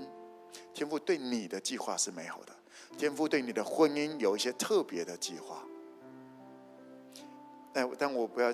[0.73, 2.53] 天父对你的计划是美好的，
[2.97, 5.63] 天父对你的婚姻有一些特别的计划。
[7.71, 8.53] 但但我不要。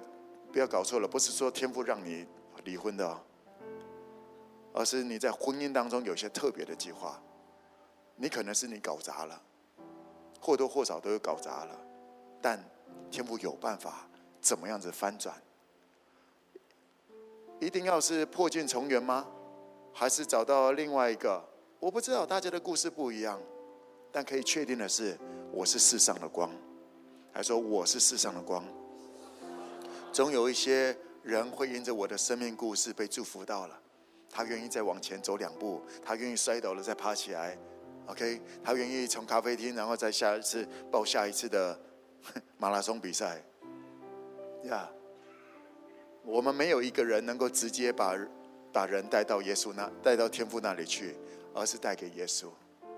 [0.51, 2.25] 不要搞错了，不是说天父让你
[2.63, 3.19] 离婚的，哦
[4.73, 7.21] 而是你在婚姻当中有些特别的计划。
[8.15, 9.41] 你可能是你搞砸了，
[10.39, 11.79] 或多或少都有搞砸了，
[12.41, 12.59] 但
[13.11, 14.07] 天父有办法
[14.41, 15.35] 怎么样子翻转？
[17.59, 19.27] 一定要是破镜重圆吗？
[19.93, 21.43] 还是找到另外一个
[21.79, 23.39] 我不知道大家的故事不一样，
[24.11, 25.17] 但可以确定的是，
[25.51, 26.51] 我是世上的光。
[27.31, 28.63] 还说我是世上的光。
[30.17, 33.79] 总有一些人会因着我的生命故事被祝福到了，
[34.31, 37.55] 他愿意再往前走两步，他愿意摔倒了再爬起来
[38.07, 41.79] ，OK，他愿意从咖啡厅，然后再下一次报下一次的
[42.57, 43.43] 马拉松比赛。
[44.63, 44.95] 呀、yeah，
[46.23, 48.17] 我们没有一个人能够直接把
[48.73, 51.15] 把人带到耶稣那，带到天父那里去。
[51.53, 52.47] 而是带给耶稣，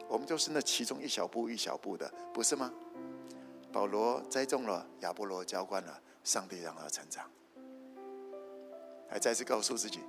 [0.08, 2.72] 我们就是那其中一小步一小步的，不是吗？
[3.74, 7.26] 保罗栽种了，亚波罗浇灌了，上帝让他成长。
[9.10, 10.02] 还再次告诉自己，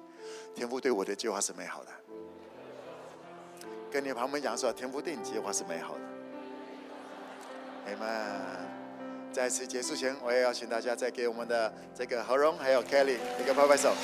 [0.55, 1.91] 天父对我的计划是美好的。
[3.91, 6.01] 跟你旁边讲说，天父对你计划是美好的。
[7.87, 8.07] 阿们，
[9.33, 13.95] 在此结束前，我也要请大家再给我们的这个何荣还有 Kelly 一个拍拍手。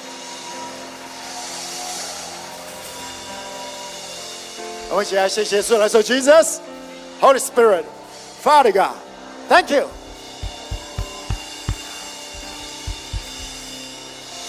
[4.89, 6.61] 我们一起来谢谢主来说，Jesus,
[7.21, 7.85] Holy Spirit,
[8.43, 8.97] Father God,
[9.51, 10.06] Thank you。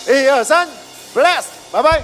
[0.09, 0.69] 一二三，
[1.15, 2.03] Blessed，拜拜。